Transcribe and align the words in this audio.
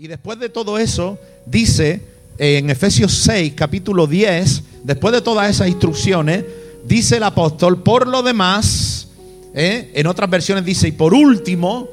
Y 0.00 0.08
después 0.08 0.38
de 0.38 0.48
todo 0.48 0.78
eso, 0.78 1.18
dice 1.44 2.00
en 2.38 2.70
Efesios 2.70 3.12
6, 3.18 3.52
capítulo 3.54 4.06
10, 4.06 4.62
después 4.82 5.12
de 5.12 5.20
todas 5.20 5.50
esas 5.50 5.68
instrucciones, 5.68 6.42
dice 6.86 7.18
el 7.18 7.22
apóstol, 7.22 7.82
por 7.82 8.06
lo 8.06 8.22
demás, 8.22 9.08
¿eh? 9.52 9.90
en 9.92 10.06
otras 10.06 10.30
versiones 10.30 10.64
dice, 10.64 10.88
y 10.88 10.92
por 10.92 11.12
último, 11.12 11.86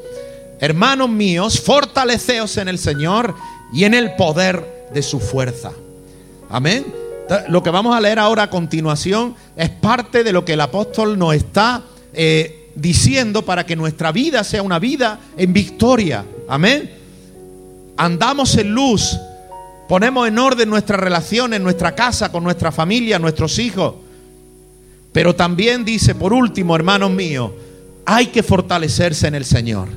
hermanos 0.62 1.10
míos, 1.10 1.60
fortaleceos 1.60 2.56
en 2.56 2.70
el 2.70 2.78
Señor 2.78 3.36
y 3.74 3.84
en 3.84 3.94
el 3.94 4.16
poder 4.16 4.88
de 4.94 5.04
su 5.04 5.20
fuerza. 5.20 5.74
Amén. 6.50 6.86
Lo 7.50 7.62
que 7.62 7.72
vamos 7.72 7.94
a 7.94 8.00
leer 8.00 8.20
ahora 8.20 8.44
a 8.44 8.50
continuación 8.50 9.36
es 9.58 9.70
parte 9.70 10.24
de 10.24 10.32
lo 10.32 10.46
que 10.46 10.54
el 10.54 10.62
apóstol 10.62 11.20
nos 11.20 11.36
está 11.36 11.84
eh, 12.14 12.70
diciendo 12.74 13.44
para 13.44 13.66
que 13.66 13.76
nuestra 13.76 14.14
vida 14.14 14.46
sea 14.46 14.64
una 14.64 14.80
vida 14.80 15.20
en 15.36 15.52
victoria. 15.52 16.24
Amén. 16.48 16.97
Andamos 17.98 18.56
en 18.58 18.72
luz, 18.72 19.18
ponemos 19.90 20.28
en 20.28 20.38
orden 20.38 20.70
nuestras 20.70 21.00
relaciones, 21.00 21.60
nuestra 21.60 21.96
casa, 21.96 22.32
con 22.32 22.44
nuestra 22.44 22.72
familia, 22.72 23.20
nuestros 23.20 23.58
hijos. 23.60 23.96
Pero 25.12 25.36
también 25.36 25.84
dice, 25.84 26.14
por 26.14 26.32
último, 26.32 26.76
hermanos 26.76 27.10
míos, 27.12 27.52
hay 28.06 28.28
que 28.28 28.44
fortalecerse 28.44 29.28
en 29.28 29.36
el 29.36 29.46
Señor. 29.46 29.90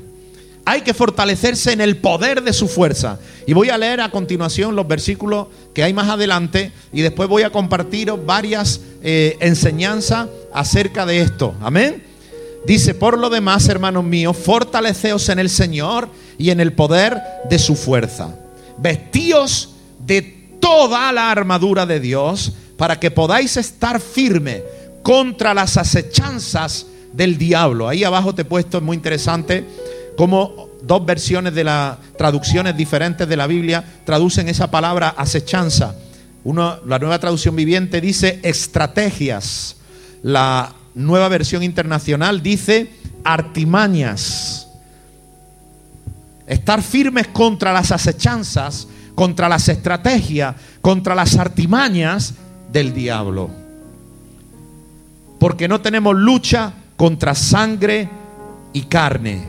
Hay 0.65 0.83
que 0.83 0.95
fortalecerse 0.95 1.73
en 1.73 1.81
el 1.81 1.97
poder 1.99 2.43
de 2.43 2.53
su 2.53 2.69
fuerza. 2.69 3.19
Y 3.47 3.53
voy 3.53 3.71
a 3.71 3.79
leer 3.79 4.01
a 4.01 4.11
continuación 4.11 4.77
los 4.77 4.87
versículos 4.89 5.49
que 5.75 5.83
hay 5.83 5.93
más 5.93 6.09
adelante 6.09 6.73
y 6.93 7.03
después 7.03 7.29
voy 7.29 7.43
a 7.43 7.51
compartir 7.51 8.13
varias 8.25 8.81
eh, 9.03 9.37
enseñanzas 9.41 10.29
acerca 10.53 11.07
de 11.07 11.21
esto. 11.21 11.55
Amén. 11.61 12.10
Dice, 12.67 12.95
por 12.95 13.19
lo 13.19 13.31
demás, 13.31 13.69
hermanos 13.69 14.05
míos, 14.05 14.37
fortaleceos 14.37 15.29
en 15.29 15.39
el 15.39 15.49
Señor 15.49 16.09
y 16.39 16.51
en 16.51 16.61
el 16.61 16.73
poder 16.73 17.21
de 17.49 17.59
su 17.59 17.75
fuerza. 17.75 18.35
Vestíos 18.79 19.71
de 19.99 20.23
toda 20.61 21.11
la 21.13 21.31
armadura 21.31 21.87
de 21.87 22.01
Dios 22.01 22.53
para 22.77 23.01
que 23.01 23.11
podáis 23.11 23.57
estar 23.57 24.01
firme 24.01 24.63
contra 25.03 25.55
las 25.55 25.77
acechanzas 25.77 26.87
del 27.13 27.39
diablo. 27.39 27.89
Ahí 27.89 28.05
abajo 28.05 28.35
te 28.35 28.43
he 28.43 28.45
puesto, 28.45 28.79
es 28.79 28.83
muy 28.83 28.97
interesante, 28.97 29.65
como 30.17 30.69
dos 30.83 31.05
versiones 31.05 31.55
de 31.55 31.65
las 31.65 31.99
traducciones 32.17 32.77
diferentes 32.77 33.29
de 33.29 33.37
la 33.37 33.47
Biblia 33.47 33.85
traducen 34.05 34.49
esa 34.49 34.71
palabra 34.71 35.15
acechanza. 35.17 35.95
La 36.45 36.99
nueva 36.99 37.19
traducción 37.19 37.55
viviente 37.57 38.01
dice 38.01 38.41
estrategias. 38.43 39.77
La 40.23 40.75
nueva 40.95 41.29
versión 41.29 41.63
internacional 41.63 42.43
dice 42.43 42.91
artimañas. 43.25 44.69
Estar 46.47 46.83
firmes 46.83 47.29
contra 47.29 47.73
las 47.73 47.93
acechanzas, 47.93 48.89
contra 49.15 49.49
las 49.49 49.69
estrategias, 49.69 50.57
contra 50.81 51.15
las 51.15 51.37
artimañas 51.37 52.35
del 52.73 52.93
diablo. 52.93 53.51
Porque 55.39 55.69
no 55.69 55.81
tenemos 55.81 56.17
lucha 56.17 56.75
contra 56.97 57.35
sangre 57.35 58.09
y 58.73 58.83
carne, 58.83 59.45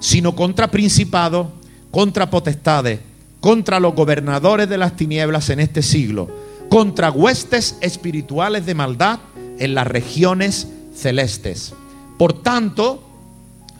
sino 0.00 0.34
contra 0.34 0.70
principados, 0.70 1.48
contra 1.90 2.30
potestades, 2.30 3.00
contra 3.40 3.80
los 3.80 3.94
gobernadores 3.94 4.68
de 4.68 4.78
las 4.78 4.96
tinieblas 4.96 5.50
en 5.50 5.60
este 5.60 5.82
siglo, 5.82 6.28
contra 6.68 7.10
huestes 7.10 7.78
espirituales 7.80 8.66
de 8.66 8.74
maldad 8.74 9.20
en 9.58 9.74
las 9.74 9.86
regiones 9.86 10.68
celestes. 10.94 11.72
Por 12.18 12.32
tanto, 12.32 13.02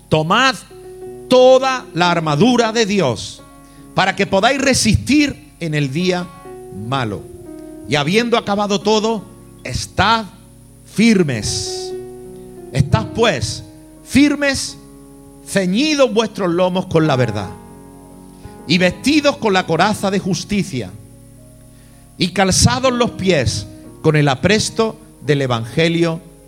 tomad 0.09 0.55
toda 1.29 1.87
la 1.95 2.11
armadura 2.11 2.73
de 2.73 2.87
Dios 2.87 3.43
para 3.95 4.17
que 4.17 4.27
podáis 4.27 4.61
resistir 4.61 5.53
en 5.61 5.75
el 5.75 5.93
día 5.93 6.27
malo. 6.89 7.23
Y 7.89 7.97
habiendo 7.97 8.37
acabado 8.37 8.81
todo, 8.81 9.25
estad 9.65 10.27
firmes. 10.87 11.93
Estad 12.73 13.09
pues 13.15 13.65
firmes, 14.05 14.77
ceñidos 15.47 16.13
vuestros 16.13 16.51
lomos 16.51 16.87
con 16.87 17.07
la 17.07 17.17
verdad 17.17 17.51
y 18.67 18.79
vestidos 18.79 19.37
con 19.39 19.53
la 19.53 19.67
coraza 19.67 20.11
de 20.11 20.21
justicia 20.21 20.91
y 22.19 22.29
calzados 22.29 22.93
los 22.93 23.11
pies 23.13 23.67
con 24.03 24.15
el 24.15 24.29
apresto 24.29 24.97
del 25.27 25.43
Evangelio 25.43 26.21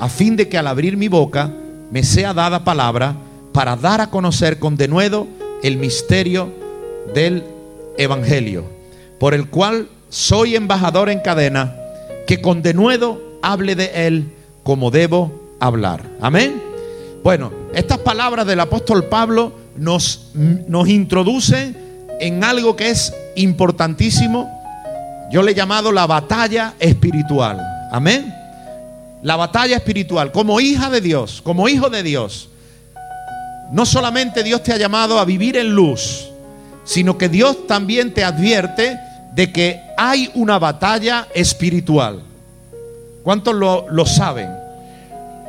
a 0.00 0.08
fin 0.08 0.34
de 0.34 0.48
que 0.48 0.58
al 0.58 0.66
abrir 0.66 0.96
mi 0.96 1.08
boca 1.08 1.52
me 1.90 2.02
sea 2.02 2.32
dada 2.32 2.64
palabra 2.64 3.14
para 3.52 3.76
dar 3.76 4.00
a 4.00 4.08
conocer 4.08 4.58
con 4.58 4.76
denuedo 4.76 5.28
el 5.62 5.76
misterio 5.76 6.52
del 7.14 7.44
Evangelio, 7.98 8.64
por 9.18 9.34
el 9.34 9.48
cual 9.48 9.88
soy 10.08 10.56
embajador 10.56 11.10
en 11.10 11.20
cadena, 11.20 11.76
que 12.26 12.40
con 12.40 12.62
denuedo 12.62 13.20
hable 13.42 13.74
de 13.74 14.06
él 14.06 14.32
como 14.62 14.90
debo 14.90 15.56
hablar. 15.60 16.02
Amén. 16.20 16.62
Bueno, 17.22 17.52
estas 17.74 17.98
palabras 17.98 18.46
del 18.46 18.60
apóstol 18.60 19.04
Pablo 19.04 19.52
nos, 19.76 20.30
nos 20.34 20.88
introducen 20.88 21.76
en 22.20 22.42
algo 22.42 22.74
que 22.74 22.88
es 22.88 23.14
importantísimo. 23.36 24.50
Yo 25.30 25.42
le 25.42 25.52
he 25.52 25.54
llamado 25.54 25.92
la 25.92 26.06
batalla 26.06 26.74
espiritual. 26.78 27.60
Amén. 27.92 28.39
La 29.22 29.36
batalla 29.36 29.76
espiritual. 29.76 30.32
Como 30.32 30.60
hija 30.60 30.90
de 30.90 31.00
Dios, 31.00 31.40
como 31.42 31.68
hijo 31.68 31.90
de 31.90 32.02
Dios. 32.02 32.48
No 33.70 33.86
solamente 33.86 34.42
Dios 34.42 34.62
te 34.62 34.72
ha 34.72 34.76
llamado 34.76 35.18
a 35.18 35.24
vivir 35.24 35.56
en 35.56 35.70
luz, 35.70 36.28
sino 36.84 37.16
que 37.16 37.28
Dios 37.28 37.66
también 37.66 38.12
te 38.12 38.24
advierte 38.24 38.98
de 39.32 39.52
que 39.52 39.80
hay 39.96 40.30
una 40.34 40.58
batalla 40.58 41.28
espiritual. 41.34 42.22
¿Cuántos 43.22 43.54
lo, 43.54 43.86
lo 43.90 44.06
saben? 44.06 44.50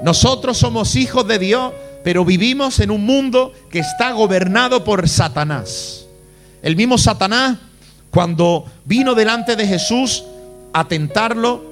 Nosotros 0.04 0.58
somos 0.58 0.96
hijos 0.96 1.28
de 1.28 1.40
Dios, 1.40 1.74
pero 2.04 2.26
vivimos 2.26 2.80
en 2.80 2.92
un 2.92 3.06
mundo 3.06 3.54
que 3.70 3.80
está 3.80 4.12
gobernado 4.12 4.84
por 4.84 5.08
Satanás. 5.08 6.06
El 6.62 6.76
mismo 6.76 6.98
Satanás, 6.98 7.58
cuando 8.12 8.66
vino 8.86 9.16
delante 9.16 9.56
de 9.56 9.66
Jesús 9.66 10.24
a 10.74 10.88
tentarlo, 10.88 11.71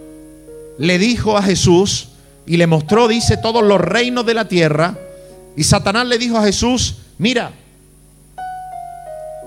le 0.79 0.97
dijo 0.97 1.37
a 1.37 1.43
Jesús 1.43 2.07
y 2.45 2.57
le 2.57 2.65
mostró, 2.65 3.07
dice, 3.07 3.37
todos 3.37 3.61
los 3.61 3.79
reinos 3.79 4.25
de 4.25 4.33
la 4.33 4.45
tierra. 4.45 4.97
Y 5.55 5.63
Satanás 5.63 6.07
le 6.07 6.17
dijo 6.17 6.37
a 6.37 6.43
Jesús, 6.43 6.95
mira, 7.17 7.51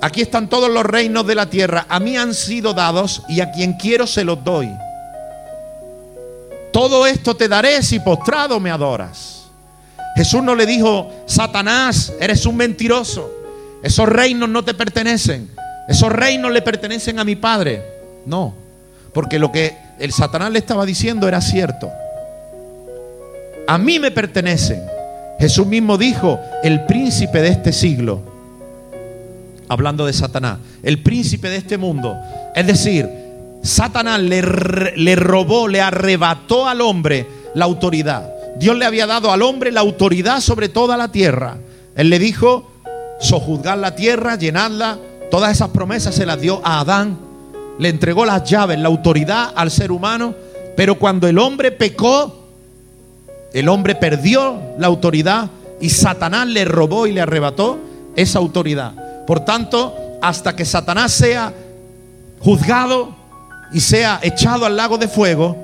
aquí 0.00 0.20
están 0.20 0.48
todos 0.48 0.70
los 0.70 0.84
reinos 0.84 1.26
de 1.26 1.34
la 1.34 1.46
tierra, 1.46 1.86
a 1.88 1.98
mí 1.98 2.16
han 2.16 2.34
sido 2.34 2.74
dados 2.74 3.22
y 3.28 3.40
a 3.40 3.50
quien 3.50 3.72
quiero 3.72 4.06
se 4.06 4.24
los 4.24 4.44
doy. 4.44 4.70
Todo 6.70 7.06
esto 7.06 7.34
te 7.34 7.48
daré 7.48 7.82
si 7.82 7.98
postrado 7.98 8.60
me 8.60 8.70
adoras. 8.70 9.44
Jesús 10.14 10.42
no 10.42 10.54
le 10.54 10.66
dijo, 10.66 11.10
Satanás, 11.26 12.12
eres 12.20 12.44
un 12.44 12.56
mentiroso. 12.56 13.32
Esos 13.82 14.06
reinos 14.08 14.50
no 14.50 14.62
te 14.62 14.74
pertenecen. 14.74 15.50
Esos 15.88 16.12
reinos 16.12 16.52
le 16.52 16.60
pertenecen 16.60 17.18
a 17.18 17.24
mi 17.24 17.36
Padre. 17.36 17.82
No, 18.26 18.54
porque 19.12 19.38
lo 19.38 19.50
que 19.50 19.76
el 20.02 20.12
Satanás 20.12 20.50
le 20.50 20.58
estaba 20.58 20.84
diciendo 20.84 21.28
era 21.28 21.40
cierto. 21.40 21.88
A 23.68 23.78
mí 23.78 24.00
me 24.00 24.10
pertenecen. 24.10 24.82
Jesús 25.38 25.64
mismo 25.64 25.96
dijo, 25.96 26.40
el 26.64 26.86
príncipe 26.86 27.40
de 27.40 27.50
este 27.50 27.72
siglo, 27.72 28.20
hablando 29.68 30.04
de 30.04 30.12
Satanás, 30.12 30.58
el 30.82 31.04
príncipe 31.04 31.48
de 31.48 31.58
este 31.58 31.78
mundo. 31.78 32.16
Es 32.52 32.66
decir, 32.66 33.08
Satanás 33.62 34.20
le, 34.20 34.42
le 34.96 35.14
robó, 35.14 35.68
le 35.68 35.80
arrebató 35.80 36.66
al 36.66 36.80
hombre 36.80 37.28
la 37.54 37.64
autoridad. 37.64 38.28
Dios 38.56 38.76
le 38.76 38.84
había 38.84 39.06
dado 39.06 39.30
al 39.30 39.42
hombre 39.42 39.70
la 39.70 39.82
autoridad 39.82 40.40
sobre 40.40 40.68
toda 40.68 40.96
la 40.96 41.12
tierra. 41.12 41.58
Él 41.94 42.10
le 42.10 42.18
dijo, 42.18 42.72
sojuzgar 43.20 43.78
la 43.78 43.94
tierra, 43.94 44.34
llenarla. 44.34 44.98
Todas 45.30 45.52
esas 45.52 45.68
promesas 45.68 46.12
se 46.12 46.26
las 46.26 46.40
dio 46.40 46.60
a 46.64 46.80
Adán 46.80 47.31
le 47.78 47.88
entregó 47.88 48.24
las 48.24 48.48
llaves, 48.48 48.78
la 48.78 48.88
autoridad 48.88 49.52
al 49.54 49.70
ser 49.70 49.92
humano, 49.92 50.34
pero 50.76 50.98
cuando 50.98 51.26
el 51.28 51.38
hombre 51.38 51.72
pecó, 51.72 52.46
el 53.52 53.68
hombre 53.68 53.94
perdió 53.94 54.60
la 54.78 54.86
autoridad 54.86 55.50
y 55.80 55.90
Satanás 55.90 56.46
le 56.46 56.64
robó 56.64 57.06
y 57.06 57.12
le 57.12 57.20
arrebató 57.20 57.78
esa 58.16 58.38
autoridad. 58.38 59.24
Por 59.26 59.40
tanto, 59.40 59.94
hasta 60.20 60.54
que 60.54 60.64
Satanás 60.64 61.12
sea 61.12 61.52
juzgado 62.40 63.14
y 63.72 63.80
sea 63.80 64.20
echado 64.22 64.64
al 64.64 64.76
lago 64.76 64.98
de 64.98 65.08
fuego 65.08 65.56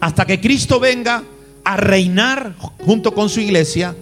hasta 0.00 0.26
que 0.26 0.40
Cristo 0.40 0.78
venga 0.78 1.22
a 1.64 1.76
reinar 1.76 2.54
junto 2.84 3.14
con 3.14 3.30
su 3.30 3.40
iglesia. 3.40 3.94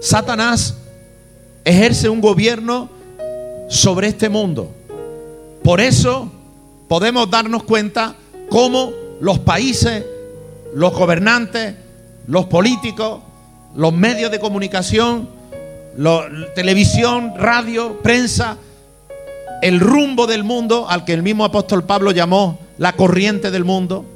Satanás 0.00 0.74
ejerce 1.64 2.08
un 2.08 2.20
gobierno 2.20 2.88
sobre 3.68 4.08
este 4.08 4.28
mundo. 4.30 4.74
Por 5.68 5.82
eso 5.82 6.32
podemos 6.88 7.28
darnos 7.28 7.62
cuenta 7.62 8.14
cómo 8.48 8.90
los 9.20 9.40
países, 9.40 10.02
los 10.72 10.94
gobernantes, 10.94 11.74
los 12.26 12.46
políticos, 12.46 13.20
los 13.76 13.92
medios 13.92 14.30
de 14.30 14.40
comunicación, 14.40 15.28
televisión, 16.54 17.34
radio, 17.36 17.98
prensa, 18.02 18.56
el 19.60 19.78
rumbo 19.78 20.26
del 20.26 20.42
mundo 20.42 20.88
al 20.88 21.04
que 21.04 21.12
el 21.12 21.22
mismo 21.22 21.44
apóstol 21.44 21.84
Pablo 21.84 22.12
llamó 22.12 22.58
la 22.78 22.94
corriente 22.94 23.50
del 23.50 23.66
mundo. 23.66 24.06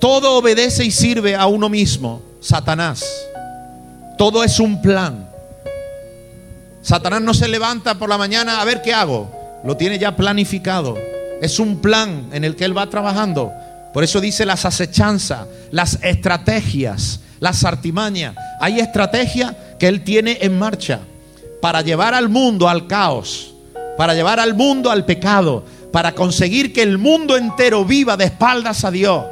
Todo 0.00 0.38
obedece 0.38 0.86
y 0.86 0.90
sirve 0.90 1.34
a 1.34 1.44
uno 1.44 1.68
mismo, 1.68 2.22
Satanás. 2.40 3.04
Todo 4.16 4.42
es 4.42 4.58
un 4.58 4.80
plan. 4.80 5.25
Satanás 6.86 7.20
no 7.20 7.34
se 7.34 7.48
levanta 7.48 7.98
por 7.98 8.08
la 8.08 8.16
mañana 8.16 8.60
a 8.60 8.64
ver 8.64 8.80
qué 8.80 8.94
hago. 8.94 9.28
Lo 9.64 9.76
tiene 9.76 9.98
ya 9.98 10.14
planificado. 10.14 10.96
Es 11.42 11.58
un 11.58 11.80
plan 11.80 12.28
en 12.30 12.44
el 12.44 12.54
que 12.54 12.64
él 12.64 12.78
va 12.78 12.88
trabajando. 12.88 13.52
Por 13.92 14.04
eso 14.04 14.20
dice 14.20 14.46
las 14.46 14.64
acechanzas, 14.64 15.48
las 15.72 15.98
estrategias, 16.04 17.18
las 17.40 17.64
artimañas. 17.64 18.36
Hay 18.60 18.78
estrategias 18.78 19.52
que 19.80 19.88
él 19.88 20.04
tiene 20.04 20.38
en 20.42 20.56
marcha 20.56 21.00
para 21.60 21.82
llevar 21.82 22.14
al 22.14 22.28
mundo 22.28 22.68
al 22.68 22.86
caos, 22.86 23.52
para 23.98 24.14
llevar 24.14 24.38
al 24.38 24.54
mundo 24.54 24.88
al 24.88 25.04
pecado, 25.04 25.64
para 25.90 26.12
conseguir 26.12 26.72
que 26.72 26.82
el 26.82 26.98
mundo 26.98 27.36
entero 27.36 27.84
viva 27.84 28.16
de 28.16 28.26
espaldas 28.26 28.84
a 28.84 28.92
Dios. 28.92 29.24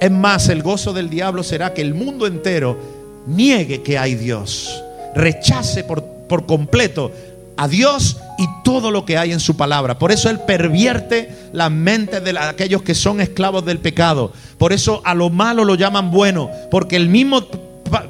Es 0.00 0.10
más, 0.10 0.48
el 0.48 0.62
gozo 0.62 0.94
del 0.94 1.10
diablo 1.10 1.42
será 1.42 1.74
que 1.74 1.82
el 1.82 1.92
mundo 1.92 2.26
entero 2.26 2.78
niegue 3.26 3.82
que 3.82 3.98
hay 3.98 4.14
Dios, 4.14 4.82
rechace 5.14 5.84
por 5.84 6.13
por 6.28 6.46
completo 6.46 7.12
a 7.56 7.68
Dios 7.68 8.18
y 8.38 8.48
todo 8.64 8.90
lo 8.90 9.04
que 9.04 9.16
hay 9.16 9.32
en 9.32 9.40
su 9.40 9.56
palabra. 9.56 9.98
Por 9.98 10.12
eso 10.12 10.28
Él 10.28 10.40
pervierte 10.40 11.30
las 11.52 11.70
mentes 11.70 12.22
de 12.24 12.38
aquellos 12.38 12.82
que 12.82 12.94
son 12.94 13.20
esclavos 13.20 13.64
del 13.64 13.78
pecado. 13.78 14.32
Por 14.58 14.72
eso 14.72 15.02
a 15.04 15.14
lo 15.14 15.30
malo 15.30 15.64
lo 15.64 15.74
llaman 15.74 16.10
bueno, 16.10 16.50
porque 16.70 16.96
el 16.96 17.08
mismo 17.08 17.42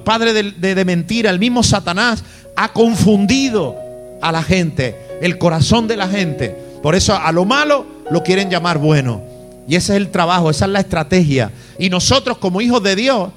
padre 0.05 0.33
de, 0.33 0.85
mentira, 0.85 1.31
el 1.31 1.39
mismo 1.39 1.63
Satanás, 1.63 2.25
ha 2.57 2.73
confundido 2.73 3.77
a 4.23 4.33
la 4.33 4.43
gente, 4.43 4.97
el 5.21 5.39
corazón 5.39 5.89
de 5.89 5.97
la 5.97 6.09
gente. 6.09 6.57
Por 6.83 6.95
eso 6.95 7.15
a 7.15 7.33
lo 7.33 7.45
malo 7.45 7.87
lo 8.11 8.23
quieren 8.23 8.51
llamar 8.51 8.79
bueno. 8.79 9.23
Y 9.67 9.77
ese 9.77 9.95
es 9.95 9.97
el 9.97 10.11
trabajo, 10.11 10.51
esa 10.51 10.67
es 10.67 10.71
la 10.71 10.81
estrategia. 10.81 11.51
Y 11.79 11.91
nosotros 11.91 12.39
como 12.39 12.61
hijos 12.61 12.83
de 12.83 12.97
Dios 12.97 13.31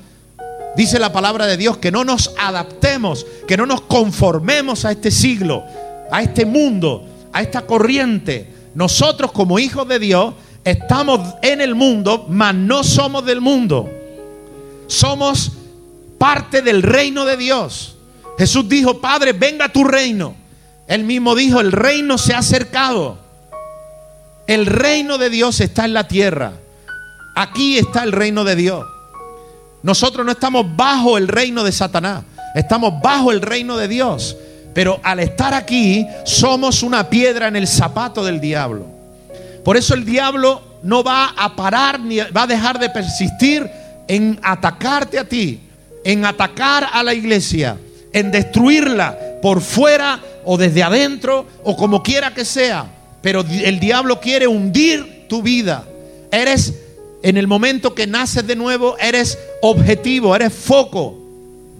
Dice 0.78 1.00
la 1.00 1.12
palabra 1.12 1.48
de 1.48 1.58
Dios 1.58 1.78
que 1.78 1.92
no 1.92 2.06
nos 2.06 2.36
adaptemos, 2.38 3.26
que 3.48 3.58
no 3.58 3.66
nos 3.66 3.82
conformemos 3.82 4.86
a 4.86 4.92
este 4.92 5.10
siglo, 5.10 5.64
a 6.12 6.22
este 6.22 6.46
mundo, 6.46 7.04
a 7.34 7.42
esta 7.42 7.64
corriente. 7.64 8.48
Nosotros 8.76 9.32
como 9.32 9.58
hijos 9.58 9.88
de 9.88 9.98
Dios 9.98 10.36
estamos 10.64 11.34
en 11.42 11.62
el 11.62 11.74
mundo, 11.74 12.28
mas 12.30 12.54
no 12.54 12.84
somos 12.84 13.26
del 13.26 13.42
mundo. 13.42 13.90
Somos 14.86 15.52
parte 16.20 16.62
del 16.62 16.84
reino 16.84 17.26
de 17.26 17.38
Dios. 17.38 17.96
Jesús 18.38 18.70
dijo, 18.70 19.02
Padre, 19.02 19.34
venga 19.34 19.70
tu 19.70 19.84
reino. 19.84 20.36
Él 20.88 21.04
mismo 21.06 21.34
dijo, 21.34 21.60
el 21.60 21.72
reino 21.72 22.20
se 22.20 22.36
ha 22.36 22.38
acercado. 22.38 23.18
El 24.46 24.68
reino 24.68 25.18
de 25.18 25.32
Dios 25.32 25.60
está 25.60 25.86
en 25.86 25.94
la 25.94 26.08
tierra. 26.08 26.54
Aquí 27.36 27.80
está 27.80 28.04
el 28.04 28.12
reino 28.12 28.44
de 28.44 28.56
Dios. 28.56 28.86
Nosotros 29.84 30.26
no 30.26 30.32
estamos 30.32 30.66
bajo 30.76 31.18
el 31.18 31.28
reino 31.28 31.64
de 31.64 31.72
Satanás, 31.72 32.24
estamos 32.56 33.02
bajo 33.02 33.32
el 33.32 33.42
reino 33.42 33.78
de 33.78 33.88
Dios. 33.88 34.36
Pero 34.74 35.00
al 35.02 35.20
estar 35.20 35.54
aquí 35.54 36.06
somos 36.24 36.84
una 36.84 37.10
piedra 37.10 37.48
en 37.48 37.56
el 37.56 37.68
zapato 37.68 38.24
del 38.24 38.40
diablo. 38.40 38.86
Por 39.64 39.76
eso 39.76 39.96
el 39.96 40.06
diablo 40.06 40.62
no 40.84 41.04
va 41.04 41.34
a 41.36 41.56
parar 41.56 42.00
ni 42.00 42.18
va 42.18 42.44
a 42.44 42.48
dejar 42.48 42.80
de 42.80 42.90
persistir 42.90 43.68
en 44.08 44.40
atacarte 44.44 45.20
a 45.20 45.28
ti, 45.28 45.60
en 46.04 46.26
atacar 46.26 46.88
a 46.94 47.04
la 47.04 47.14
iglesia, 47.14 47.78
en 48.14 48.32
destruirla 48.32 49.18
por 49.42 49.62
fuera 49.62 50.20
o 50.46 50.58
desde 50.58 50.84
adentro 50.84 51.46
o 51.64 51.76
como 51.76 52.04
quiera 52.04 52.34
que 52.34 52.46
sea. 52.46 52.86
Pero 53.22 53.42
el 53.42 53.80
diablo 53.80 54.20
quiere 54.20 54.48
hundir 54.48 55.26
tu 55.28 55.42
vida. 55.42 55.84
Eres 56.32 56.74
en 57.24 57.38
el 57.38 57.48
momento 57.48 57.96
que 57.96 58.08
naces 58.08 58.46
de 58.46 58.56
nuevo, 58.56 58.98
eres 59.00 59.38
objetivo, 59.62 60.36
eres 60.36 60.54
foco 60.54 61.18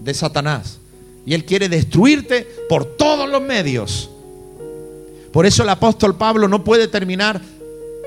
de 0.02 0.14
Satanás. 0.14 0.78
Y 1.24 1.34
él 1.34 1.44
quiere 1.44 1.68
destruirte 1.68 2.46
por 2.68 2.84
todos 2.84 3.28
los 3.28 3.42
medios. 3.42 4.10
Por 5.32 5.46
eso 5.46 5.62
el 5.62 5.68
apóstol 5.68 6.16
Pablo 6.16 6.48
no 6.48 6.64
puede 6.64 6.88
terminar 6.88 7.40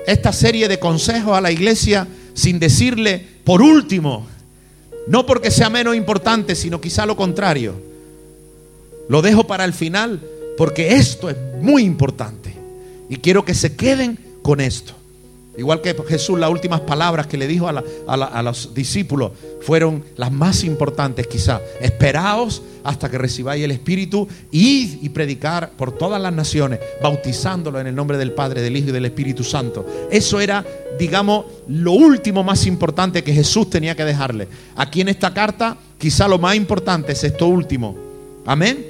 esta 0.06 0.32
serie 0.32 0.68
de 0.68 0.78
consejos 0.78 1.36
a 1.36 1.40
la 1.40 1.52
iglesia 1.52 2.06
sin 2.34 2.58
decirle, 2.58 3.24
por 3.44 3.62
último, 3.62 4.26
no 5.06 5.26
porque 5.26 5.50
sea 5.50 5.70
menos 5.70 5.96
importante, 5.96 6.54
sino 6.54 6.80
quizá 6.80 7.06
lo 7.06 7.16
contrario. 7.16 7.74
Lo 9.08 9.22
dejo 9.22 9.44
para 9.44 9.64
el 9.64 9.72
final 9.72 10.20
porque 10.56 10.94
esto 10.94 11.30
es 11.30 11.36
muy 11.60 11.82
importante. 11.82 12.54
Y 13.08 13.16
quiero 13.16 13.44
que 13.44 13.54
se 13.54 13.76
queden 13.76 14.18
con 14.42 14.60
esto. 14.60 14.94
Igual 15.56 15.82
que 15.82 15.94
Jesús, 16.08 16.38
las 16.38 16.50
últimas 16.50 16.80
palabras 16.80 17.26
que 17.26 17.36
le 17.36 17.46
dijo 17.46 17.68
a, 17.68 18.42
los 18.42 18.72
discípulos 18.72 19.32
fueron 19.60 20.02
las 20.16 20.32
más 20.32 20.64
importantes 20.64 21.26
quizá. 21.26 21.60
Esperaos 21.80 22.62
hasta 22.84 23.10
que 23.10 23.18
recibáis 23.18 23.62
el 23.62 23.70
Espíritu, 23.70 24.26
id 24.50 25.02
y 25.02 25.10
predicar 25.10 25.72
por 25.72 25.92
todas 25.92 26.20
las 26.20 26.32
naciones, 26.32 26.80
bautizándolo 27.02 27.78
en 27.78 27.86
el 27.86 27.94
nombre 27.94 28.16
del 28.16 28.32
Padre, 28.32 28.62
del 28.62 28.76
Hijo 28.76 28.88
y 28.88 28.92
del 28.92 29.04
Espíritu 29.04 29.44
Santo. 29.44 29.86
Eso 30.10 30.40
era, 30.40 30.64
digamos, 30.98 31.44
lo 31.68 31.92
último 31.92 32.42
más 32.42 32.66
importante 32.66 33.22
que 33.22 33.34
Jesús 33.34 33.68
tenía 33.68 33.94
que 33.94 34.06
dejarle. 34.06 34.48
Aquí 34.74 35.02
en 35.02 35.08
esta 35.08 35.34
carta, 35.34 35.76
quizá 35.98 36.28
lo 36.28 36.38
más 36.38 36.56
importante 36.56 37.12
es 37.12 37.22
esto 37.24 37.46
último. 37.46 37.94
Amén. 38.46 38.86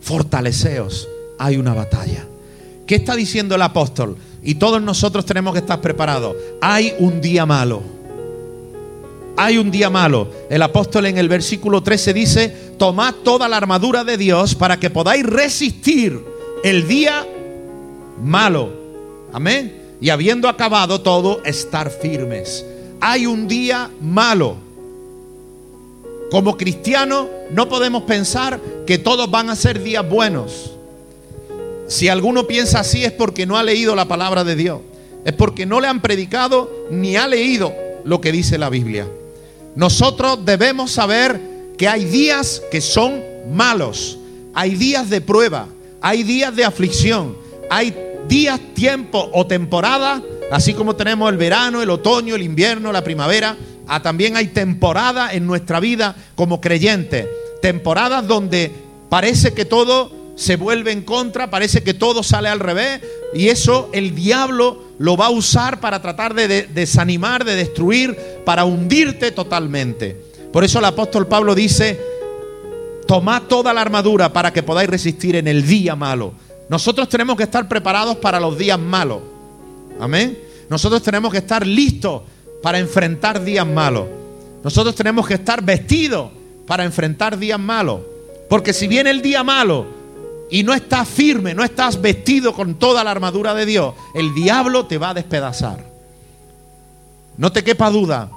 Fortaleceos, 0.00 1.06
hay 1.38 1.58
una 1.58 1.74
batalla. 1.74 2.26
¿Qué 2.86 2.96
está 2.96 3.14
diciendo 3.14 3.54
el 3.54 3.62
apóstol? 3.62 4.16
Y 4.44 4.56
todos 4.56 4.80
nosotros 4.82 5.24
tenemos 5.24 5.54
que 5.54 5.60
estar 5.60 5.80
preparados. 5.80 6.36
Hay 6.60 6.94
un 6.98 7.20
día 7.20 7.46
malo. 7.46 7.82
Hay 9.36 9.58
un 9.58 9.70
día 9.70 9.90
malo. 9.90 10.28
El 10.50 10.62
apóstol 10.62 11.06
en 11.06 11.18
el 11.18 11.28
versículo 11.28 11.82
13 11.82 12.12
dice, 12.12 12.56
tomad 12.78 13.14
toda 13.24 13.48
la 13.48 13.56
armadura 13.56 14.04
de 14.04 14.16
Dios 14.18 14.54
para 14.54 14.78
que 14.78 14.90
podáis 14.90 15.24
resistir 15.24 16.20
el 16.62 16.86
día 16.86 17.26
malo. 18.22 18.70
Amén. 19.32 19.96
Y 20.00 20.10
habiendo 20.10 20.48
acabado 20.48 21.00
todo, 21.00 21.42
estar 21.44 21.90
firmes. 21.90 22.64
Hay 23.00 23.26
un 23.26 23.48
día 23.48 23.90
malo. 24.00 24.56
Como 26.30 26.56
cristianos 26.56 27.28
no 27.50 27.68
podemos 27.68 28.02
pensar 28.02 28.60
que 28.86 28.98
todos 28.98 29.30
van 29.30 29.50
a 29.50 29.56
ser 29.56 29.82
días 29.82 30.08
buenos. 30.08 30.73
Si 31.86 32.08
alguno 32.08 32.46
piensa 32.46 32.80
así 32.80 33.04
es 33.04 33.12
porque 33.12 33.46
no 33.46 33.58
ha 33.58 33.62
leído 33.62 33.94
la 33.94 34.06
palabra 34.06 34.44
de 34.44 34.56
Dios. 34.56 34.80
Es 35.24 35.32
porque 35.32 35.66
no 35.66 35.80
le 35.80 35.88
han 35.88 36.00
predicado 36.00 36.70
ni 36.90 37.16
ha 37.16 37.26
leído 37.26 37.72
lo 38.04 38.20
que 38.20 38.32
dice 38.32 38.58
la 38.58 38.70
Biblia. 38.70 39.06
Nosotros 39.74 40.44
debemos 40.44 40.92
saber 40.92 41.40
que 41.76 41.88
hay 41.88 42.04
días 42.04 42.62
que 42.70 42.80
son 42.80 43.22
malos. 43.50 44.18
Hay 44.54 44.76
días 44.76 45.10
de 45.10 45.20
prueba. 45.20 45.68
Hay 46.00 46.22
días 46.22 46.54
de 46.54 46.64
aflicción. 46.64 47.36
Hay 47.70 47.94
días, 48.28 48.60
tiempo 48.74 49.28
o 49.32 49.46
temporada. 49.46 50.22
Así 50.50 50.74
como 50.74 50.96
tenemos 50.96 51.30
el 51.30 51.38
verano, 51.38 51.82
el 51.82 51.90
otoño, 51.90 52.34
el 52.34 52.42
invierno, 52.42 52.92
la 52.92 53.04
primavera. 53.04 53.56
Ah, 53.86 54.02
también 54.02 54.36
hay 54.36 54.48
temporadas 54.48 55.34
en 55.34 55.46
nuestra 55.46 55.80
vida 55.80 56.14
como 56.34 56.60
creyentes. 56.60 57.26
Temporadas 57.60 58.26
donde 58.26 58.70
parece 59.08 59.52
que 59.52 59.64
todo 59.64 60.23
se 60.36 60.56
vuelve 60.56 60.92
en 60.92 61.02
contra, 61.02 61.50
parece 61.50 61.82
que 61.82 61.94
todo 61.94 62.22
sale 62.22 62.48
al 62.48 62.60
revés 62.60 63.00
y 63.34 63.48
eso 63.48 63.90
el 63.92 64.14
diablo 64.14 64.82
lo 64.98 65.16
va 65.16 65.26
a 65.26 65.30
usar 65.30 65.80
para 65.80 66.02
tratar 66.02 66.34
de, 66.34 66.48
desanimar, 66.66 67.44
de 67.44 67.56
destruir, 67.56 68.16
para 68.44 68.64
hundirte 68.64 69.32
totalmente. 69.32 70.16
Por 70.52 70.64
eso 70.64 70.78
el 70.78 70.84
apóstol 70.84 71.26
Pablo 71.26 71.54
dice, 71.54 72.00
tomad 73.06 73.42
toda 73.42 73.72
la 73.72 73.80
armadura 73.80 74.32
para 74.32 74.52
que 74.52 74.62
podáis 74.62 74.88
resistir 74.88 75.36
en 75.36 75.48
el 75.48 75.66
día 75.66 75.96
malo. 75.96 76.32
Nosotros 76.68 77.08
tenemos 77.08 77.36
que 77.36 77.42
estar 77.44 77.68
preparados 77.68 78.16
para 78.16 78.40
los 78.40 78.56
días 78.56 78.78
malos. 78.78 79.20
Amén. 80.00 80.38
Nosotros 80.68 81.02
tenemos 81.02 81.30
que 81.30 81.38
estar 81.38 81.66
listos 81.66 82.22
para 82.62 82.78
enfrentar 82.78 83.44
días 83.44 83.66
malos. 83.66 84.06
Nosotros 84.62 84.94
tenemos 84.94 85.26
que 85.26 85.34
estar 85.34 85.62
vestidos 85.62 86.30
para 86.66 86.84
enfrentar 86.84 87.38
días 87.38 87.60
malos. 87.60 88.00
Porque 88.48 88.72
si 88.72 88.88
viene 88.88 89.10
el 89.10 89.20
día 89.20 89.44
malo, 89.44 89.86
y 90.50 90.62
no 90.62 90.74
estás 90.74 91.08
firme, 91.08 91.54
no 91.54 91.64
estás 91.64 92.00
vestido 92.00 92.52
con 92.52 92.74
toda 92.74 93.02
la 93.02 93.10
armadura 93.10 93.54
de 93.54 93.66
Dios, 93.66 93.94
el 94.14 94.34
diablo 94.34 94.86
te 94.86 94.98
va 94.98 95.10
a 95.10 95.14
despedazar. 95.14 95.84
No 97.36 97.50
te 97.50 97.64
quepa 97.64 97.90
duda. 97.90 98.30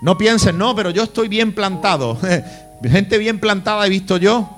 No 0.00 0.16
pienses, 0.16 0.54
no, 0.54 0.74
pero 0.74 0.90
yo 0.90 1.02
estoy 1.02 1.28
bien 1.28 1.54
plantado. 1.54 2.16
Gente 2.82 3.18
bien 3.18 3.40
plantada 3.40 3.86
he 3.86 3.90
visto 3.90 4.16
yo. 4.16 4.48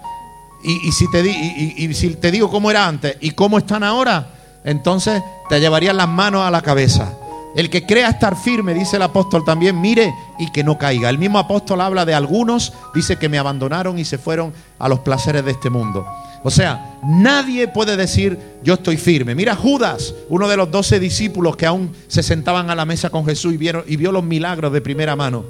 Y, 0.62 0.92
si 0.92 2.14
te 2.16 2.30
digo 2.30 2.50
cómo 2.50 2.70
era 2.70 2.86
antes 2.86 3.16
y 3.20 3.30
cómo 3.30 3.56
están 3.56 3.82
ahora, 3.82 4.28
entonces 4.62 5.22
te 5.48 5.58
llevarían 5.58 5.96
las 5.96 6.08
manos 6.08 6.44
a 6.44 6.50
la 6.50 6.60
cabeza. 6.60 7.14
El 7.56 7.70
que 7.70 7.86
crea 7.86 8.10
estar 8.10 8.36
firme, 8.36 8.74
dice 8.74 8.96
el 8.96 9.02
apóstol 9.02 9.42
también, 9.44 9.80
mire 9.80 10.14
y 10.38 10.52
que 10.52 10.62
no 10.62 10.76
caiga. 10.76 11.08
El 11.08 11.18
mismo 11.18 11.38
apóstol 11.38 11.80
habla 11.80 12.04
de 12.04 12.14
algunos, 12.14 12.74
dice 12.94 13.16
que 13.16 13.30
me 13.30 13.38
abandonaron 13.38 13.98
y 13.98 14.04
se 14.04 14.18
fueron 14.18 14.52
a 14.78 14.88
los 14.88 15.00
placeres 15.00 15.44
de 15.44 15.52
este 15.52 15.70
mundo. 15.70 16.06
O 16.42 16.50
sea, 16.50 16.98
nadie 17.02 17.68
puede 17.68 17.96
decir 17.96 18.38
yo 18.62 18.74
estoy 18.74 18.96
firme. 18.96 19.34
Mira 19.34 19.54
Judas, 19.54 20.14
uno 20.28 20.48
de 20.48 20.56
los 20.56 20.70
doce 20.70 20.98
discípulos 20.98 21.56
que 21.56 21.66
aún 21.66 21.92
se 22.08 22.22
sentaban 22.22 22.70
a 22.70 22.74
la 22.74 22.86
mesa 22.86 23.10
con 23.10 23.26
Jesús 23.26 23.54
y, 23.54 23.56
vieron, 23.56 23.84
y 23.86 23.96
vio 23.96 24.10
los 24.12 24.24
milagros 24.24 24.72
de 24.72 24.80
primera 24.80 25.16
mano. 25.16 25.44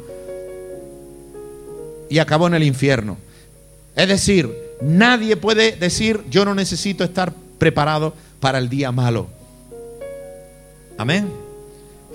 Y 2.08 2.18
acabó 2.18 2.48
en 2.48 2.54
el 2.54 2.64
infierno. 2.64 3.18
Es 3.94 4.08
decir, 4.08 4.52
nadie 4.80 5.36
puede 5.36 5.72
decir 5.72 6.24
yo 6.28 6.44
no 6.44 6.54
necesito 6.54 7.04
estar 7.04 7.32
preparado 7.58 8.14
para 8.40 8.58
el 8.58 8.68
día 8.68 8.90
malo. 8.90 9.28
Amén. 10.98 11.28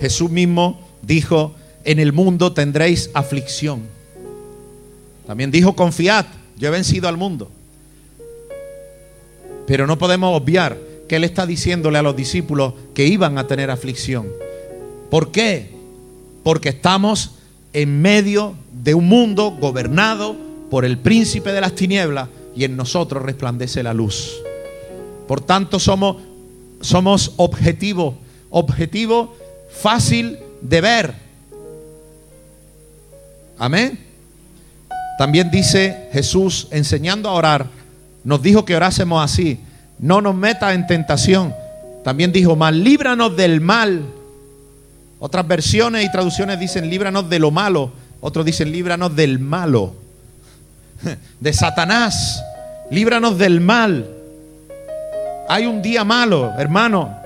Jesús 0.00 0.30
mismo 0.30 0.86
dijo, 1.00 1.54
en 1.84 1.98
el 1.98 2.12
mundo 2.12 2.52
tendréis 2.52 3.10
aflicción. 3.14 3.80
También 5.26 5.50
dijo, 5.50 5.74
confiad, 5.74 6.26
yo 6.58 6.68
he 6.68 6.70
vencido 6.70 7.08
al 7.08 7.16
mundo. 7.16 7.50
Pero 9.66 9.86
no 9.86 9.98
podemos 9.98 10.40
obviar 10.40 10.78
que 11.08 11.16
Él 11.16 11.24
está 11.24 11.46
diciéndole 11.46 11.98
a 11.98 12.02
los 12.02 12.16
discípulos 12.16 12.74
que 12.94 13.06
iban 13.06 13.38
a 13.38 13.46
tener 13.46 13.70
aflicción. 13.70 14.26
¿Por 15.10 15.30
qué? 15.30 15.70
Porque 16.42 16.70
estamos 16.70 17.32
en 17.72 18.00
medio 18.00 18.54
de 18.82 18.94
un 18.94 19.06
mundo 19.06 19.56
gobernado 19.60 20.36
por 20.70 20.84
el 20.84 20.98
príncipe 20.98 21.52
de 21.52 21.60
las 21.60 21.74
tinieblas 21.74 22.28
y 22.54 22.64
en 22.64 22.76
nosotros 22.76 23.22
resplandece 23.22 23.82
la 23.82 23.94
luz. 23.94 24.40
Por 25.28 25.40
tanto, 25.40 25.78
somos, 25.78 26.16
somos 26.80 27.34
objetivo, 27.36 28.16
objetivo 28.50 29.36
fácil 29.70 30.38
de 30.60 30.80
ver. 30.80 31.14
Amén. 33.58 33.98
También 35.18 35.50
dice 35.50 36.08
Jesús, 36.12 36.68
enseñando 36.70 37.28
a 37.28 37.32
orar, 37.32 37.66
nos 38.26 38.42
dijo 38.42 38.64
que 38.64 38.74
orásemos 38.74 39.24
así. 39.24 39.60
No 40.00 40.20
nos 40.20 40.34
metas 40.34 40.74
en 40.74 40.84
tentación. 40.88 41.54
También 42.02 42.32
dijo, 42.32 42.56
más 42.56 42.74
líbranos 42.74 43.36
del 43.36 43.60
mal. 43.60 44.04
Otras 45.20 45.46
versiones 45.46 46.04
y 46.04 46.10
traducciones 46.10 46.58
dicen, 46.58 46.90
líbranos 46.90 47.30
de 47.30 47.38
lo 47.38 47.52
malo. 47.52 47.92
Otros 48.20 48.44
dicen, 48.44 48.72
líbranos 48.72 49.14
del 49.14 49.38
malo. 49.38 49.94
De 51.40 51.52
Satanás. 51.52 52.42
Líbranos 52.90 53.38
del 53.38 53.60
mal. 53.60 54.08
Hay 55.48 55.66
un 55.66 55.80
día 55.80 56.02
malo, 56.02 56.52
hermano. 56.58 57.16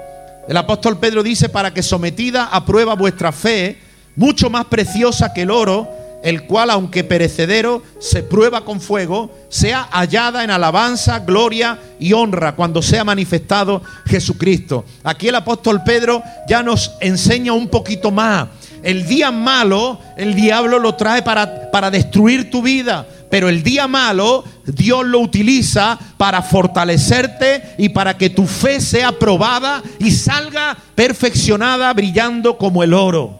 El 0.46 0.56
apóstol 0.58 0.98
Pedro 0.98 1.22
dice, 1.22 1.48
para 1.48 1.72
que 1.72 1.82
sometida 1.82 2.44
a 2.44 2.66
prueba 2.66 2.94
vuestra 2.94 3.32
fe, 3.32 3.78
mucho 4.16 4.50
más 4.50 4.66
preciosa 4.66 5.32
que 5.32 5.42
el 5.42 5.50
oro, 5.50 5.88
el 6.22 6.44
cual, 6.44 6.70
aunque 6.70 7.04
perecedero, 7.04 7.82
se 7.98 8.22
prueba 8.22 8.64
con 8.64 8.80
fuego, 8.80 9.30
sea 9.48 9.88
hallada 9.90 10.44
en 10.44 10.50
alabanza, 10.50 11.20
gloria 11.20 11.78
y 11.98 12.12
honra 12.12 12.54
cuando 12.54 12.82
sea 12.82 13.04
manifestado 13.04 13.82
Jesucristo. 14.06 14.84
Aquí 15.02 15.28
el 15.28 15.34
apóstol 15.34 15.82
Pedro 15.84 16.22
ya 16.48 16.62
nos 16.62 16.92
enseña 17.00 17.52
un 17.52 17.68
poquito 17.68 18.10
más. 18.10 18.48
El 18.82 19.06
día 19.06 19.30
malo, 19.30 20.00
el 20.16 20.34
diablo 20.34 20.78
lo 20.78 20.94
trae 20.94 21.22
para, 21.22 21.70
para 21.70 21.90
destruir 21.90 22.50
tu 22.50 22.62
vida, 22.62 23.06
pero 23.30 23.48
el 23.48 23.62
día 23.62 23.86
malo 23.86 24.44
Dios 24.64 25.06
lo 25.06 25.20
utiliza 25.20 25.98
para 26.16 26.42
fortalecerte 26.42 27.74
y 27.78 27.90
para 27.90 28.16
que 28.16 28.30
tu 28.30 28.46
fe 28.46 28.80
sea 28.80 29.12
probada 29.12 29.82
y 29.98 30.10
salga 30.10 30.76
perfeccionada 30.94 31.92
brillando 31.92 32.56
como 32.56 32.82
el 32.82 32.94
oro. 32.94 33.38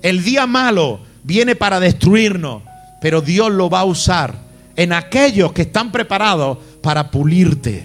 El 0.00 0.22
día 0.22 0.46
malo 0.46 1.00
viene 1.22 1.56
para 1.56 1.80
destruirnos, 1.80 2.62
pero 3.00 3.20
Dios 3.20 3.50
lo 3.52 3.70
va 3.70 3.80
a 3.80 3.84
usar 3.84 4.34
en 4.76 4.92
aquellos 4.92 5.52
que 5.52 5.62
están 5.62 5.90
preparados 5.90 6.58
para 6.82 7.10
pulirte, 7.10 7.84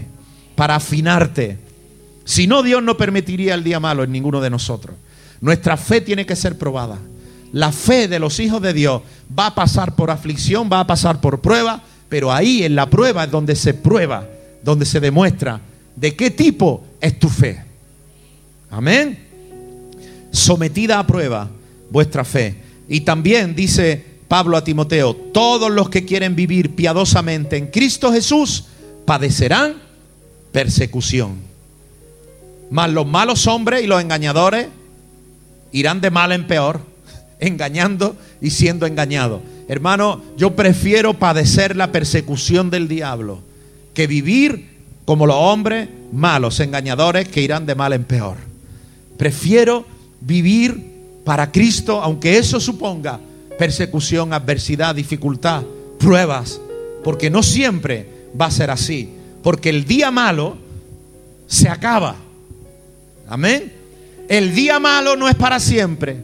para 0.55 0.75
afinarte. 0.75 1.57
Si 2.25 2.47
no, 2.47 2.63
Dios 2.63 2.83
no 2.83 2.97
permitiría 2.97 3.55
el 3.55 3.63
día 3.63 3.79
malo 3.79 4.03
en 4.03 4.11
ninguno 4.11 4.41
de 4.41 4.49
nosotros. 4.49 4.95
Nuestra 5.41 5.75
fe 5.75 6.01
tiene 6.01 6.25
que 6.25 6.35
ser 6.35 6.57
probada. 6.57 6.99
La 7.51 7.71
fe 7.71 8.07
de 8.07 8.19
los 8.19 8.39
hijos 8.39 8.61
de 8.61 8.73
Dios 8.73 9.01
va 9.37 9.47
a 9.47 9.55
pasar 9.55 9.95
por 9.95 10.09
aflicción, 10.09 10.69
va 10.71 10.79
a 10.79 10.87
pasar 10.87 11.19
por 11.19 11.41
prueba, 11.41 11.81
pero 12.09 12.31
ahí 12.31 12.63
en 12.63 12.75
la 12.75 12.89
prueba 12.89 13.25
es 13.25 13.31
donde 13.31 13.55
se 13.55 13.73
prueba, 13.73 14.27
donde 14.63 14.85
se 14.85 14.99
demuestra 14.99 15.59
de 15.95 16.15
qué 16.15 16.31
tipo 16.31 16.83
es 17.01 17.19
tu 17.19 17.29
fe. 17.29 17.63
Amén. 18.69 19.19
Sometida 20.31 20.97
a 20.99 21.05
prueba 21.05 21.49
vuestra 21.89 22.23
fe. 22.23 22.55
Y 22.87 23.01
también 23.01 23.55
dice 23.55 24.03
Pablo 24.27 24.57
a 24.57 24.63
Timoteo, 24.63 25.15
todos 25.15 25.71
los 25.71 25.89
que 25.89 26.05
quieren 26.05 26.35
vivir 26.35 26.75
piadosamente 26.75 27.57
en 27.57 27.67
Cristo 27.67 28.11
Jesús 28.11 28.65
padecerán 29.05 29.75
persecución. 30.51 31.37
Mas 32.71 32.91
los 32.91 33.05
malos 33.05 33.47
hombres 33.47 33.83
y 33.83 33.87
los 33.87 34.01
engañadores 34.01 34.67
irán 35.71 36.01
de 36.01 36.11
mal 36.11 36.31
en 36.31 36.47
peor 36.47 36.81
engañando 37.39 38.15
y 38.41 38.49
siendo 38.49 38.85
engañado. 38.85 39.41
Hermano, 39.67 40.21
yo 40.37 40.55
prefiero 40.55 41.13
padecer 41.13 41.75
la 41.75 41.91
persecución 41.91 42.69
del 42.69 42.87
diablo 42.87 43.41
que 43.93 44.07
vivir 44.07 44.73
como 45.05 45.25
los 45.25 45.35
hombres 45.37 45.89
malos, 46.11 46.59
engañadores 46.59 47.27
que 47.27 47.41
irán 47.41 47.65
de 47.65 47.75
mal 47.75 47.93
en 47.93 48.03
peor. 48.03 48.37
Prefiero 49.17 49.85
vivir 50.21 50.92
para 51.23 51.51
Cristo, 51.51 52.01
aunque 52.01 52.37
eso 52.37 52.59
suponga 52.59 53.19
persecución, 53.57 54.33
adversidad, 54.33 54.95
dificultad, 54.95 55.63
pruebas, 55.99 56.59
porque 57.03 57.29
no 57.29 57.43
siempre 57.43 58.07
va 58.39 58.47
a 58.47 58.51
ser 58.51 58.71
así, 58.71 59.09
porque 59.41 59.69
el 59.69 59.85
día 59.85 60.11
malo 60.11 60.57
se 61.47 61.69
acaba. 61.69 62.15
Amén. 63.27 63.71
El 64.27 64.55
día 64.55 64.79
malo 64.79 65.15
no 65.15 65.29
es 65.29 65.35
para 65.35 65.59
siempre. 65.59 66.17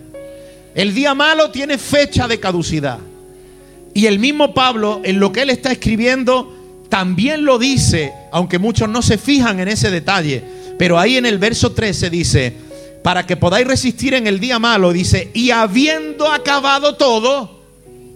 El 0.75 0.93
día 0.93 1.13
malo 1.13 1.51
tiene 1.51 1.77
fecha 1.77 2.27
de 2.27 2.39
caducidad. 2.39 2.99
Y 3.93 4.05
el 4.05 4.19
mismo 4.19 4.53
Pablo, 4.53 5.01
en 5.03 5.19
lo 5.19 5.31
que 5.31 5.41
él 5.41 5.49
está 5.49 5.71
escribiendo, 5.71 6.55
también 6.89 7.43
lo 7.45 7.59
dice, 7.59 8.13
aunque 8.31 8.59
muchos 8.59 8.89
no 8.89 9.01
se 9.01 9.17
fijan 9.17 9.59
en 9.59 9.67
ese 9.67 9.91
detalle. 9.91 10.43
Pero 10.77 10.97
ahí 10.97 11.17
en 11.17 11.25
el 11.25 11.37
verso 11.37 11.71
13 11.71 12.09
dice, 12.09 12.53
para 13.03 13.25
que 13.25 13.37
podáis 13.37 13.67
resistir 13.67 14.13
en 14.13 14.27
el 14.27 14.39
día 14.39 14.59
malo, 14.59 14.91
dice, 14.91 15.31
y 15.33 15.51
habiendo 15.51 16.31
acabado 16.31 16.95
todo, 16.95 17.61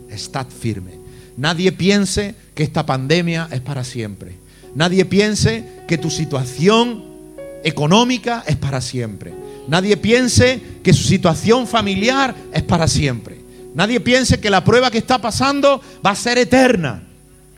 estad 0.10 0.48
firme. 0.48 0.92
Nadie 1.38 1.72
piense 1.72 2.36
que 2.54 2.64
esta 2.64 2.86
pandemia 2.86 3.48
es 3.52 3.62
para 3.62 3.84
siempre. 3.84 4.36
Nadie 4.76 5.06
piense 5.06 5.64
que 5.88 5.98
tu 5.98 6.10
situación 6.10 7.04
económica 7.64 8.44
es 8.48 8.56
para 8.56 8.82
siempre. 8.82 9.34
Nadie 9.68 9.98
piense 9.98 10.62
que 10.84 10.94
su 10.94 11.04
situación 11.04 11.68
familiar 11.68 12.36
es 12.52 12.64
para 12.64 12.88
siempre. 12.88 13.40
Nadie 13.74 14.00
piense 14.00 14.40
que 14.40 14.50
la 14.50 14.64
prueba 14.64 14.92
que 14.92 14.98
está 14.98 15.20
pasando 15.20 15.82
va 16.06 16.12
a 16.12 16.16
ser 16.16 16.38
eterna. 16.38 17.04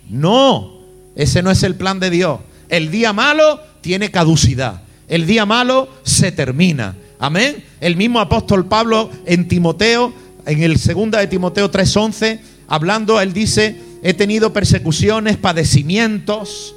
No, 0.10 0.82
ese 1.16 1.42
no 1.42 1.52
es 1.52 1.64
el 1.64 1.76
plan 1.76 2.00
de 2.00 2.10
Dios. 2.10 2.40
El 2.70 2.92
día 2.92 3.12
malo 3.12 3.60
tiene 3.82 4.12
caducidad. 4.12 4.84
El 5.08 5.26
día 5.26 5.46
malo 5.46 5.90
se 6.04 6.32
termina. 6.32 6.96
Amén. 7.20 7.64
El 7.80 7.96
mismo 7.96 8.20
apóstol 8.20 8.66
Pablo 8.66 9.10
en 9.26 9.48
Timoteo, 9.48 10.14
en 10.46 10.64
el 10.64 10.78
segundo 10.78 11.18
de 11.18 11.28
Timoteo 11.28 11.72
3:11, 11.72 12.40
hablando, 12.68 13.20
él 13.20 13.34
dice, 13.34 13.76
he 14.04 14.14
tenido 14.14 14.54
persecuciones, 14.54 15.38
padecimientos, 15.38 16.76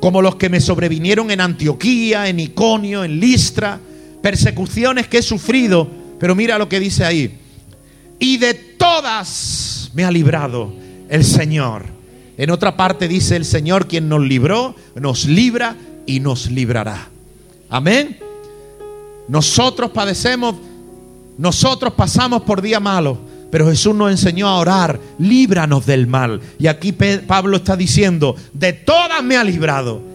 como 0.00 0.22
los 0.22 0.36
que 0.36 0.48
me 0.48 0.60
sobrevinieron 0.60 1.30
en 1.30 1.40
Antioquía, 1.40 2.28
en 2.28 2.40
Iconio, 2.40 3.04
en 3.04 3.18
Listra 3.18 3.80
persecuciones 4.22 5.08
que 5.08 5.18
he 5.18 5.22
sufrido, 5.22 5.88
pero 6.18 6.34
mira 6.34 6.58
lo 6.58 6.68
que 6.68 6.80
dice 6.80 7.04
ahí. 7.04 7.38
Y 8.18 8.36
de 8.38 8.54
todas 8.54 9.90
me 9.94 10.04
ha 10.04 10.10
librado 10.10 10.72
el 11.08 11.24
Señor. 11.24 11.86
En 12.36 12.50
otra 12.50 12.76
parte 12.76 13.08
dice 13.08 13.36
el 13.36 13.44
Señor 13.44 13.88
quien 13.88 14.08
nos 14.08 14.20
libró, 14.20 14.74
nos 14.94 15.26
libra 15.26 15.76
y 16.06 16.20
nos 16.20 16.50
librará. 16.50 17.08
Amén. 17.68 18.27
Nosotros 19.28 19.90
padecemos, 19.90 20.56
nosotros 21.36 21.92
pasamos 21.94 22.42
por 22.42 22.62
día 22.62 22.80
malo, 22.80 23.18
pero 23.50 23.68
Jesús 23.68 23.94
nos 23.94 24.10
enseñó 24.10 24.48
a 24.48 24.58
orar, 24.58 25.00
líbranos 25.18 25.86
del 25.86 26.06
mal. 26.06 26.40
Y 26.58 26.66
aquí 26.66 26.92
Pablo 26.92 27.58
está 27.58 27.76
diciendo, 27.76 28.34
de 28.52 28.72
todas 28.72 29.22
me 29.22 29.36
ha 29.36 29.44
librado 29.44 30.08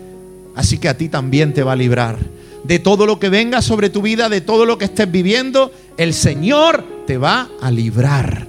Así 0.56 0.78
que 0.78 0.90
a 0.90 0.98
ti 0.98 1.10
también 1.10 1.54
te 1.54 1.64
va 1.64 1.74
a 1.74 1.76
librar. 1.76 2.18
De 2.64 2.80
todo 2.80 3.06
lo 3.06 3.20
que 3.20 3.30
venga 3.30 3.62
sobre 3.62 3.90
tu 3.90 4.02
vida, 4.02 4.30
de 4.30 4.42
todo 4.42 4.66
lo 4.66 4.78
que 4.78 4.86
estés 4.86 5.12
viviendo, 5.12 5.72
el 5.98 6.14
Señor 6.14 6.86
te 7.08 7.18
va 7.18 7.50
a 7.62 7.72
librar. 7.72 8.48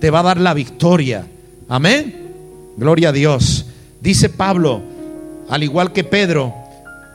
Te 0.00 0.10
va 0.10 0.20
a 0.20 0.24
dar 0.24 0.38
la 0.38 0.54
victoria. 0.54 1.26
Amén. 1.68 2.32
Gloria 2.76 3.08
a 3.08 3.12
Dios. 3.12 3.66
Dice 4.00 4.28
Pablo, 4.28 4.82
al 5.48 5.62
igual 5.62 5.92
que 5.92 6.04
Pedro, 6.04 6.54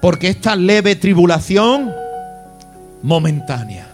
porque 0.01 0.27
esta 0.27 0.55
leve 0.55 0.95
tribulación 0.95 1.91
momentánea. 3.03 3.87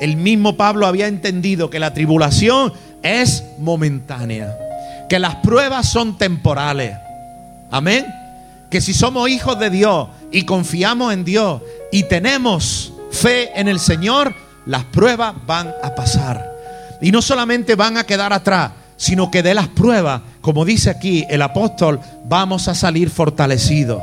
El 0.00 0.16
mismo 0.16 0.56
Pablo 0.56 0.86
había 0.86 1.08
entendido 1.08 1.70
que 1.70 1.78
la 1.78 1.94
tribulación 1.94 2.72
es 3.02 3.44
momentánea, 3.58 4.56
que 5.08 5.18
las 5.18 5.36
pruebas 5.36 5.88
son 5.88 6.18
temporales. 6.18 6.96
Amén. 7.70 8.06
Que 8.70 8.80
si 8.80 8.92
somos 8.92 9.28
hijos 9.28 9.58
de 9.58 9.70
Dios 9.70 10.08
y 10.32 10.42
confiamos 10.42 11.14
en 11.14 11.24
Dios 11.24 11.62
y 11.92 12.04
tenemos 12.04 12.92
fe 13.10 13.58
en 13.58 13.68
el 13.68 13.78
Señor, 13.78 14.34
las 14.66 14.84
pruebas 14.84 15.34
van 15.46 15.72
a 15.82 15.94
pasar. 15.94 16.52
Y 17.00 17.12
no 17.12 17.22
solamente 17.22 17.74
van 17.74 17.96
a 17.96 18.04
quedar 18.04 18.32
atrás, 18.32 18.72
sino 18.96 19.30
que 19.30 19.42
de 19.42 19.54
las 19.54 19.68
pruebas, 19.68 20.22
como 20.40 20.64
dice 20.64 20.90
aquí 20.90 21.24
el 21.28 21.42
apóstol, 21.42 22.00
vamos 22.24 22.68
a 22.68 22.74
salir 22.74 23.10
fortalecidos. 23.10 24.02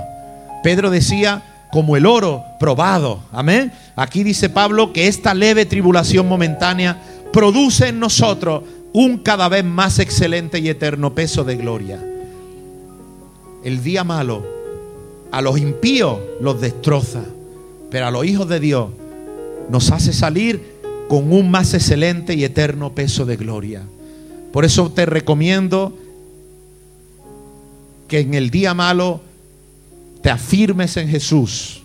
Pedro 0.63 0.89
decía, 0.89 1.43
como 1.73 1.97
el 1.97 2.05
oro 2.05 2.45
probado. 2.59 3.21
Amén. 3.31 3.73
Aquí 3.95 4.23
dice 4.23 4.47
Pablo 4.47 4.93
que 4.93 5.07
esta 5.07 5.33
leve 5.33 5.65
tribulación 5.65 6.27
momentánea 6.27 7.01
produce 7.33 7.87
en 7.87 7.99
nosotros 7.99 8.63
un 8.93 9.17
cada 9.17 9.49
vez 9.49 9.65
más 9.65 9.97
excelente 9.97 10.59
y 10.59 10.69
eterno 10.69 11.15
peso 11.15 11.43
de 11.43 11.55
gloria. 11.55 11.99
El 13.63 13.81
día 13.81 14.03
malo 14.03 14.45
a 15.31 15.41
los 15.41 15.57
impíos 15.57 16.19
los 16.39 16.61
destroza, 16.61 17.23
pero 17.89 18.05
a 18.05 18.11
los 18.11 18.23
hijos 18.23 18.47
de 18.47 18.59
Dios 18.59 18.89
nos 19.67 19.89
hace 19.89 20.13
salir 20.13 20.73
con 21.07 21.33
un 21.33 21.49
más 21.49 21.73
excelente 21.73 22.35
y 22.35 22.43
eterno 22.43 22.93
peso 22.93 23.25
de 23.25 23.35
gloria. 23.35 23.81
Por 24.51 24.63
eso 24.63 24.91
te 24.91 25.07
recomiendo 25.07 25.97
que 28.07 28.19
en 28.19 28.35
el 28.35 28.51
día 28.51 28.75
malo 28.75 29.21
te 30.23 30.31
afirmes 30.31 30.97
en 30.97 31.09
Jesús. 31.09 31.83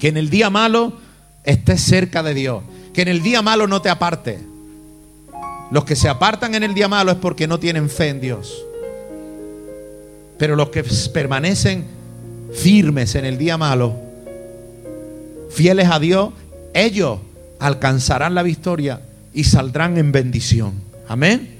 Que 0.00 0.08
en 0.08 0.16
el 0.16 0.30
día 0.30 0.50
malo 0.50 0.94
estés 1.44 1.82
cerca 1.82 2.22
de 2.22 2.34
Dios. 2.34 2.64
Que 2.92 3.02
en 3.02 3.08
el 3.08 3.22
día 3.22 3.42
malo 3.42 3.68
no 3.68 3.82
te 3.82 3.90
aparte. 3.90 4.40
Los 5.70 5.84
que 5.84 5.96
se 5.96 6.08
apartan 6.08 6.54
en 6.54 6.62
el 6.62 6.74
día 6.74 6.88
malo 6.88 7.12
es 7.12 7.18
porque 7.18 7.46
no 7.46 7.60
tienen 7.60 7.90
fe 7.90 8.08
en 8.08 8.20
Dios. 8.20 8.64
Pero 10.38 10.56
los 10.56 10.70
que 10.70 10.82
permanecen 11.12 11.84
firmes 12.54 13.14
en 13.14 13.26
el 13.26 13.36
día 13.36 13.58
malo, 13.58 13.94
fieles 15.50 15.88
a 15.90 15.98
Dios, 15.98 16.32
ellos 16.72 17.18
alcanzarán 17.58 18.34
la 18.34 18.42
victoria 18.42 19.00
y 19.34 19.44
saldrán 19.44 19.98
en 19.98 20.10
bendición. 20.10 20.72
Amén. 21.06 21.54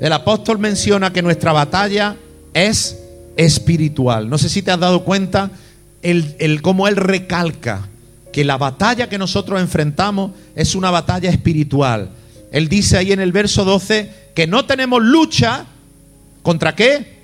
El 0.00 0.12
apóstol 0.12 0.58
menciona 0.58 1.12
que 1.12 1.22
nuestra 1.22 1.52
batalla 1.52 2.16
es 2.52 2.98
espiritual. 3.38 4.28
No 4.28 4.36
sé 4.36 4.50
si 4.50 4.60
te 4.60 4.72
has 4.72 4.80
dado 4.80 5.04
cuenta 5.04 5.50
el, 6.02 6.36
el 6.40 6.60
cómo 6.60 6.88
él 6.88 6.96
recalca 6.96 7.88
que 8.32 8.44
la 8.44 8.58
batalla 8.58 9.08
que 9.08 9.16
nosotros 9.16 9.60
enfrentamos 9.60 10.32
es 10.54 10.74
una 10.74 10.90
batalla 10.90 11.30
espiritual. 11.30 12.10
Él 12.50 12.68
dice 12.68 12.98
ahí 12.98 13.12
en 13.12 13.20
el 13.20 13.32
verso 13.32 13.64
12 13.64 14.12
que 14.34 14.46
no 14.46 14.66
tenemos 14.66 15.02
lucha 15.02 15.66
contra 16.42 16.74
qué. 16.74 17.16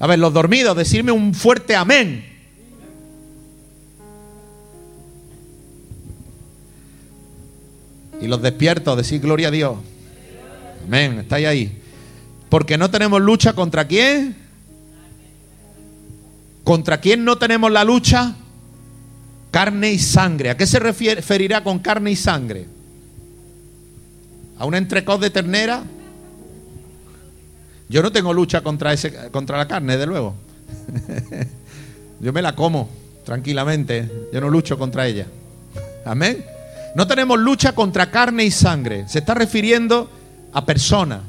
A 0.00 0.06
ver, 0.06 0.18
los 0.18 0.32
dormidos, 0.32 0.76
decirme 0.76 1.12
un 1.12 1.34
fuerte 1.34 1.76
amén. 1.76 2.24
Y 8.20 8.26
los 8.26 8.42
despiertos, 8.42 8.96
decir 8.96 9.20
gloria 9.20 9.48
a 9.48 9.52
Dios. 9.52 9.76
Amén, 10.84 11.20
estáis 11.20 11.46
ahí. 11.46 11.82
Porque 12.48 12.76
no 12.76 12.90
tenemos 12.90 13.20
lucha 13.20 13.52
contra 13.52 13.86
quién. 13.86 14.47
¿Contra 16.68 17.00
quién 17.00 17.24
no 17.24 17.38
tenemos 17.38 17.72
la 17.72 17.82
lucha? 17.82 18.34
Carne 19.50 19.90
y 19.90 19.98
sangre. 19.98 20.50
¿A 20.50 20.56
qué 20.58 20.66
se 20.66 20.78
referirá 20.78 21.64
con 21.64 21.78
carne 21.78 22.10
y 22.10 22.16
sangre? 22.16 22.66
¿A 24.58 24.66
un 24.66 24.74
entrecot 24.74 25.18
de 25.18 25.30
ternera? 25.30 25.82
Yo 27.88 28.02
no 28.02 28.12
tengo 28.12 28.34
lucha 28.34 28.60
contra, 28.60 28.92
ese, 28.92 29.30
contra 29.30 29.56
la 29.56 29.66
carne, 29.66 29.96
de 29.96 30.04
luego. 30.04 30.34
Yo 32.20 32.34
me 32.34 32.42
la 32.42 32.54
como 32.54 32.90
tranquilamente. 33.24 34.28
Yo 34.30 34.38
no 34.42 34.50
lucho 34.50 34.78
contra 34.78 35.06
ella. 35.06 35.26
Amén. 36.04 36.44
No 36.94 37.06
tenemos 37.06 37.38
lucha 37.38 37.72
contra 37.72 38.10
carne 38.10 38.44
y 38.44 38.50
sangre. 38.50 39.08
Se 39.08 39.20
está 39.20 39.32
refiriendo 39.32 40.10
a 40.52 40.66
personas. 40.66 41.22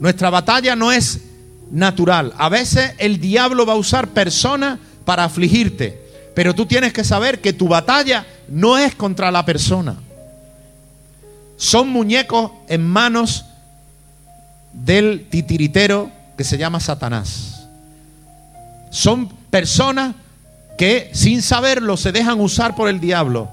Nuestra 0.00 0.30
batalla 0.30 0.74
no 0.74 0.92
es 0.92 1.20
natural. 1.70 2.32
A 2.38 2.48
veces 2.48 2.92
el 2.98 3.20
diablo 3.20 3.66
va 3.66 3.74
a 3.74 3.76
usar 3.76 4.08
personas 4.08 4.78
para 5.04 5.24
afligirte. 5.24 6.02
Pero 6.34 6.54
tú 6.54 6.66
tienes 6.66 6.92
que 6.92 7.04
saber 7.04 7.40
que 7.40 7.52
tu 7.52 7.68
batalla 7.68 8.26
no 8.48 8.76
es 8.76 8.94
contra 8.94 9.30
la 9.30 9.44
persona. 9.44 9.96
Son 11.56 11.88
muñecos 11.88 12.52
en 12.68 12.86
manos 12.86 13.46
del 14.72 15.26
titiritero 15.30 16.10
que 16.36 16.44
se 16.44 16.58
llama 16.58 16.80
Satanás. 16.80 17.66
Son 18.90 19.28
personas 19.50 20.14
que 20.76 21.10
sin 21.14 21.40
saberlo 21.40 21.96
se 21.96 22.12
dejan 22.12 22.40
usar 22.40 22.76
por 22.76 22.88
el 22.88 23.00
diablo 23.00 23.50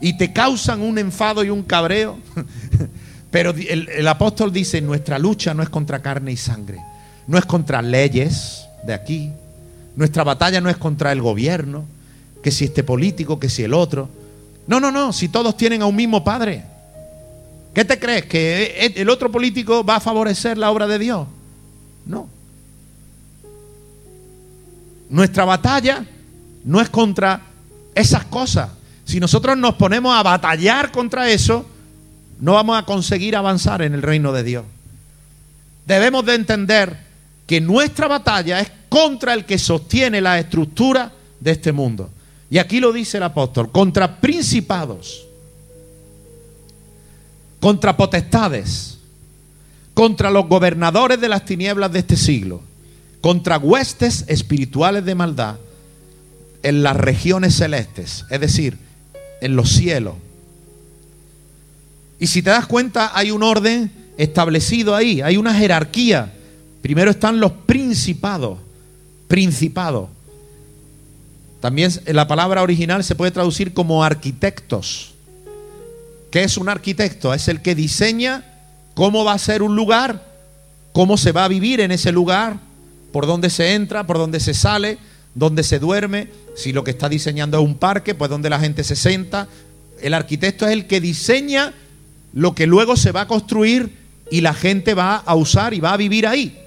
y 0.00 0.14
te 0.14 0.32
causan 0.32 0.80
un 0.80 0.98
enfado 0.98 1.44
y 1.44 1.50
un 1.50 1.62
cabreo. 1.62 2.18
Pero 3.30 3.54
el, 3.56 4.08
apóstol 4.08 4.52
dice, 4.52 4.82
nuestra 4.82 5.18
lucha 5.18 5.54
no 5.54 5.62
es 5.62 5.70
contra 5.70 6.02
carne 6.02 6.32
y 6.32 6.36
sangre, 6.36 6.78
no 7.26 7.38
es 7.38 7.44
contra 7.44 7.82
leyes 7.82 8.66
de 8.84 8.94
aquí, 8.94 9.30
nuestra 9.96 10.24
batalla 10.24 10.60
no 10.60 10.70
es 10.70 10.76
contra 10.76 11.12
el 11.12 11.20
gobierno, 11.20 11.84
que 12.42 12.50
si 12.50 12.64
este 12.64 12.82
político, 12.82 13.38
que 13.38 13.48
si 13.48 13.62
el 13.62 13.74
otro. 13.74 14.08
No, 14.66 14.80
no, 14.80 14.90
no, 14.90 15.12
si 15.12 15.28
todos 15.28 15.56
tienen 15.56 15.82
a 15.82 15.86
un 15.86 15.96
mismo 15.96 16.24
Padre. 16.24 16.64
¿Qué 17.74 17.84
te 17.84 17.98
crees? 17.98 18.26
¿Que 18.26 18.92
el 18.96 19.08
otro 19.08 19.30
político 19.30 19.84
va 19.84 19.96
a 19.96 20.00
favorecer 20.00 20.58
la 20.58 20.70
obra 20.70 20.86
de 20.86 20.98
Dios? 20.98 21.26
No. 22.04 22.28
Nuestra 25.08 25.44
batalla 25.44 26.04
no 26.64 26.80
es 26.80 26.88
contra 26.90 27.42
esas 27.94 28.24
cosas. 28.24 28.70
Si 29.04 29.20
nosotros 29.20 29.56
nos 29.56 29.74
ponemos 29.74 30.14
a 30.14 30.22
batallar 30.22 30.92
contra 30.92 31.30
eso, 31.30 31.66
no 32.40 32.54
vamos 32.54 32.78
a 32.78 32.84
conseguir 32.84 33.36
avanzar 33.36 33.82
en 33.82 33.94
el 33.94 34.02
reino 34.02 34.32
de 34.32 34.42
Dios. 34.42 34.64
Debemos 35.86 36.24
de 36.24 36.34
entender 36.34 37.11
que 37.52 37.60
nuestra 37.60 38.08
batalla 38.08 38.60
es 38.60 38.72
contra 38.88 39.34
el 39.34 39.44
que 39.44 39.58
sostiene 39.58 40.22
la 40.22 40.38
estructura 40.38 41.12
de 41.38 41.50
este 41.50 41.70
mundo. 41.70 42.08
Y 42.48 42.56
aquí 42.56 42.80
lo 42.80 42.94
dice 42.94 43.18
el 43.18 43.24
apóstol, 43.24 43.70
contra 43.70 44.22
principados, 44.22 45.26
contra 47.60 47.94
potestades, 47.94 48.96
contra 49.92 50.30
los 50.30 50.48
gobernadores 50.48 51.20
de 51.20 51.28
las 51.28 51.44
tinieblas 51.44 51.92
de 51.92 51.98
este 51.98 52.16
siglo, 52.16 52.62
contra 53.20 53.58
huestes 53.58 54.24
espirituales 54.28 55.04
de 55.04 55.14
maldad 55.14 55.56
en 56.62 56.82
las 56.82 56.96
regiones 56.96 57.54
celestes, 57.54 58.24
es 58.30 58.40
decir, 58.40 58.78
en 59.42 59.56
los 59.56 59.68
cielos. 59.68 60.14
Y 62.18 62.28
si 62.28 62.40
te 62.40 62.48
das 62.48 62.64
cuenta, 62.64 63.10
hay 63.14 63.30
un 63.30 63.42
orden 63.42 63.92
establecido 64.16 64.96
ahí, 64.96 65.20
hay 65.20 65.36
una 65.36 65.52
jerarquía. 65.52 66.32
Primero 66.82 67.12
están 67.12 67.38
los 67.40 67.52
principados, 67.52 68.58
principados. 69.28 70.08
También 71.60 71.92
la 72.06 72.26
palabra 72.26 72.62
original 72.62 73.04
se 73.04 73.14
puede 73.14 73.30
traducir 73.30 73.72
como 73.72 74.02
arquitectos. 74.02 75.14
¿Qué 76.32 76.42
es 76.42 76.56
un 76.56 76.68
arquitecto? 76.68 77.32
Es 77.32 77.46
el 77.46 77.62
que 77.62 77.76
diseña 77.76 78.44
cómo 78.94 79.24
va 79.24 79.34
a 79.34 79.38
ser 79.38 79.62
un 79.62 79.76
lugar, 79.76 80.26
cómo 80.92 81.16
se 81.16 81.30
va 81.30 81.44
a 81.44 81.48
vivir 81.48 81.80
en 81.80 81.92
ese 81.92 82.10
lugar, 82.10 82.58
por 83.12 83.26
dónde 83.26 83.48
se 83.48 83.74
entra, 83.74 84.06
por 84.06 84.18
dónde 84.18 84.40
se 84.40 84.52
sale, 84.52 84.98
dónde 85.34 85.62
se 85.62 85.78
duerme, 85.78 86.28
si 86.56 86.72
lo 86.72 86.82
que 86.82 86.90
está 86.90 87.08
diseñando 87.08 87.58
es 87.58 87.64
un 87.64 87.76
parque, 87.76 88.14
pues 88.14 88.28
donde 88.28 88.50
la 88.50 88.58
gente 88.58 88.82
se 88.82 88.96
sienta. 88.96 89.46
El 90.00 90.14
arquitecto 90.14 90.66
es 90.66 90.72
el 90.72 90.86
que 90.86 91.00
diseña 91.00 91.74
lo 92.32 92.54
que 92.54 92.66
luego 92.66 92.96
se 92.96 93.12
va 93.12 93.22
a 93.22 93.28
construir 93.28 93.96
y 94.30 94.40
la 94.40 94.54
gente 94.54 94.94
va 94.94 95.16
a 95.16 95.34
usar 95.36 95.74
y 95.74 95.80
va 95.80 95.92
a 95.92 95.96
vivir 95.96 96.26
ahí. 96.26 96.58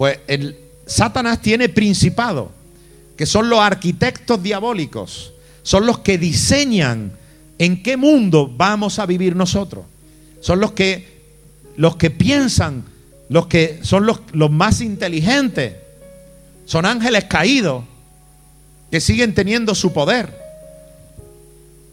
Pues 0.00 0.18
el 0.28 0.56
Satanás 0.86 1.42
tiene 1.42 1.68
principado, 1.68 2.50
que 3.18 3.26
son 3.26 3.50
los 3.50 3.58
arquitectos 3.58 4.42
diabólicos, 4.42 5.34
son 5.62 5.84
los 5.84 5.98
que 5.98 6.16
diseñan 6.16 7.12
en 7.58 7.82
qué 7.82 7.98
mundo 7.98 8.50
vamos 8.50 8.98
a 8.98 9.04
vivir 9.04 9.36
nosotros. 9.36 9.84
Son 10.40 10.58
los 10.58 10.72
que 10.72 11.20
los 11.76 11.96
que 11.96 12.08
piensan 12.08 12.84
los 13.28 13.46
que 13.48 13.80
son 13.82 14.06
los, 14.06 14.20
los 14.32 14.50
más 14.50 14.80
inteligentes, 14.80 15.74
son 16.64 16.86
ángeles 16.86 17.24
caídos 17.24 17.84
que 18.90 19.02
siguen 19.02 19.34
teniendo 19.34 19.74
su 19.74 19.92
poder, 19.92 20.34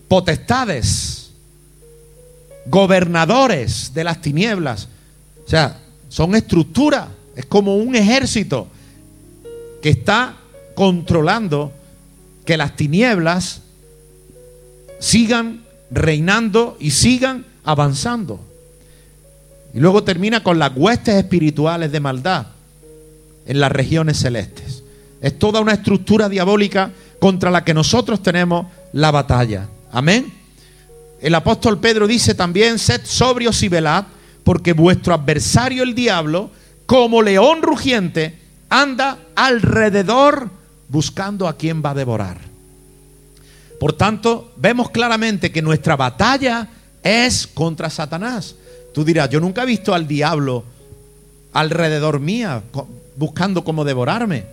potestades, 0.08 1.32
gobernadores 2.67 3.93
de 3.93 4.06
las 4.06 4.22
tinieblas. 4.22 4.88
O 5.46 5.50
sea, 5.50 5.82
son 6.08 6.36
estructuras, 6.36 7.10
es 7.38 7.45
como 7.45 7.78
un 7.78 7.95
ejército 7.95 8.67
que 9.80 9.89
está 9.89 10.36
controlando 10.73 11.71
que 12.45 12.58
las 12.58 12.76
tinieblas 12.76 13.62
sigan 15.00 15.63
reinando 15.91 16.78
y 16.80 16.89
sigan 16.91 17.45
avanzando. 17.63 18.39
Y 19.71 19.80
luego 19.80 20.04
termina 20.04 20.41
con 20.41 20.58
las 20.58 20.76
huestes 20.76 21.13
espirituales 21.13 21.91
de 21.91 22.00
maldad 22.00 22.47
en 23.45 23.60
las 23.60 23.71
regiones 23.71 24.17
celestes. 24.17 24.82
Es 25.21 25.38
toda 25.38 25.62
una 25.62 25.73
estructura 25.73 26.30
diabólica 26.30 26.91
contra 27.19 27.52
la 27.52 27.63
que 27.63 27.76
nosotros 27.76 28.23
tenemos 28.23 28.65
la 28.93 29.12
batalla. 29.12 29.69
Amén. 29.91 30.34
El 31.21 31.36
apóstol 31.36 31.80
Pedro 31.80 32.08
dice 32.08 32.34
también, 32.34 32.80
sed 32.80 33.02
sobrios 33.04 33.62
y 33.62 33.69
velad, 33.69 34.06
porque 34.43 34.73
vuestro 34.73 35.13
adversario 35.13 35.84
el 35.84 35.93
diablo, 35.93 36.50
como 36.88 37.21
león 37.21 37.62
rugiente, 37.62 38.39
anda 38.69 39.19
alrededor 39.36 40.50
buscando 40.89 41.47
a 41.47 41.58
quien 41.58 41.84
va 41.84 41.91
a 41.91 41.95
devorar. 41.95 42.39
Por 43.80 43.93
tanto, 43.93 44.54
vemos 44.58 44.89
claramente 44.89 45.52
que 45.52 45.62
nuestra 45.62 45.95
batalla 45.95 46.67
es 47.04 47.45
contra 47.45 47.89
Satanás. 47.89 48.56
Tú 48.93 49.04
dirás, 49.04 49.30
yo 49.30 49.39
nunca 49.39 49.63
he 49.63 49.67
visto 49.67 49.93
al 49.93 50.08
diablo 50.08 50.63
alrededor 51.54 52.19
mía 52.19 52.63
buscando 53.17 53.63
cómo 53.63 53.84
devorarme. 53.84 54.45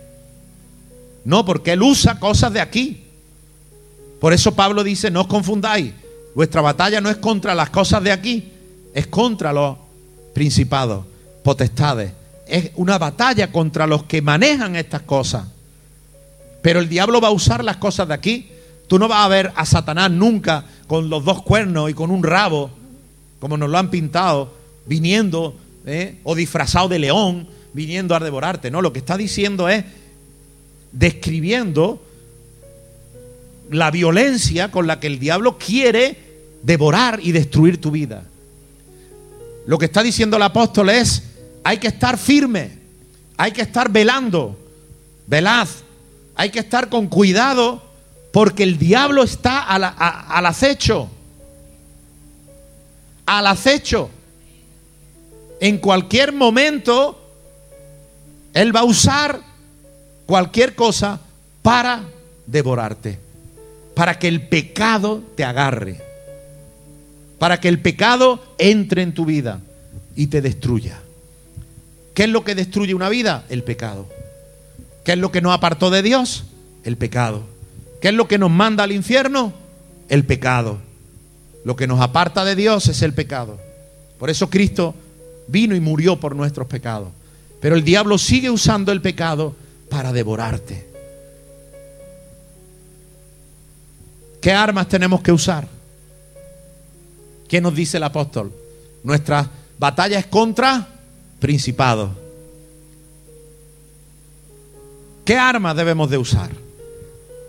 No, 1.23 1.45
porque 1.45 1.71
él 1.71 1.81
usa 1.81 2.19
cosas 2.19 2.53
de 2.53 2.59
aquí. 2.59 3.03
Por 4.19 4.33
eso 4.33 4.53
Pablo 4.53 4.83
dice, 4.83 5.09
no 5.09 5.21
os 5.21 5.27
confundáis, 5.27 5.93
vuestra 6.35 6.61
batalla 6.61 6.99
no 6.99 7.09
es 7.09 7.17
contra 7.17 7.55
las 7.55 7.69
cosas 7.69 8.03
de 8.03 8.11
aquí, 8.11 8.51
es 8.93 9.07
contra 9.07 9.53
los 9.53 9.77
principados, 10.33 11.05
potestades. 11.43 12.11
Es 12.47 12.71
una 12.75 12.97
batalla 12.97 13.51
contra 13.51 13.87
los 13.87 14.03
que 14.03 14.21
manejan 14.21 14.75
estas 14.75 15.01
cosas. 15.01 15.47
Pero 16.61 16.79
el 16.79 16.89
diablo 16.89 17.21
va 17.21 17.29
a 17.29 17.31
usar 17.31 17.63
las 17.63 17.77
cosas 17.77 18.07
de 18.07 18.13
aquí 18.13 18.49
Tú 18.87 18.99
no 18.99 19.07
vas 19.07 19.25
a 19.25 19.29
ver 19.29 19.51
a 19.55 19.65
Satanás 19.65 20.11
nunca 20.11 20.65
con 20.87 21.09
los 21.09 21.23
dos 21.25 21.41
cuernos 21.41 21.89
y 21.89 21.93
con 21.93 22.11
un 22.11 22.23
rabo, 22.23 22.69
como 23.39 23.57
nos 23.57 23.69
lo 23.69 23.77
han 23.77 23.89
pintado, 23.89 24.53
viniendo 24.85 25.55
¿eh? 25.85 26.19
o 26.23 26.35
disfrazado 26.35 26.87
de 26.87 26.99
león, 26.99 27.47
viniendo 27.73 28.15
a 28.15 28.19
devorarte. 28.19 28.69
No, 28.69 28.81
lo 28.81 28.93
que 28.93 28.99
está 28.99 29.17
diciendo 29.17 29.69
es 29.69 29.83
describiendo 30.91 32.01
la 33.71 33.89
violencia 33.89 34.69
con 34.69 34.85
la 34.85 34.99
que 34.99 35.07
el 35.07 35.19
diablo 35.19 35.57
quiere 35.57 36.17
devorar 36.61 37.19
y 37.21 37.31
destruir 37.31 37.81
tu 37.81 37.89
vida. 37.89 38.23
Lo 39.65 39.79
que 39.79 39.85
está 39.85 40.03
diciendo 40.03 40.37
el 40.37 40.43
apóstol 40.43 40.91
es, 40.91 41.23
hay 41.65 41.79
que 41.79 41.87
estar 41.87 42.19
firme, 42.19 42.77
hay 43.37 43.51
que 43.51 43.63
estar 43.63 43.91
velando, 43.91 44.55
velad, 45.25 45.67
hay 46.35 46.51
que 46.51 46.59
estar 46.59 46.89
con 46.89 47.07
cuidado 47.07 47.81
porque 48.31 48.61
el 48.61 48.77
diablo 48.77 49.23
está 49.23 49.61
al, 49.63 50.45
acecho. 50.45 51.09
Al 53.25 53.47
acecho. 53.47 54.11
En 55.59 55.79
cualquier 55.79 56.33
momento, 56.33 57.19
Él 58.53 58.75
va 58.75 58.81
a 58.81 58.85
usar 58.85 59.41
cualquier 60.27 60.75
cosa 60.75 61.19
para 61.63 62.03
devorarte. 62.45 63.17
Para 63.95 64.19
que 64.19 64.27
el 64.27 64.47
pecado 64.47 65.23
te 65.35 65.43
agarre. 65.43 65.99
Para 67.39 67.59
que 67.59 67.69
el 67.69 67.81
pecado 67.81 68.43
entre 68.59 69.01
en 69.01 69.15
tu 69.15 69.25
vida 69.25 69.61
y 70.15 70.27
te 70.27 70.43
destruya. 70.43 71.01
¿Qué 72.15 72.23
es 72.23 72.29
lo 72.29 72.45
que 72.45 72.55
destruye 72.55 72.95
una 72.95 73.09
vida? 73.09 73.43
El 73.49 73.63
pecado. 73.63 74.07
¿Qué 75.03 75.11
es 75.11 75.17
lo 75.19 75.31
que 75.31 75.41
nos 75.41 75.53
apartó 75.53 75.91
de 75.91 76.01
Dios? 76.01 76.45
El 76.85 76.95
pecado. 76.97 77.43
¿Qué 78.01 78.07
es 78.07 78.13
lo 78.13 78.27
que 78.27 78.37
nos 78.37 78.49
manda 78.49 78.85
al 78.85 78.93
infierno? 78.93 79.53
El 80.07 80.25
pecado. 80.25 80.79
Lo 81.65 81.75
que 81.75 81.87
nos 81.87 81.99
aparta 81.99 82.45
de 82.45 82.55
Dios 82.55 82.87
es 82.87 83.01
el 83.01 83.13
pecado. 83.13 83.59
Por 84.17 84.29
eso 84.29 84.49
Cristo 84.49 84.95
vino 85.47 85.75
y 85.75 85.81
murió 85.81 86.17
por 86.17 86.37
nuestros 86.37 86.67
pecados. 86.67 87.09
Pero 87.59 87.75
el 87.75 87.83
diablo 87.83 88.17
sigue 88.17 88.49
usando 88.49 88.93
el 88.93 89.01
pecado 89.01 89.53
para 89.89 90.13
devorarte. 90.13 90.87
¿Qué 94.41 94.53
armas 94.53 94.87
tenemos 94.87 95.21
que 95.21 95.33
usar? 95.33 95.67
¿Qué 97.49 97.59
nos 97.59 97.75
dice 97.75 97.97
el 97.97 98.03
apóstol? 98.03 98.53
Nuestra 99.03 99.49
batalla 99.77 100.17
es 100.17 100.27
contra 100.27 100.94
principados. 101.45 102.09
¿Qué 105.23 105.37
armas 105.37 105.75
debemos 105.75 106.09
de 106.09 106.17
usar? 106.17 106.49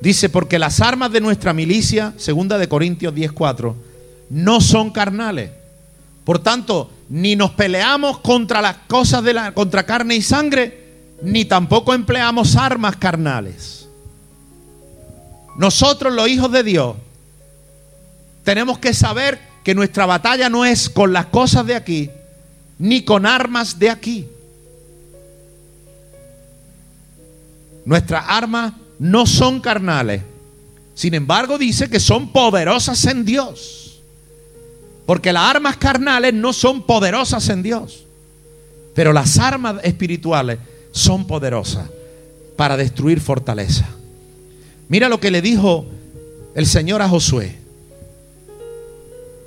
Dice, 0.03 0.29
porque 0.29 0.59
las 0.59 0.83
armas 0.83 1.11
de 1.13 1.23
nuestra 1.23 1.55
milicia, 1.55 2.13
segunda 2.19 2.59
de 2.59 2.69
Corintios 2.69 3.15
10:4, 3.15 3.75
no 4.29 4.61
son 4.61 4.91
carnales. 4.91 5.51
Por 6.27 6.41
tanto, 6.41 6.91
ni 7.09 7.37
nos 7.37 7.53
peleamos 7.53 8.19
contra 8.19 8.61
las 8.61 8.77
cosas 8.87 9.25
de 9.25 9.33
la 9.33 9.55
contra 9.55 9.87
carne 9.87 10.17
y 10.17 10.21
sangre, 10.21 11.15
ni 11.23 11.47
tampoco 11.47 11.95
empleamos 11.95 12.55
armas 12.55 12.97
carnales. 12.97 13.89
Nosotros 15.57 16.13
los 16.13 16.29
hijos 16.29 16.53
de 16.53 16.63
Dios 16.63 16.97
tenemos 18.45 18.79
que 18.79 18.93
saber 18.93 19.41
que 19.65 19.75
nuestra 19.75 20.05
batalla 20.05 20.51
no 20.51 20.67
es 20.67 20.91
con 20.91 21.15
las 21.15 21.25
cosas 21.25 21.65
de 21.65 21.77
aquí, 21.77 22.11
ni 22.79 23.05
con 23.05 23.27
armas 23.27 23.79
de 23.79 23.91
aquí. 23.91 24.27
Nuestra 27.85 28.21
arma 28.21 28.79
no 28.99 29.27
son 29.27 29.61
carnales. 29.61 30.23
Sin 30.95 31.15
embargo, 31.15 31.59
dice 31.59 31.89
que 31.89 32.01
son 32.01 32.33
poderosas 32.33 33.05
en 33.07 33.25
Dios. 33.25 34.01
Porque 35.07 35.33
las 35.33 35.45
armas 35.45 35.77
carnales 35.77 36.35
no 36.35 36.53
son 36.53 36.83
poderosas 36.83 37.49
en 37.49 37.63
Dios. 37.63 38.05
Pero 38.95 39.13
las 39.13 39.39
armas 39.39 39.77
espirituales 39.85 40.59
son 40.91 41.27
poderosas 41.27 41.89
para 42.57 42.77
destruir 42.77 43.21
fortaleza. 43.21 43.87
Mira 44.89 45.09
lo 45.09 45.21
que 45.21 45.31
le 45.31 45.43
dijo 45.43 45.87
el 46.55 46.67
Señor 46.67 47.03
a 47.03 47.09
Josué. 47.09 47.57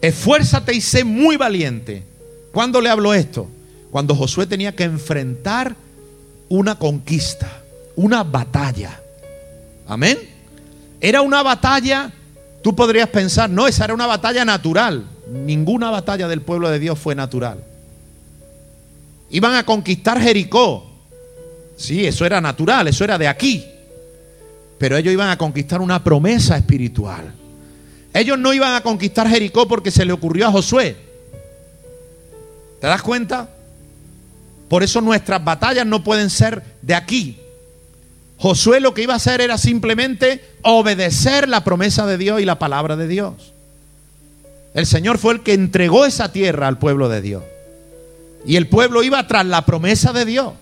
Esfuérzate 0.02 0.74
y 0.74 0.82
sé 0.82 1.04
muy 1.04 1.36
valiente. 1.36 2.04
¿Cuándo 2.52 2.82
le 2.82 2.90
habló 2.90 3.14
esto? 3.14 3.48
Cuando 3.92 4.16
Josué 4.16 4.46
tenía 4.46 4.76
que 4.76 4.84
enfrentar 4.84 5.76
una 6.50 6.76
conquista, 6.76 7.62
una 7.96 8.24
batalla. 8.24 9.00
Amén. 9.88 10.18
Era 11.02 11.22
una 11.22 11.42
batalla, 11.44 12.12
tú 12.62 12.76
podrías 12.76 13.10
pensar, 13.10 13.50
no, 13.50 13.68
esa 13.68 13.86
era 13.86 13.94
una 13.94 14.08
batalla 14.08 14.46
natural. 14.46 15.06
Ninguna 15.32 15.92
batalla 15.92 16.28
del 16.28 16.42
pueblo 16.42 16.70
de 16.70 16.80
Dios 16.80 16.98
fue 17.00 17.16
natural. 17.16 17.64
Iban 19.30 19.56
a 19.56 19.66
conquistar 19.66 20.20
Jericó. 20.20 20.86
Sí, 21.78 22.06
eso 22.06 22.26
era 22.26 22.42
natural, 22.42 22.88
eso 22.88 23.04
era 23.04 23.18
de 23.18 23.28
aquí. 23.28 23.66
Pero 24.78 24.98
ellos 24.98 25.14
iban 25.14 25.30
a 25.30 25.38
conquistar 25.38 25.82
una 25.82 26.04
promesa 26.04 26.58
espiritual. 26.58 27.34
Ellos 28.14 28.40
no 28.40 28.54
iban 28.54 28.74
a 28.74 28.82
conquistar 28.82 29.30
Jericó 29.30 29.68
porque 29.68 29.92
se 29.92 30.04
le 30.04 30.14
ocurrió 30.14 30.48
a 30.48 30.52
Josué. 30.52 31.09
¿Te 32.80 32.88
das 32.88 33.02
cuenta? 33.02 33.50
Por 34.70 34.84
eso 34.84 35.02
nuestras 35.02 35.44
batallas 35.44 35.86
no 35.86 36.04
pueden 36.04 36.30
ser 36.30 36.64
de 36.82 36.96
aquí, 36.96 37.40
Josué 38.40 38.80
lo 38.80 38.94
que 38.94 39.04
iba 39.04 39.14
a 39.14 39.18
hacer 39.18 39.42
era 39.42 39.58
simplemente 39.58 40.42
obedecer 40.62 41.50
la 41.50 41.66
promesa 41.66 42.08
de 42.08 42.18
Dios 42.18 42.40
y 42.42 42.46
la 42.46 42.58
palabra 42.58 42.96
de 42.96 43.06
Dios. 43.06 43.34
El 44.74 44.86
Señor 44.86 45.18
fue 45.18 45.34
el 45.34 45.42
que 45.42 45.54
entregó 45.54 46.06
esa 46.06 46.32
tierra 46.32 46.70
al 46.70 46.78
pueblo 46.78 47.10
de 47.10 47.22
Dios. 47.22 47.44
Y 48.46 48.56
el 48.56 48.68
pueblo 48.68 49.04
iba 49.04 49.28
tras 49.28 49.46
la 49.46 49.66
promesa 49.66 50.14
de 50.14 50.24
Dios. 50.24 50.54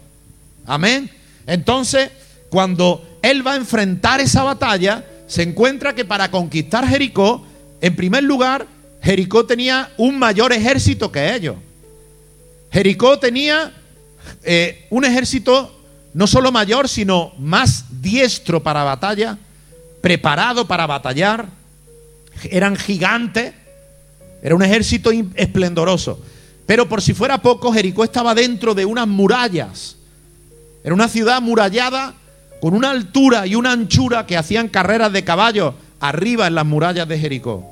Amén. 0.65 1.12
Entonces, 1.45 2.10
cuando 2.49 3.08
él 3.21 3.45
va 3.45 3.53
a 3.53 3.58
enfrentar 3.58 4.21
esa 4.21 4.41
batalla, 4.41 5.06
se 5.27 5.43
encuentra 5.43 5.93
que 5.93 6.03
para 6.03 6.32
conquistar 6.32 6.88
Jericó, 6.88 7.45
en 7.80 7.95
primer 7.95 8.23
lugar, 8.23 8.65
Jericó 9.03 9.45
tenía 9.45 9.91
un 9.97 10.17
mayor 10.17 10.51
ejército 10.51 11.12
que 11.12 11.36
ellos. 11.36 11.58
Jericó 12.71 13.19
tenía 13.19 13.73
eh, 14.43 14.88
un 14.89 15.06
ejército 15.06 15.73
no 16.13 16.27
solo 16.27 16.51
mayor, 16.51 16.89
sino 16.89 17.34
más 17.38 18.01
diestro 18.01 18.63
para 18.63 18.84
batalla, 18.84 19.38
preparado 20.01 20.67
para 20.67 20.88
batallar. 20.88 21.47
Eran 22.49 22.75
gigantes, 22.75 23.53
era 24.41 24.56
un 24.56 24.63
ejército 24.63 25.12
esplendoroso. 25.36 26.19
Pero 26.65 26.89
por 26.89 27.01
si 27.01 27.13
fuera 27.13 27.38
poco, 27.41 27.71
Jericó 27.71 28.03
estaba 28.03 28.36
dentro 28.36 28.73
de 28.73 28.86
unas 28.86 29.08
murallas. 29.08 29.95
Era 30.84 30.93
una 30.93 31.08
ciudad 31.08 31.41
murallada 31.41 32.13
con 32.62 32.73
una 32.73 32.91
altura 32.91 33.45
y 33.45 33.56
una 33.56 33.71
anchura 33.71 34.25
que 34.25 34.38
hacían 34.38 34.67
carreras 34.67 35.13
de 35.13 35.23
caballos 35.23 35.75
arriba 35.99 36.47
en 36.47 36.56
las 36.56 36.65
murallas 36.65 37.08
de 37.08 37.19
Jericó. 37.19 37.63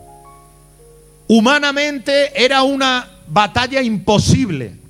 Humanamente 1.27 2.43
era 2.43 2.63
una 2.63 3.07
batalla 3.27 3.81
imposible. 3.81 4.84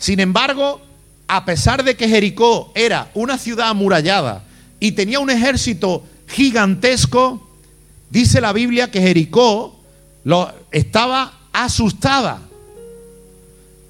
Sin 0.00 0.18
embargo, 0.18 0.80
a 1.28 1.44
pesar 1.44 1.84
de 1.84 1.94
que 1.94 2.08
Jericó 2.08 2.72
era 2.74 3.10
una 3.12 3.36
ciudad 3.36 3.68
amurallada 3.68 4.42
y 4.80 4.92
tenía 4.92 5.20
un 5.20 5.28
ejército 5.28 6.02
gigantesco, 6.26 7.46
dice 8.08 8.40
la 8.40 8.54
Biblia 8.54 8.90
que 8.90 9.02
Jericó 9.02 9.78
lo, 10.24 10.52
estaba 10.72 11.40
asustada. 11.52 12.40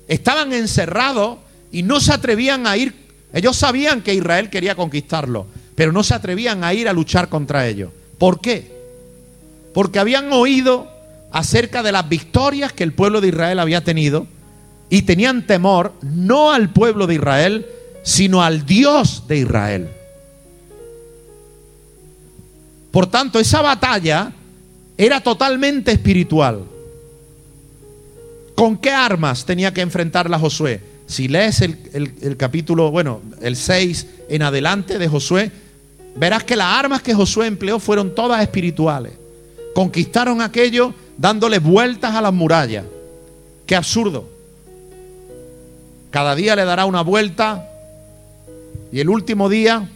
Estaban 0.09 0.53
encerrados 0.53 1.39
y 1.71 1.85
no 1.85 2.01
se 2.01 2.13
atrevían 2.13 2.67
a 2.67 2.77
ir. 2.77 2.93
Ellos 3.33 3.57
sabían 3.57 4.03
que 4.03 4.13
Israel 4.13 4.51
quería 4.51 4.75
conquistarlo, 4.75 5.47
pero 5.77 5.93
no 5.93 6.03
se 6.03 6.15
atrevían 6.15 6.65
a 6.65 6.75
ir 6.75 6.89
a 6.89 6.93
luchar 6.93 7.29
contra 7.29 7.69
ellos. 7.69 7.93
¿Por 8.19 8.41
qué? 8.41 8.69
Porque 9.73 10.01
habían 10.01 10.33
oído 10.33 10.91
acerca 11.31 11.85
de 11.85 11.93
las 11.93 12.09
victorias 12.09 12.73
que 12.73 12.83
el 12.83 12.95
pueblo 12.95 13.21
de 13.21 13.29
Israel 13.29 13.61
había 13.61 13.85
tenido 13.85 14.27
y 14.91 15.03
tenían 15.03 15.47
temor 15.47 15.93
no 16.03 16.53
al 16.53 16.71
pueblo 16.71 17.07
de 17.07 17.15
Israel, 17.15 17.67
sino 18.03 18.43
al 18.43 18.67
Dios 18.67 19.25
de 19.29 19.39
Israel. 19.39 19.89
Por 22.91 23.07
tanto, 23.07 23.39
esa 23.39 23.63
batalla 23.63 24.33
era 24.99 25.21
totalmente 25.21 25.93
espiritual. 25.93 26.65
¿Con 28.57 28.77
qué 28.77 28.91
armas 28.91 29.47
tenía 29.47 29.73
que 29.73 29.81
enfrentarla 29.81 30.39
Josué? 30.39 30.83
Si 31.07 31.29
lees 31.29 31.61
el, 31.61 32.37
capítulo, 32.37 32.91
bueno, 32.91 33.23
el 33.41 33.57
6 33.57 34.07
en 34.29 34.43
adelante 34.43 34.99
de 34.99 35.09
Josué, 35.09 35.51
verás 36.17 36.45
que 36.45 36.57
las 36.57 36.67
armas 36.67 37.01
que 37.01 37.15
Josué 37.15 37.47
empleó 37.47 37.79
fueron 37.79 38.15
todas 38.15 38.43
espirituales. 38.43 39.13
Conquistaron 39.75 40.41
aquello 40.41 40.93
dándole 41.17 41.61
vueltas 41.61 42.15
a 42.15 42.21
las 42.21 42.33
murallas. 42.33 42.85
Qué 43.67 43.77
absurdo. 43.77 44.40
Cada 46.11 46.35
día 46.35 46.57
le 46.57 46.65
dará 46.65 46.87
una 46.87 47.03
vuelta 47.03 47.69
y 48.93 49.01
el 49.01 49.09
último 49.09 49.49
día 49.49 49.89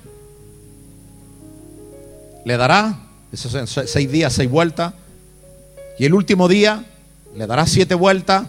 le 2.45 2.57
dará, 2.57 3.01
esos 3.33 3.57
seis 3.89 4.11
días, 4.11 4.33
seis 4.33 4.49
vueltas, 4.49 4.95
y 5.99 6.05
el 6.05 6.15
último 6.15 6.47
día 6.47 6.85
le 7.37 7.47
dará 7.47 7.67
siete 7.67 7.95
vueltas 7.95 8.49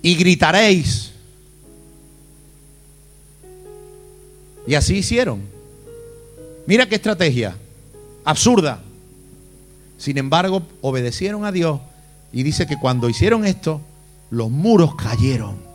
y 0.00 0.14
gritaréis. 0.14 1.12
Y 4.66 4.74
así 4.74 4.98
hicieron. 4.98 5.42
Mira 6.66 6.88
qué 6.88 6.94
estrategia, 6.94 7.56
absurda. 8.24 8.80
Sin 9.98 10.16
embargo, 10.16 10.62
obedecieron 10.80 11.44
a 11.44 11.52
Dios 11.52 11.80
y 12.32 12.44
dice 12.44 12.66
que 12.66 12.78
cuando 12.78 13.10
hicieron 13.10 13.44
esto, 13.44 13.80
los 14.30 14.50
muros 14.50 14.94
cayeron 14.94 15.67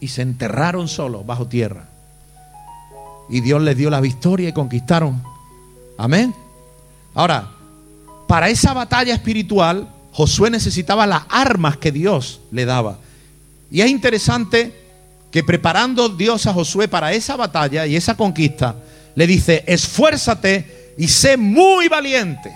y 0.00 0.08
se 0.08 0.22
enterraron 0.22 0.88
solos 0.88 1.26
bajo 1.26 1.46
tierra. 1.46 1.88
Y 3.28 3.40
Dios 3.40 3.62
les 3.62 3.76
dio 3.76 3.90
la 3.90 4.00
victoria 4.00 4.48
y 4.48 4.52
conquistaron. 4.52 5.22
Amén. 5.96 6.34
Ahora, 7.14 7.48
para 8.26 8.48
esa 8.48 8.72
batalla 8.72 9.14
espiritual, 9.14 9.88
Josué 10.12 10.50
necesitaba 10.50 11.06
las 11.06 11.22
armas 11.28 11.76
que 11.76 11.92
Dios 11.92 12.40
le 12.50 12.64
daba. 12.64 12.98
Y 13.70 13.82
es 13.82 13.90
interesante 13.90 14.74
que 15.30 15.44
preparando 15.44 16.08
Dios 16.08 16.46
a 16.46 16.52
Josué 16.52 16.88
para 16.88 17.12
esa 17.12 17.36
batalla 17.36 17.86
y 17.86 17.94
esa 17.94 18.16
conquista, 18.16 18.76
le 19.14 19.26
dice, 19.26 19.64
esfuérzate 19.66 20.94
y 20.98 21.08
sé 21.08 21.36
muy 21.36 21.88
valiente. 21.88 22.52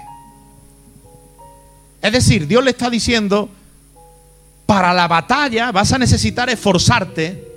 Es 2.02 2.12
decir, 2.12 2.46
Dios 2.46 2.64
le 2.64 2.70
está 2.70 2.90
diciendo, 2.90 3.48
para 4.66 4.92
la 4.94 5.08
batalla 5.08 5.72
vas 5.72 5.92
a 5.92 5.98
necesitar 5.98 6.48
esforzarte 6.48 7.48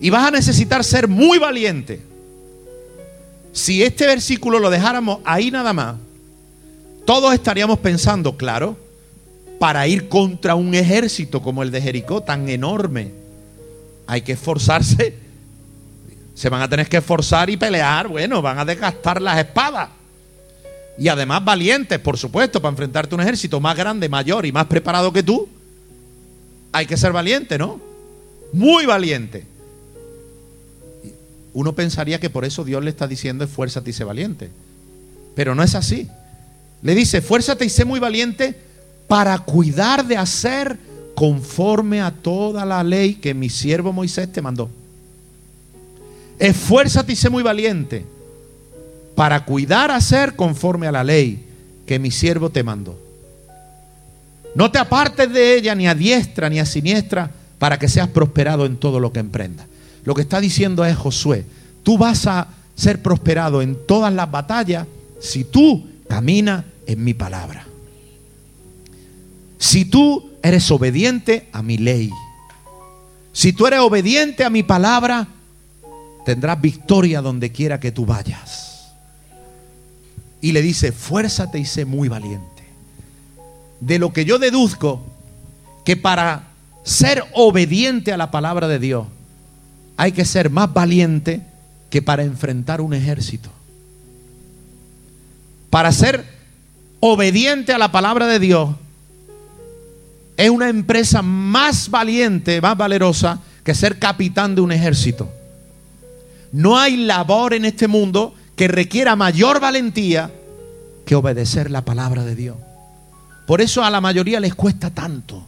y 0.00 0.10
vas 0.10 0.26
a 0.26 0.30
necesitar 0.30 0.82
ser 0.84 1.08
muy 1.08 1.38
valiente. 1.38 2.00
Si 3.52 3.82
este 3.82 4.06
versículo 4.06 4.58
lo 4.58 4.70
dejáramos 4.70 5.18
ahí 5.24 5.50
nada 5.50 5.72
más, 5.72 5.96
todos 7.04 7.34
estaríamos 7.34 7.78
pensando, 7.78 8.36
claro, 8.36 8.76
para 9.58 9.86
ir 9.86 10.08
contra 10.08 10.54
un 10.54 10.74
ejército 10.74 11.42
como 11.42 11.62
el 11.62 11.70
de 11.70 11.80
Jericó, 11.80 12.22
tan 12.22 12.48
enorme. 12.48 13.12
Hay 14.06 14.22
que 14.22 14.32
esforzarse. 14.32 15.14
Se 16.34 16.48
van 16.48 16.62
a 16.62 16.68
tener 16.68 16.88
que 16.88 16.96
esforzar 16.96 17.50
y 17.50 17.56
pelear. 17.56 18.08
Bueno, 18.08 18.42
van 18.42 18.58
a 18.58 18.64
desgastar 18.64 19.20
las 19.20 19.38
espadas. 19.38 19.90
Y 20.98 21.08
además 21.08 21.44
valientes, 21.44 21.98
por 21.98 22.18
supuesto, 22.18 22.60
para 22.60 22.70
enfrentarte 22.70 23.14
a 23.14 23.16
un 23.16 23.22
ejército 23.22 23.60
más 23.60 23.76
grande, 23.76 24.08
mayor 24.08 24.46
y 24.46 24.52
más 24.52 24.66
preparado 24.66 25.12
que 25.12 25.22
tú. 25.22 25.48
Hay 26.72 26.86
que 26.86 26.96
ser 26.96 27.12
valiente, 27.12 27.58
¿no? 27.58 27.80
Muy 28.52 28.86
valiente. 28.86 29.44
Uno 31.54 31.74
pensaría 31.74 32.18
que 32.18 32.30
por 32.30 32.44
eso 32.44 32.64
Dios 32.64 32.82
le 32.82 32.90
está 32.90 33.06
diciendo 33.06 33.44
esfuérzate 33.44 33.90
y 33.90 33.92
sé 33.92 34.04
valiente. 34.04 34.50
Pero 35.34 35.54
no 35.54 35.62
es 35.62 35.74
así. 35.74 36.08
Le 36.82 36.94
dice, 36.94 37.18
esfuérzate 37.18 37.64
y 37.64 37.68
sé 37.68 37.84
muy 37.84 38.00
valiente 38.00 38.54
para 39.06 39.38
cuidar 39.38 40.06
de 40.06 40.16
hacer 40.16 40.78
conforme 41.14 42.00
a 42.00 42.10
toda 42.10 42.64
la 42.64 42.82
ley 42.82 43.14
que 43.14 43.34
mi 43.34 43.50
siervo 43.50 43.92
Moisés 43.92 44.32
te 44.32 44.42
mandó. 44.42 44.70
Esfuérzate 46.38 47.12
y 47.12 47.16
sé 47.16 47.28
muy 47.30 47.42
valiente 47.42 48.04
para 49.14 49.44
cuidar 49.44 49.90
hacer 49.90 50.34
conforme 50.34 50.86
a 50.86 50.92
la 50.92 51.04
ley 51.04 51.44
que 51.86 51.98
mi 51.98 52.10
siervo 52.10 52.50
te 52.50 52.62
mandó. 52.62 52.98
No 54.54 54.70
te 54.70 54.78
apartes 54.78 55.32
de 55.32 55.56
ella 55.56 55.74
ni 55.74 55.86
a 55.86 55.94
diestra 55.94 56.48
ni 56.48 56.58
a 56.58 56.66
siniestra 56.66 57.30
para 57.58 57.78
que 57.78 57.88
seas 57.88 58.08
prosperado 58.08 58.66
en 58.66 58.76
todo 58.76 59.00
lo 59.00 59.12
que 59.12 59.20
emprendas. 59.20 59.66
Lo 60.04 60.14
que 60.14 60.22
está 60.22 60.40
diciendo 60.40 60.84
es 60.84 60.96
Josué, 60.96 61.44
tú 61.82 61.96
vas 61.96 62.26
a 62.26 62.48
ser 62.74 63.02
prosperado 63.02 63.62
en 63.62 63.76
todas 63.86 64.12
las 64.12 64.30
batallas 64.30 64.86
si 65.20 65.44
tú 65.44 65.86
caminas 66.08 66.64
en 66.86 67.04
mi 67.04 67.14
palabra. 67.14 67.66
Si 69.58 69.84
tú 69.84 70.30
eres 70.42 70.70
obediente 70.70 71.48
a 71.52 71.62
mi 71.62 71.78
ley, 71.78 72.10
si 73.32 73.52
tú 73.52 73.66
eres 73.66 73.80
obediente 73.80 74.44
a 74.44 74.50
mi 74.50 74.62
palabra, 74.62 75.28
tendrás 76.24 76.60
victoria 76.60 77.22
donde 77.22 77.52
quiera 77.52 77.80
que 77.80 77.92
tú 77.92 78.04
vayas. 78.04 78.92
Y 80.40 80.52
le 80.52 80.60
dice, 80.60 80.90
fuérzate 80.90 81.58
y 81.60 81.64
sé 81.64 81.84
muy 81.84 82.08
valiente. 82.08 82.61
De 83.82 83.98
lo 83.98 84.12
que 84.12 84.24
yo 84.24 84.38
deduzco, 84.38 85.02
que 85.84 85.96
para 85.96 86.44
ser 86.84 87.24
obediente 87.34 88.12
a 88.12 88.16
la 88.16 88.30
palabra 88.30 88.68
de 88.68 88.78
Dios, 88.78 89.08
hay 89.96 90.12
que 90.12 90.24
ser 90.24 90.50
más 90.50 90.72
valiente 90.72 91.42
que 91.90 92.00
para 92.00 92.22
enfrentar 92.22 92.80
un 92.80 92.94
ejército. 92.94 93.50
Para 95.68 95.90
ser 95.90 96.24
obediente 97.00 97.72
a 97.72 97.78
la 97.78 97.90
palabra 97.90 98.28
de 98.28 98.38
Dios, 98.38 98.70
es 100.36 100.48
una 100.48 100.68
empresa 100.68 101.20
más 101.20 101.90
valiente, 101.90 102.60
más 102.60 102.76
valerosa 102.76 103.40
que 103.64 103.74
ser 103.74 103.98
capitán 103.98 104.54
de 104.54 104.60
un 104.60 104.70
ejército. 104.70 105.28
No 106.52 106.78
hay 106.78 106.98
labor 106.98 107.52
en 107.52 107.64
este 107.64 107.88
mundo 107.88 108.32
que 108.54 108.68
requiera 108.68 109.16
mayor 109.16 109.58
valentía 109.58 110.30
que 111.04 111.16
obedecer 111.16 111.68
la 111.68 111.84
palabra 111.84 112.22
de 112.24 112.36
Dios. 112.36 112.56
Por 113.46 113.60
eso 113.60 113.84
a 113.84 113.90
la 113.90 114.00
mayoría 114.00 114.40
les 114.40 114.54
cuesta 114.54 114.90
tanto. 114.90 115.46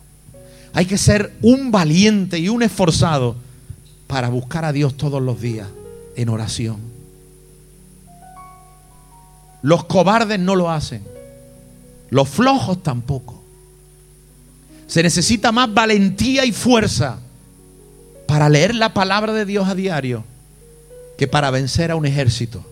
Hay 0.72 0.86
que 0.86 0.98
ser 0.98 1.32
un 1.42 1.70
valiente 1.70 2.38
y 2.38 2.48
un 2.48 2.62
esforzado 2.62 3.36
para 4.06 4.28
buscar 4.28 4.64
a 4.64 4.72
Dios 4.72 4.96
todos 4.96 5.22
los 5.22 5.40
días 5.40 5.68
en 6.16 6.28
oración. 6.28 6.78
Los 9.62 9.84
cobardes 9.84 10.38
no 10.40 10.56
lo 10.56 10.70
hacen. 10.70 11.02
Los 12.10 12.28
flojos 12.28 12.82
tampoco. 12.82 13.42
Se 14.86 15.02
necesita 15.02 15.52
más 15.52 15.72
valentía 15.72 16.44
y 16.44 16.52
fuerza 16.52 17.18
para 18.26 18.48
leer 18.48 18.74
la 18.74 18.92
palabra 18.92 19.32
de 19.32 19.44
Dios 19.44 19.68
a 19.68 19.74
diario 19.74 20.24
que 21.16 21.26
para 21.26 21.50
vencer 21.50 21.90
a 21.90 21.96
un 21.96 22.06
ejército. 22.06 22.64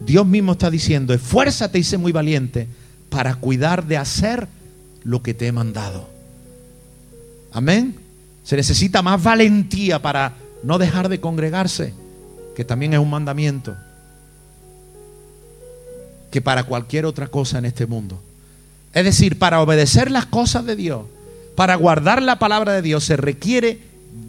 Dios 0.00 0.26
mismo 0.26 0.52
está 0.52 0.70
diciendo, 0.70 1.14
esfuérzate 1.14 1.78
y 1.78 1.84
sé 1.84 1.98
muy 1.98 2.12
valiente 2.12 2.68
para 3.08 3.34
cuidar 3.36 3.86
de 3.86 3.96
hacer 3.96 4.48
lo 5.04 5.22
que 5.22 5.34
te 5.34 5.46
he 5.46 5.52
mandado. 5.52 6.08
Amén. 7.52 7.96
Se 8.44 8.56
necesita 8.56 9.02
más 9.02 9.22
valentía 9.22 10.02
para 10.02 10.34
no 10.62 10.78
dejar 10.78 11.08
de 11.08 11.20
congregarse, 11.20 11.94
que 12.54 12.64
también 12.64 12.92
es 12.92 12.98
un 12.98 13.10
mandamiento, 13.10 13.76
que 16.30 16.40
para 16.40 16.64
cualquier 16.64 17.06
otra 17.06 17.28
cosa 17.28 17.58
en 17.58 17.64
este 17.64 17.86
mundo. 17.86 18.20
Es 18.92 19.04
decir, 19.04 19.38
para 19.38 19.60
obedecer 19.60 20.10
las 20.10 20.26
cosas 20.26 20.64
de 20.64 20.76
Dios, 20.76 21.06
para 21.54 21.74
guardar 21.76 22.22
la 22.22 22.38
palabra 22.38 22.72
de 22.72 22.82
Dios, 22.82 23.04
se 23.04 23.16
requiere 23.16 23.80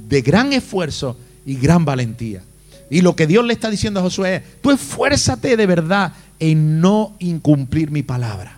de 0.07 0.21
gran 0.21 0.53
esfuerzo 0.53 1.17
y 1.45 1.55
gran 1.55 1.85
valentía. 1.85 2.41
Y 2.89 3.01
lo 3.01 3.15
que 3.15 3.27
Dios 3.27 3.45
le 3.45 3.53
está 3.53 3.69
diciendo 3.69 3.99
a 3.99 4.03
Josué 4.03 4.35
es, 4.37 4.61
tú 4.61 4.71
esfuérzate 4.71 5.57
de 5.57 5.65
verdad 5.65 6.13
en 6.39 6.79
no 6.79 7.15
incumplir 7.19 7.91
mi 7.91 8.03
palabra. 8.03 8.57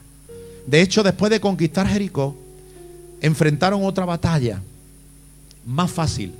De 0.67 0.81
hecho, 0.81 1.01
después 1.01 1.31
de 1.31 1.39
conquistar 1.39 1.87
Jericó, 1.87 2.35
enfrentaron 3.21 3.83
otra 3.83 4.05
batalla 4.05 4.61
más 5.65 5.91
fácil. 5.91 6.33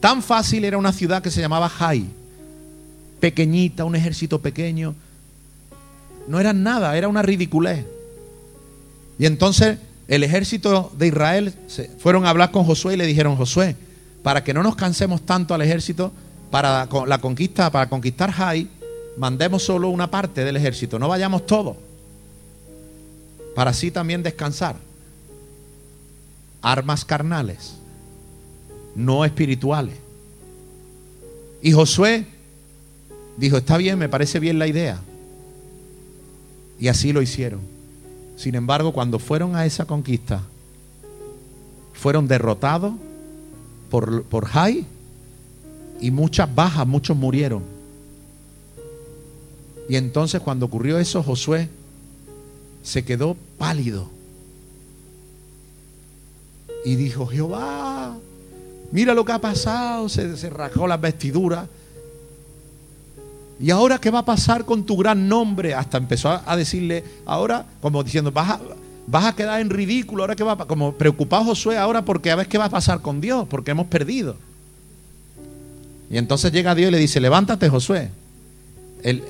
Tan 0.00 0.22
fácil 0.22 0.64
era 0.64 0.78
una 0.78 0.92
ciudad 0.92 1.22
que 1.22 1.30
se 1.30 1.40
llamaba 1.40 1.68
Jai, 1.68 2.06
pequeñita, 3.18 3.84
un 3.84 3.96
ejército 3.96 4.40
pequeño. 4.40 4.94
No 6.28 6.38
eran 6.38 6.62
nada, 6.62 6.96
era 6.96 7.08
una 7.08 7.22
ridiculez. 7.22 7.84
Y 9.18 9.26
entonces 9.26 9.78
el 10.08 10.22
ejército 10.22 10.92
de 10.98 11.08
Israel 11.08 11.54
se 11.66 11.88
fueron 11.98 12.26
a 12.26 12.30
hablar 12.30 12.50
con 12.50 12.64
Josué 12.64 12.94
y 12.94 12.96
le 12.96 13.06
dijeron, 13.06 13.36
Josué, 13.36 13.76
para 14.22 14.42
que 14.42 14.54
no 14.54 14.62
nos 14.62 14.76
cansemos 14.76 15.24
tanto 15.24 15.54
al 15.54 15.62
ejército, 15.62 16.12
para 16.50 16.88
la 17.06 17.18
conquista, 17.18 17.70
para 17.70 17.88
conquistar 17.88 18.30
Jai, 18.32 18.68
mandemos 19.16 19.62
solo 19.62 19.88
una 19.88 20.10
parte 20.10 20.44
del 20.44 20.56
ejército, 20.56 20.98
no 20.98 21.08
vayamos 21.08 21.46
todos, 21.46 21.76
para 23.54 23.70
así 23.70 23.90
también 23.90 24.22
descansar. 24.22 24.76
Armas 26.62 27.04
carnales, 27.04 27.76
no 28.94 29.24
espirituales. 29.24 29.94
Y 31.62 31.72
Josué 31.72 32.26
dijo, 33.36 33.58
está 33.58 33.76
bien, 33.76 33.98
me 33.98 34.08
parece 34.08 34.40
bien 34.40 34.58
la 34.58 34.66
idea. 34.66 35.00
Y 36.78 36.88
así 36.88 37.12
lo 37.12 37.22
hicieron. 37.22 37.60
Sin 38.36 38.54
embargo, 38.54 38.92
cuando 38.92 39.18
fueron 39.18 39.56
a 39.56 39.66
esa 39.66 39.84
conquista, 39.84 40.42
fueron 41.92 42.26
derrotados 42.26 42.94
por, 43.90 44.22
por 44.24 44.46
Jai 44.46 44.86
y 46.00 46.10
muchas 46.10 46.52
bajas, 46.54 46.86
muchos 46.86 47.16
murieron. 47.16 47.62
Y 49.88 49.96
entonces 49.96 50.40
cuando 50.40 50.66
ocurrió 50.66 50.98
eso, 50.98 51.22
Josué 51.22 51.68
se 52.82 53.04
quedó 53.04 53.36
pálido. 53.58 54.08
Y 56.84 56.94
dijo, 56.94 57.26
Jehová, 57.26 58.16
mira 58.92 59.14
lo 59.14 59.24
que 59.24 59.32
ha 59.32 59.40
pasado, 59.40 60.08
se, 60.08 60.36
se 60.36 60.48
rajó 60.48 60.86
las 60.86 61.00
vestiduras. 61.00 61.68
¿Y 63.60 63.70
ahora 63.70 63.98
qué 63.98 64.10
va 64.10 64.20
a 64.20 64.24
pasar 64.24 64.64
con 64.64 64.84
tu 64.84 64.96
gran 64.96 65.28
nombre? 65.28 65.74
Hasta 65.74 65.98
empezó 65.98 66.30
a, 66.30 66.56
decirle, 66.56 67.04
ahora, 67.26 67.66
como 67.82 68.02
diciendo, 68.02 68.32
vas 68.32 68.52
a, 68.52 68.60
vas 69.06 69.26
a 69.26 69.36
quedar 69.36 69.60
en 69.60 69.68
ridículo, 69.68 70.22
ahora 70.22 70.34
qué 70.34 70.44
va 70.44 70.56
Como 70.56 70.94
preocupado 70.94 71.44
Josué 71.44 71.76
ahora 71.76 72.02
porque 72.02 72.30
a 72.30 72.36
ver 72.36 72.48
qué 72.48 72.56
va 72.56 72.66
a 72.66 72.70
pasar 72.70 73.02
con 73.02 73.20
Dios, 73.20 73.46
porque 73.50 73.72
hemos 73.72 73.88
perdido. 73.88 74.36
Y 76.10 76.18
entonces 76.18 76.50
llega 76.50 76.74
Dios 76.74 76.88
y 76.88 76.92
le 76.92 76.98
dice, 76.98 77.20
levántate 77.20 77.68
Josué. 77.68 78.10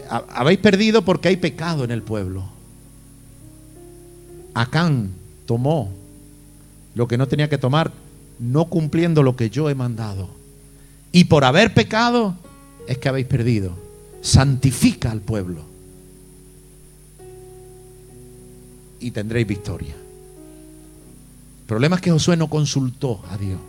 habéis 0.08 0.58
perdido 0.58 1.02
porque 1.02 1.28
hay 1.28 1.36
pecado 1.36 1.84
en 1.84 1.90
el 1.90 2.02
pueblo. 2.02 2.44
Acán 4.54 5.10
tomó 5.46 5.90
lo 6.94 7.06
que 7.06 7.18
no 7.18 7.28
tenía 7.28 7.50
que 7.50 7.58
tomar, 7.58 7.92
no 8.38 8.64
cumpliendo 8.64 9.22
lo 9.22 9.36
que 9.36 9.50
yo 9.50 9.68
he 9.68 9.74
mandado. 9.74 10.30
Y 11.12 11.24
por 11.24 11.44
haber 11.44 11.74
pecado 11.74 12.34
es 12.88 12.96
que 12.98 13.08
habéis 13.10 13.26
perdido. 13.26 13.72
Santifica 14.22 15.10
al 15.10 15.20
pueblo. 15.20 15.62
Y 19.00 19.10
tendréis 19.10 19.46
victoria. 19.46 19.94
El 19.94 21.66
problema 21.66 21.96
es 21.96 22.02
que 22.02 22.10
Josué 22.10 22.36
no 22.36 22.48
consultó 22.48 23.22
a 23.30 23.36
Dios. 23.36 23.60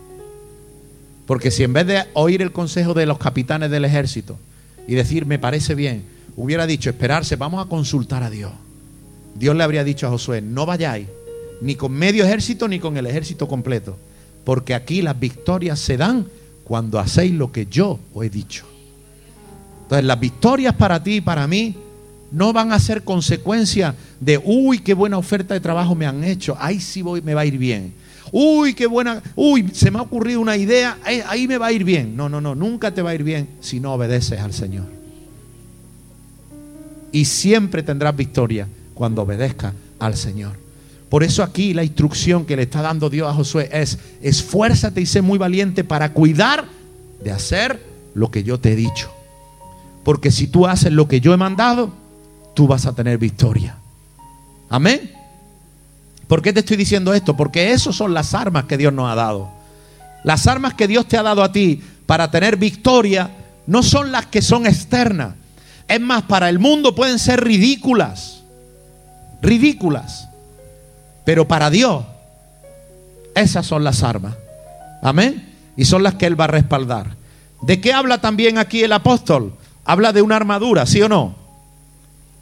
Porque 1.32 1.50
si 1.50 1.62
en 1.62 1.72
vez 1.72 1.86
de 1.86 2.04
oír 2.12 2.42
el 2.42 2.52
consejo 2.52 2.92
de 2.92 3.06
los 3.06 3.16
capitanes 3.16 3.70
del 3.70 3.86
ejército 3.86 4.38
y 4.86 4.94
decir, 4.94 5.24
me 5.24 5.38
parece 5.38 5.74
bien, 5.74 6.04
hubiera 6.36 6.66
dicho, 6.66 6.90
esperarse, 6.90 7.36
vamos 7.36 7.64
a 7.64 7.70
consultar 7.70 8.22
a 8.22 8.28
Dios. 8.28 8.52
Dios 9.34 9.56
le 9.56 9.64
habría 9.64 9.82
dicho 9.82 10.06
a 10.06 10.10
Josué, 10.10 10.42
no 10.42 10.66
vayáis 10.66 11.06
ni 11.62 11.74
con 11.74 11.90
medio 11.92 12.22
ejército 12.26 12.68
ni 12.68 12.78
con 12.78 12.98
el 12.98 13.06
ejército 13.06 13.48
completo, 13.48 13.96
porque 14.44 14.74
aquí 14.74 15.00
las 15.00 15.18
victorias 15.18 15.78
se 15.78 15.96
dan 15.96 16.26
cuando 16.64 16.98
hacéis 16.98 17.32
lo 17.32 17.50
que 17.50 17.64
yo 17.64 17.98
os 18.12 18.26
he 18.26 18.28
dicho. 18.28 18.66
Entonces 19.84 20.04
las 20.04 20.20
victorias 20.20 20.74
para 20.74 21.02
ti 21.02 21.14
y 21.14 21.20
para 21.22 21.46
mí 21.46 21.74
no 22.30 22.52
van 22.52 22.72
a 22.72 22.78
ser 22.78 23.04
consecuencia 23.04 23.94
de, 24.20 24.36
uy, 24.36 24.80
qué 24.80 24.92
buena 24.92 25.16
oferta 25.16 25.54
de 25.54 25.60
trabajo 25.60 25.94
me 25.94 26.04
han 26.04 26.24
hecho, 26.24 26.58
ahí 26.60 26.78
sí 26.78 27.00
voy, 27.00 27.22
me 27.22 27.32
va 27.32 27.40
a 27.40 27.46
ir 27.46 27.56
bien. 27.56 28.01
Uy, 28.32 28.72
qué 28.72 28.86
buena, 28.86 29.22
uy, 29.36 29.68
se 29.74 29.90
me 29.90 29.98
ha 29.98 30.02
ocurrido 30.02 30.40
una 30.40 30.56
idea, 30.56 30.98
ahí, 31.04 31.46
me 31.46 31.58
va 31.58 31.66
a 31.66 31.72
ir 31.72 31.84
bien. 31.84 32.16
No, 32.16 32.30
no, 32.30 32.40
no, 32.40 32.54
nunca 32.54 32.92
te 32.92 33.02
va 33.02 33.10
a 33.10 33.14
ir 33.14 33.22
bien 33.22 33.46
si 33.60 33.78
no 33.78 33.92
obedeces 33.92 34.40
al 34.40 34.54
Señor. 34.54 34.86
Y 37.12 37.26
siempre 37.26 37.82
tendrás 37.82 38.16
victoria 38.16 38.66
cuando 38.94 39.20
obedezcas 39.22 39.74
al 39.98 40.16
Señor. 40.16 40.56
Por 41.10 41.22
eso 41.22 41.42
aquí 41.42 41.74
la 41.74 41.84
instrucción 41.84 42.46
que 42.46 42.56
le 42.56 42.62
está 42.62 42.80
dando 42.80 43.10
Dios 43.10 43.28
a 43.28 43.34
Josué 43.34 43.68
es, 43.70 43.98
esfuérzate 44.22 45.02
y 45.02 45.06
sé 45.06 45.20
muy 45.20 45.36
valiente 45.36 45.84
para 45.84 46.14
cuidar 46.14 46.64
de 47.22 47.32
hacer 47.32 47.82
lo 48.14 48.30
que 48.30 48.44
yo 48.44 48.58
te 48.58 48.72
he 48.72 48.76
dicho. 48.76 49.12
Porque 50.04 50.30
si 50.30 50.46
tú 50.46 50.66
haces 50.66 50.90
lo 50.90 51.06
que 51.08 51.20
yo 51.20 51.34
he 51.34 51.36
mandado, 51.36 51.92
tú 52.54 52.66
vas 52.66 52.86
a 52.86 52.94
tener 52.94 53.18
victoria. 53.18 53.76
Amén. 54.70 55.11
¿Por 56.32 56.40
qué 56.40 56.54
te 56.54 56.60
estoy 56.60 56.78
diciendo 56.78 57.12
esto? 57.12 57.36
Porque 57.36 57.72
esas 57.72 57.94
son 57.94 58.14
las 58.14 58.32
armas 58.32 58.64
que 58.64 58.78
Dios 58.78 58.90
nos 58.90 59.12
ha 59.12 59.14
dado. 59.14 59.50
Las 60.24 60.46
armas 60.46 60.72
que 60.72 60.88
Dios 60.88 61.06
te 61.06 61.18
ha 61.18 61.22
dado 61.22 61.42
a 61.42 61.52
ti 61.52 61.82
para 62.06 62.30
tener 62.30 62.56
victoria 62.56 63.30
no 63.66 63.82
son 63.82 64.10
las 64.12 64.24
que 64.24 64.40
son 64.40 64.66
externas. 64.66 65.34
Es 65.86 66.00
más, 66.00 66.22
para 66.22 66.48
el 66.48 66.58
mundo 66.58 66.94
pueden 66.94 67.18
ser 67.18 67.44
ridículas. 67.44 68.44
Ridículas. 69.42 70.30
Pero 71.26 71.46
para 71.46 71.68
Dios, 71.68 72.02
esas 73.34 73.66
son 73.66 73.84
las 73.84 74.02
armas. 74.02 74.34
Amén. 75.02 75.54
Y 75.76 75.84
son 75.84 76.02
las 76.02 76.14
que 76.14 76.24
Él 76.24 76.40
va 76.40 76.44
a 76.44 76.46
respaldar. 76.46 77.14
¿De 77.60 77.78
qué 77.82 77.92
habla 77.92 78.22
también 78.22 78.56
aquí 78.56 78.82
el 78.82 78.94
apóstol? 78.94 79.52
Habla 79.84 80.14
de 80.14 80.22
una 80.22 80.36
armadura, 80.36 80.86
¿sí 80.86 81.02
o 81.02 81.10
no? 81.10 81.34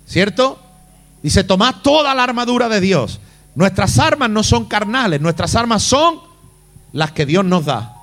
¿Cierto? 0.07 0.61
Dice, 1.25 1.43
tomad 1.43 1.75
toda 1.83 2.15
la 2.15 2.23
armadura 2.23 2.69
de 2.69 2.81
Dios 2.81 3.19
Nuestras 3.55 3.99
armas 3.99 4.31
no 4.31 4.43
son 4.43 4.67
carnales, 4.67 5.21
nuestras 5.21 5.55
armas 5.55 5.83
son 5.83 6.21
las 6.93 7.13
que 7.13 7.27
Dios 7.27 7.45
nos 7.45 7.65
da. 7.65 7.97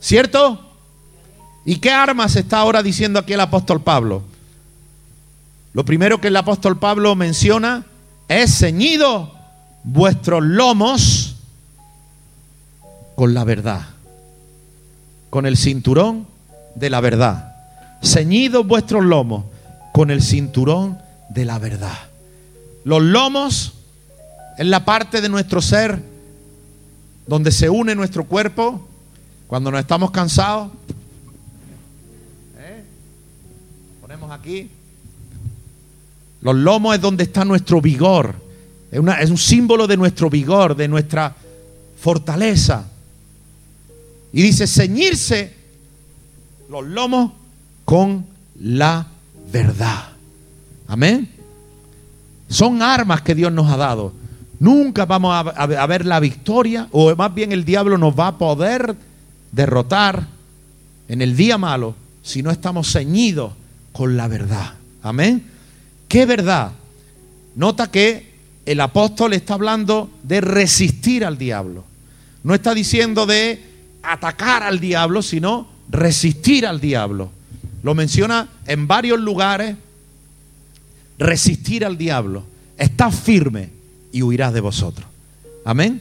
¿Cierto? 0.00 0.60
¿Y 1.64 1.76
qué 1.76 1.90
armas 1.90 2.36
está 2.36 2.58
ahora 2.58 2.82
diciendo 2.82 3.18
aquí 3.18 3.32
el 3.32 3.40
apóstol 3.40 3.80
Pablo? 3.80 4.22
Lo 5.72 5.84
primero 5.84 6.20
que 6.20 6.28
el 6.28 6.36
apóstol 6.36 6.78
Pablo 6.78 7.14
menciona 7.14 7.84
es 8.28 8.58
ceñido 8.58 9.32
vuestros 9.82 10.42
lomos 10.42 11.36
con 13.14 13.34
la 13.34 13.44
verdad, 13.44 13.82
con 15.30 15.46
el 15.46 15.56
cinturón 15.56 16.26
de 16.74 16.90
la 16.90 17.00
verdad. 17.00 17.56
Ceñido 18.02 18.64
vuestros 18.64 19.04
lomos 19.04 19.44
con 19.92 20.10
el 20.10 20.22
cinturón 20.22 20.98
de 21.28 21.44
la 21.44 21.58
verdad. 21.58 21.96
Los 22.84 23.02
lomos 23.02 23.74
es 24.58 24.66
la 24.66 24.84
parte 24.84 25.20
de 25.20 25.28
nuestro 25.28 25.60
ser 25.60 26.00
donde 27.26 27.50
se 27.50 27.70
une 27.70 27.94
nuestro 27.94 28.24
cuerpo 28.24 28.86
cuando 29.46 29.70
nos 29.70 29.80
estamos 29.80 30.10
cansados. 30.10 30.70
¿Eh? 32.58 32.84
Ponemos 34.00 34.30
aquí. 34.30 34.70
Los 36.40 36.54
lomos 36.54 36.94
es 36.94 37.00
donde 37.00 37.24
está 37.24 37.44
nuestro 37.44 37.80
vigor. 37.80 38.34
Es, 38.90 39.00
es 39.20 39.30
un 39.30 39.38
símbolo 39.38 39.86
de 39.86 39.96
nuestro 39.96 40.28
vigor, 40.30 40.76
de 40.76 40.88
nuestra 40.88 41.34
fortaleza. 41.98 42.86
Y 44.32 44.42
dice 44.42 44.66
ceñirse 44.66 45.54
los 46.68 46.84
lomos 46.84 47.32
con 47.84 48.26
la 48.60 49.06
verdad. 49.50 50.08
Amén. 50.86 51.30
Son 52.48 52.82
armas 52.82 53.22
que 53.22 53.34
Dios 53.34 53.52
nos 53.52 53.70
ha 53.70 53.76
dado. 53.76 54.23
Nunca 54.60 55.04
vamos 55.04 55.34
a, 55.34 55.86
ver 55.86 56.06
la 56.06 56.20
victoria, 56.20 56.88
o 56.92 57.14
más 57.16 57.34
bien 57.34 57.52
el 57.52 57.64
diablo 57.64 57.98
nos 57.98 58.18
va 58.18 58.28
a 58.28 58.38
poder 58.38 58.94
derrotar 59.52 60.26
en 61.08 61.22
el 61.22 61.36
día 61.36 61.58
malo 61.58 61.94
si 62.22 62.42
no 62.42 62.50
estamos 62.50 62.90
ceñidos 62.92 63.52
con 63.92 64.16
la 64.16 64.28
verdad. 64.28 64.74
Amén. 65.02 65.44
¿Qué 66.08 66.24
verdad? 66.24 66.72
Nota 67.56 67.90
que 67.90 68.32
el 68.64 68.80
apóstol 68.80 69.32
está 69.32 69.54
hablando 69.54 70.10
de 70.22 70.40
resistir 70.40 71.24
al 71.24 71.36
diablo. 71.36 71.84
No 72.42 72.54
está 72.54 72.74
diciendo 72.74 73.26
de 73.26 73.62
atacar 74.02 74.62
al 74.62 74.80
diablo, 74.80 75.22
sino 75.22 75.66
resistir 75.90 76.66
al 76.66 76.80
diablo. 76.80 77.30
Lo 77.82 77.94
menciona 77.94 78.48
en 78.66 78.86
varios 78.86 79.20
lugares. 79.20 79.76
Resistir 81.18 81.84
al 81.84 81.98
diablo. 81.98 82.44
Está 82.78 83.10
firme 83.10 83.73
y 84.14 84.22
huirá 84.22 84.52
de 84.52 84.60
vosotros. 84.60 85.06
Amén. 85.64 86.00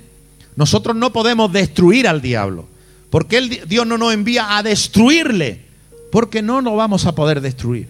Nosotros 0.55 0.95
no 0.95 1.11
podemos 1.11 1.51
destruir 1.51 2.07
al 2.07 2.22
diablo, 2.22 2.68
porque 3.09 3.66
Dios 3.68 3.88
no 3.88 3.97
nos 3.97 4.14
envía 4.14 4.55
a 4.55 4.61
destruirle, 4.61 5.66
porque 6.11 6.43
no 6.43 6.61
lo 6.61 6.76
vamos 6.76 7.07
a 7.07 7.16
poder 7.16 7.41
destruir. 7.41 7.89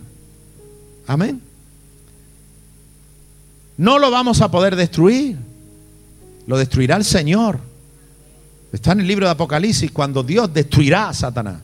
Amén. 1.07 1.41
No 3.75 3.99
lo 3.99 4.11
vamos 4.11 4.39
a 4.39 4.49
poder 4.49 4.77
destruir. 4.77 5.37
Lo 6.47 6.57
destruirá 6.57 6.95
el 6.95 7.03
Señor. 7.03 7.59
Está 8.71 8.93
en 8.93 9.01
el 9.01 9.07
libro 9.07 9.25
de 9.25 9.33
Apocalipsis 9.33 9.91
cuando 9.91 10.23
Dios 10.23 10.53
destruirá 10.53 11.09
a 11.09 11.13
Satanás. 11.13 11.61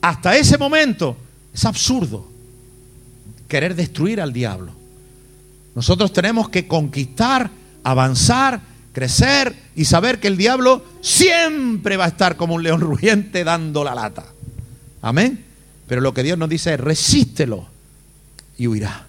Hasta 0.00 0.36
ese 0.36 0.56
momento 0.56 1.16
es 1.52 1.64
absurdo 1.64 2.28
querer 3.48 3.74
destruir 3.74 4.20
al 4.20 4.32
diablo. 4.32 4.70
Nosotros 5.74 6.12
tenemos 6.12 6.48
que 6.48 6.68
conquistar, 6.68 7.50
avanzar, 7.90 8.60
crecer 8.92 9.54
y 9.74 9.84
saber 9.84 10.20
que 10.20 10.28
el 10.28 10.36
diablo 10.36 10.84
siempre 11.00 11.96
va 11.96 12.06
a 12.06 12.08
estar 12.08 12.36
como 12.36 12.54
un 12.54 12.62
león 12.62 12.80
rugiente 12.82 13.44
dando 13.44 13.84
la 13.84 13.94
lata. 13.94 14.24
Amén. 15.02 15.44
Pero 15.86 16.00
lo 16.00 16.12
que 16.12 16.22
Dios 16.22 16.36
nos 16.38 16.48
dice 16.48 16.74
es 16.74 16.80
resístelo 16.80 17.66
y 18.58 18.66
huirá. 18.66 19.06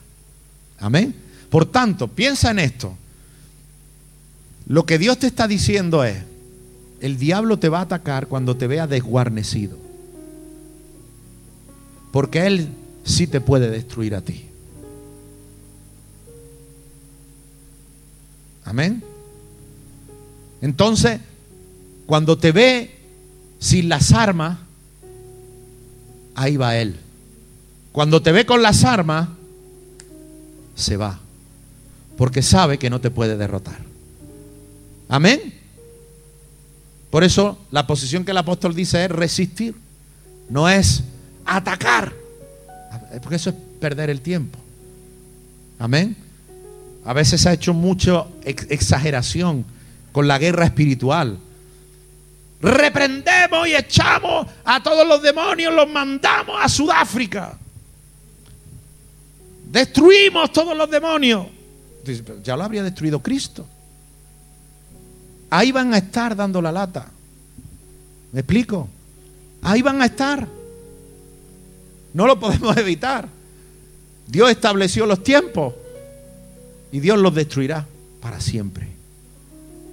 Amén. 0.80 1.16
Por 1.50 1.66
tanto, 1.66 2.08
piensa 2.08 2.52
en 2.52 2.60
esto. 2.60 2.96
Lo 4.68 4.86
que 4.86 4.98
Dios 4.98 5.18
te 5.18 5.28
está 5.28 5.48
diciendo 5.48 6.04
es, 6.04 6.18
el 7.02 7.18
diablo 7.18 7.58
te 7.58 7.70
va 7.70 7.80
a 7.80 7.84
atacar 7.84 8.28
cuando 8.28 8.56
te 8.56 8.68
vea 8.68 8.88
desguarnecido. 8.88 9.78
Porque 12.12 12.46
Él 12.46 12.70
sí 13.04 13.28
te 13.28 13.42
puede 13.42 13.70
destruir 13.70 14.16
a 14.16 14.22
ti. 14.22 14.49
Amén. 18.70 19.02
Entonces, 20.62 21.20
cuando 22.06 22.38
te 22.38 22.52
ve 22.52 22.96
sin 23.58 23.90
las 23.90 24.12
armas, 24.12 24.60
ahí 26.36 26.56
va 26.56 26.78
Él. 26.78 26.96
Cuando 27.92 28.22
te 28.22 28.32
ve 28.32 28.46
con 28.46 28.62
las 28.62 28.84
armas, 28.84 29.28
se 30.76 30.98
va. 30.98 31.20
Porque 32.16 32.44
sabe 32.44 32.78
que 32.78 32.92
no 32.92 33.02
te 33.02 33.10
puede 33.10 33.38
derrotar. 33.38 33.80
Amén. 35.08 35.52
Por 37.10 37.24
eso 37.24 37.58
la 37.72 37.88
posición 37.88 38.24
que 38.24 38.32
el 38.32 38.38
apóstol 38.38 38.76
dice 38.76 39.04
es 39.04 39.10
resistir, 39.10 39.74
no 40.48 40.70
es 40.70 41.04
atacar. 41.44 42.14
Porque 43.24 43.38
eso 43.38 43.50
es 43.50 43.56
perder 43.80 44.12
el 44.12 44.22
tiempo. 44.22 44.60
Amén. 45.80 46.29
A 47.10 47.14
veces 47.14 47.42
se 47.42 47.50
ha 47.50 47.54
hecho 47.54 47.74
mucha 47.74 48.26
exageración 48.46 49.66
con 50.12 50.28
la 50.28 50.38
guerra 50.38 50.66
espiritual. 50.66 51.40
Reprendemos 52.62 53.68
y 53.68 53.74
echamos 53.74 54.46
a 54.64 54.84
todos 54.84 55.08
los 55.08 55.20
demonios, 55.20 55.74
los 55.74 55.90
mandamos 55.90 56.56
a 56.62 56.70
Sudáfrica. 56.70 57.58
Destruimos 59.72 60.54
todos 60.54 60.78
los 60.78 60.88
demonios. 60.88 61.48
Ya 62.44 62.56
lo 62.56 62.64
habría 62.64 62.84
destruido 62.84 63.24
Cristo. 63.24 63.66
Ahí 65.50 65.72
van 65.72 65.92
a 65.96 65.98
estar 65.98 66.36
dando 66.36 66.62
la 66.62 66.72
lata. 66.72 67.08
¿Me 68.34 68.42
explico? 68.42 68.88
Ahí 69.64 69.82
van 69.82 70.00
a 70.04 70.06
estar. 70.06 70.48
No 72.14 72.28
lo 72.28 72.40
podemos 72.40 72.78
evitar. 72.78 73.28
Dios 74.28 74.52
estableció 74.52 75.08
los 75.08 75.24
tiempos 75.24 75.74
y 76.92 77.00
Dios 77.00 77.18
los 77.20 77.34
destruirá 77.34 77.86
para 78.22 78.40
siempre. 78.40 78.88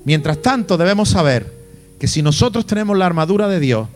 Mientras 0.04 0.40
tanto, 0.40 0.76
debemos 0.76 1.08
saber 1.08 1.52
que 1.98 2.06
si 2.06 2.22
nosotros 2.22 2.66
tenemos 2.66 2.96
la 2.96 3.06
armadura 3.06 3.48
de 3.48 3.60
Dios, 3.60 3.88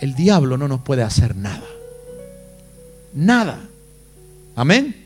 el 0.00 0.14
diablo 0.14 0.58
no 0.58 0.68
nos 0.68 0.80
puede 0.80 1.02
hacer 1.02 1.36
nada. 1.36 1.66
Nada. 3.14 3.60
Amén. 4.56 4.96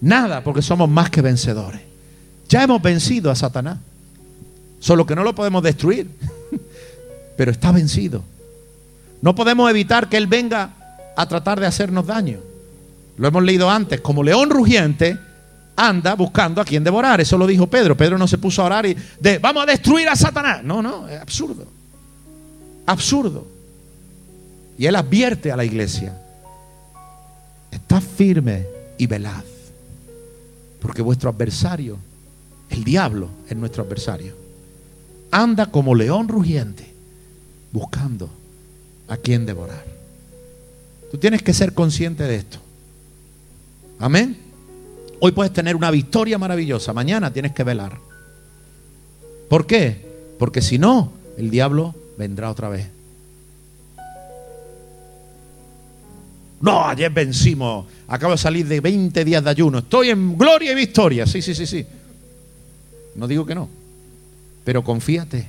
Nada, 0.00 0.42
porque 0.44 0.62
somos 0.62 0.88
más 0.88 1.10
que 1.10 1.22
vencedores. 1.22 1.80
Ya 2.48 2.62
hemos 2.62 2.80
vencido 2.80 3.30
a 3.30 3.34
Satanás. 3.34 3.78
Solo 4.78 5.06
que 5.06 5.14
no 5.14 5.24
lo 5.24 5.34
podemos 5.34 5.62
destruir. 5.62 6.10
Pero 7.36 7.50
está 7.50 7.72
vencido. 7.72 8.22
No 9.22 9.34
podemos 9.34 9.68
evitar 9.70 10.08
que 10.08 10.16
Él 10.16 10.26
venga 10.26 10.74
a 11.16 11.26
tratar 11.26 11.60
de 11.60 11.66
hacernos 11.66 12.06
daño. 12.06 12.38
Lo 13.16 13.28
hemos 13.28 13.42
leído 13.42 13.68
antes. 13.68 14.00
Como 14.00 14.22
león 14.22 14.50
rugiente, 14.50 15.18
anda 15.88 16.14
buscando 16.14 16.60
a 16.60 16.64
quien 16.64 16.84
devorar. 16.84 17.20
Eso 17.20 17.38
lo 17.38 17.46
dijo 17.46 17.66
Pedro. 17.66 17.96
Pedro 17.96 18.18
no 18.18 18.28
se 18.28 18.38
puso 18.38 18.62
a 18.62 18.66
orar 18.66 18.86
y 18.86 18.96
de, 19.20 19.38
vamos 19.38 19.62
a 19.62 19.66
destruir 19.66 20.08
a 20.08 20.16
Satanás. 20.16 20.62
No, 20.62 20.82
no, 20.82 21.08
es 21.08 21.20
absurdo. 21.20 21.66
Absurdo. 22.86 23.46
Y 24.78 24.86
Él 24.86 24.96
advierte 24.96 25.52
a 25.52 25.56
la 25.56 25.64
iglesia. 25.64 26.16
Está 27.70 28.00
firme 28.00 28.66
y 28.98 29.06
velad. 29.06 29.44
Porque 30.80 31.02
vuestro 31.02 31.30
adversario, 31.30 31.98
el 32.70 32.84
diablo, 32.84 33.28
es 33.48 33.56
nuestro 33.56 33.82
adversario 33.82 34.40
anda 35.30 35.66
como 35.66 35.94
león 35.94 36.28
rugiente, 36.28 36.92
buscando 37.72 38.28
a 39.08 39.16
quien 39.16 39.46
devorar. 39.46 39.84
Tú 41.10 41.18
tienes 41.18 41.42
que 41.42 41.52
ser 41.52 41.72
consciente 41.74 42.24
de 42.24 42.36
esto. 42.36 42.58
Amén. 43.98 44.36
Hoy 45.20 45.32
puedes 45.32 45.52
tener 45.52 45.76
una 45.76 45.90
victoria 45.90 46.38
maravillosa, 46.38 46.94
mañana 46.94 47.32
tienes 47.32 47.52
que 47.52 47.62
velar. 47.62 47.98
¿Por 49.48 49.66
qué? 49.66 50.08
Porque 50.38 50.62
si 50.62 50.78
no, 50.78 51.12
el 51.36 51.50
diablo 51.50 51.94
vendrá 52.16 52.50
otra 52.50 52.70
vez. 52.70 52.88
No, 56.62 56.86
ayer 56.86 57.10
vencimos. 57.10 57.86
Acabo 58.08 58.32
de 58.32 58.38
salir 58.38 58.66
de 58.66 58.80
20 58.80 59.24
días 59.24 59.44
de 59.44 59.50
ayuno. 59.50 59.78
Estoy 59.78 60.10
en 60.10 60.36
gloria 60.36 60.72
y 60.72 60.74
victoria. 60.74 61.26
Sí, 61.26 61.42
sí, 61.42 61.54
sí, 61.54 61.66
sí. 61.66 61.86
No 63.14 63.26
digo 63.26 63.44
que 63.44 63.54
no. 63.54 63.68
Pero 64.64 64.84
confíate. 64.84 65.48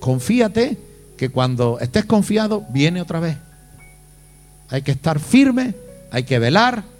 Confíate 0.00 0.76
que 1.16 1.28
cuando 1.28 1.78
estés 1.80 2.04
confiado, 2.04 2.64
viene 2.70 3.00
otra 3.00 3.20
vez. 3.20 3.36
Hay 4.68 4.82
que 4.82 4.92
estar 4.92 5.20
firme, 5.20 5.74
hay 6.10 6.24
que 6.24 6.38
velar 6.38 6.93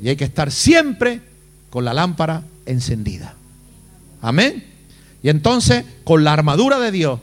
y 0.00 0.08
hay 0.08 0.16
que 0.16 0.24
estar 0.24 0.50
siempre 0.50 1.20
con 1.70 1.84
la 1.84 1.94
lámpara 1.94 2.42
encendida. 2.66 3.34
Amén. 4.22 4.64
Y 5.22 5.28
entonces, 5.28 5.84
con 6.04 6.24
la 6.24 6.32
armadura 6.32 6.78
de 6.78 6.92
Dios, 6.92 7.20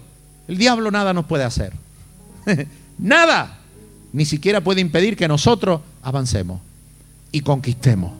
el 0.47 0.57
diablo 0.57 0.91
nada 0.91 1.13
nos 1.13 1.25
puede 1.25 1.43
hacer. 1.43 1.73
nada. 2.97 3.59
Ni 4.13 4.25
siquiera 4.25 4.61
puede 4.61 4.81
impedir 4.81 5.17
que 5.17 5.27
nosotros 5.27 5.81
avancemos 6.01 6.61
y 7.31 7.41
conquistemos 7.41 8.13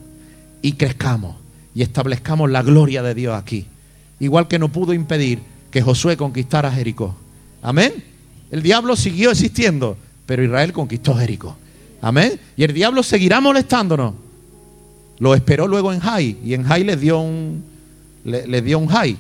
y 0.61 0.73
crezcamos 0.73 1.35
y 1.73 1.83
establezcamos 1.83 2.49
la 2.49 2.63
gloria 2.63 3.01
de 3.01 3.13
Dios 3.13 3.33
aquí 3.33 3.65
igual 4.19 4.47
que 4.47 4.59
no 4.59 4.69
pudo 4.69 4.93
impedir 4.93 5.39
que 5.71 5.81
Josué 5.81 6.17
conquistara 6.17 6.71
Jericó. 6.71 7.15
Amén. 7.61 8.03
El 8.51 8.61
diablo 8.61 8.95
siguió 8.95 9.31
existiendo, 9.31 9.97
pero 10.25 10.43
Israel 10.43 10.71
conquistó 10.71 11.15
Jericó. 11.15 11.57
Amén. 12.01 12.39
Y 12.55 12.63
el 12.63 12.73
diablo 12.73 13.03
seguirá 13.03 13.41
molestándonos. 13.41 14.13
Lo 15.19 15.33
esperó 15.33 15.67
luego 15.67 15.93
en 15.93 15.99
Jai 15.99 16.37
y 16.43 16.53
en 16.53 16.63
Jai 16.63 16.83
le 16.83 16.97
dio 16.97 17.19
un 17.19 17.63
le, 18.25 18.61
dio 18.61 18.79
un 18.79 18.87
Jai 18.87 19.17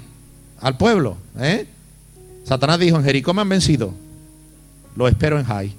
al 0.59 0.77
pueblo. 0.77 1.17
¿eh? 1.37 1.67
Satanás 2.43 2.79
dijo, 2.79 2.97
en 2.97 3.03
Jericó 3.03 3.33
me 3.33 3.41
han 3.41 3.49
vencido. 3.49 3.93
Lo 4.95 5.07
espero 5.07 5.39
en 5.39 5.45
Jai. 5.45 5.73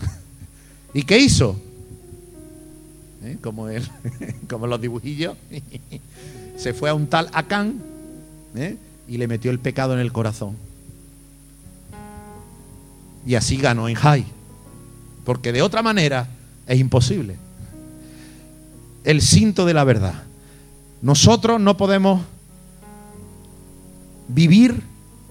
¿Y 0.94 1.02
qué 1.02 1.18
hizo? 1.18 1.60
¿Eh? 3.22 3.36
Como, 3.40 3.68
él, 3.68 3.86
como 4.48 4.66
los 4.66 4.80
dibujillos. 4.80 5.36
Se 6.56 6.72
fue 6.72 6.90
a 6.90 6.94
un 6.94 7.06
tal 7.06 7.28
Acán 7.32 7.80
¿eh? 8.56 8.76
y 9.06 9.18
le 9.18 9.28
metió 9.28 9.50
el 9.50 9.60
pecado 9.60 9.92
en 9.92 10.00
el 10.00 10.12
corazón. 10.12 10.56
Y 13.26 13.34
así 13.34 13.58
ganó 13.58 13.88
en 13.88 13.94
Jai. 13.94 14.24
Porque 15.24 15.52
de 15.52 15.60
otra 15.60 15.82
manera 15.82 16.28
es 16.66 16.80
imposible. 16.80 17.36
El 19.04 19.22
cinto 19.22 19.64
de 19.64 19.74
la 19.74 19.84
verdad. 19.84 20.22
Nosotros 21.02 21.60
no 21.60 21.76
podemos 21.76 22.22
vivir 24.28 24.82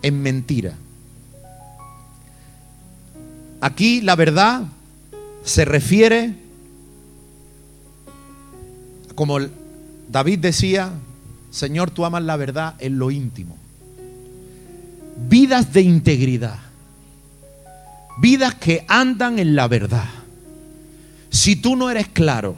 en 0.01 0.21
mentira. 0.21 0.73
Aquí 3.61 4.01
la 4.01 4.15
verdad 4.15 4.63
se 5.43 5.65
refiere, 5.65 6.35
como 9.15 9.39
David 10.09 10.39
decía, 10.39 10.91
Señor, 11.51 11.91
tú 11.91 12.05
amas 12.05 12.23
la 12.23 12.35
verdad 12.35 12.75
en 12.79 12.99
lo 12.99 13.11
íntimo. 13.11 13.57
Vidas 15.29 15.73
de 15.73 15.81
integridad. 15.81 16.59
Vidas 18.19 18.55
que 18.55 18.85
andan 18.87 19.39
en 19.39 19.55
la 19.55 19.67
verdad. 19.67 20.09
Si 21.29 21.55
tú 21.55 21.75
no 21.75 21.89
eres 21.89 22.07
claro, 22.07 22.55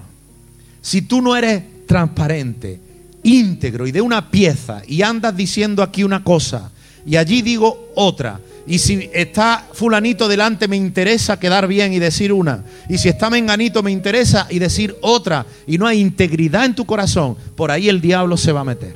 si 0.81 1.01
tú 1.01 1.21
no 1.21 1.35
eres 1.35 1.63
transparente, 1.85 2.79
íntegro 3.23 3.87
y 3.87 3.91
de 3.91 4.01
una 4.01 4.29
pieza 4.29 4.81
y 4.87 5.01
andas 5.01 5.35
diciendo 5.35 5.83
aquí 5.83 6.03
una 6.03 6.23
cosa 6.23 6.71
y 7.05 7.15
allí 7.15 7.41
digo 7.41 7.91
otra, 7.95 8.39
y 8.67 8.77
si 8.77 9.09
está 9.13 9.65
fulanito 9.73 10.27
delante 10.27 10.67
me 10.67 10.77
interesa 10.77 11.39
quedar 11.39 11.67
bien 11.67 11.91
y 11.91 11.99
decir 11.99 12.31
una, 12.31 12.63
y 12.87 12.97
si 12.97 13.09
está 13.09 13.29
menganito 13.29 13.81
me 13.81 13.91
interesa 13.91 14.47
y 14.49 14.59
decir 14.59 14.95
otra, 15.01 15.45
y 15.65 15.77
no 15.77 15.87
hay 15.87 15.99
integridad 15.99 16.65
en 16.65 16.75
tu 16.75 16.85
corazón, 16.85 17.35
por 17.55 17.71
ahí 17.71 17.89
el 17.89 17.99
diablo 17.99 18.37
se 18.37 18.51
va 18.51 18.61
a 18.61 18.65
meter. 18.65 18.93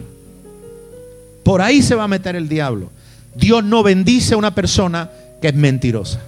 Por 1.43 1.61
ahí 1.61 1.81
se 1.81 1.95
va 1.95 2.03
a 2.03 2.07
meter 2.07 2.35
el 2.35 2.47
diablo. 2.47 2.89
Dios 3.35 3.63
no 3.63 3.83
bendice 3.83 4.33
a 4.33 4.37
una 4.37 4.53
persona 4.53 5.09
que 5.41 5.49
es 5.49 5.55
mentirosa. 5.55 6.21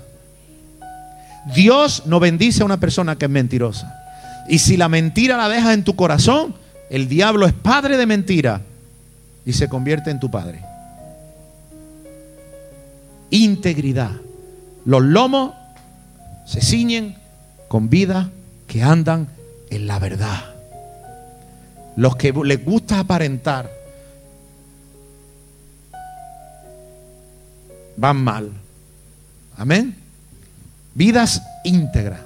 Dios 1.54 2.04
no 2.06 2.20
bendice 2.20 2.64
a 2.64 2.66
una 2.66 2.80
persona 2.80 3.16
que 3.16 3.26
es 3.26 3.32
mentirosa. 3.32 4.05
Y 4.48 4.60
si 4.60 4.78
la 4.78 4.90
mentira 4.90 5.38
la 5.38 5.50
dejas 5.50 5.74
en 5.74 5.84
tu 5.84 5.96
corazón, 5.96 6.56
el 6.90 7.08
diablo 7.08 7.48
es 7.48 7.54
padre 7.54 7.98
de 7.98 8.06
mentira 8.06 8.62
y 9.46 9.54
se 9.54 9.68
convierte 9.68 10.12
en 10.12 10.20
tu 10.20 10.30
padre. 10.30 10.62
Integridad. 13.32 14.12
Los 14.86 15.04
lomos 15.04 15.54
se 16.46 16.62
ciñen 16.62 17.16
con 17.68 17.90
vidas 17.90 18.28
que 18.68 18.84
andan 18.84 19.28
en 19.70 19.88
la 19.88 20.00
verdad. 20.00 20.54
Los 21.96 22.16
que 22.16 22.32
les 22.32 22.64
gusta 22.64 23.00
aparentar 23.00 23.72
van 27.98 28.18
mal. 28.18 28.52
Amén. 29.58 29.96
Vidas 30.94 31.42
íntegras. 31.64 32.20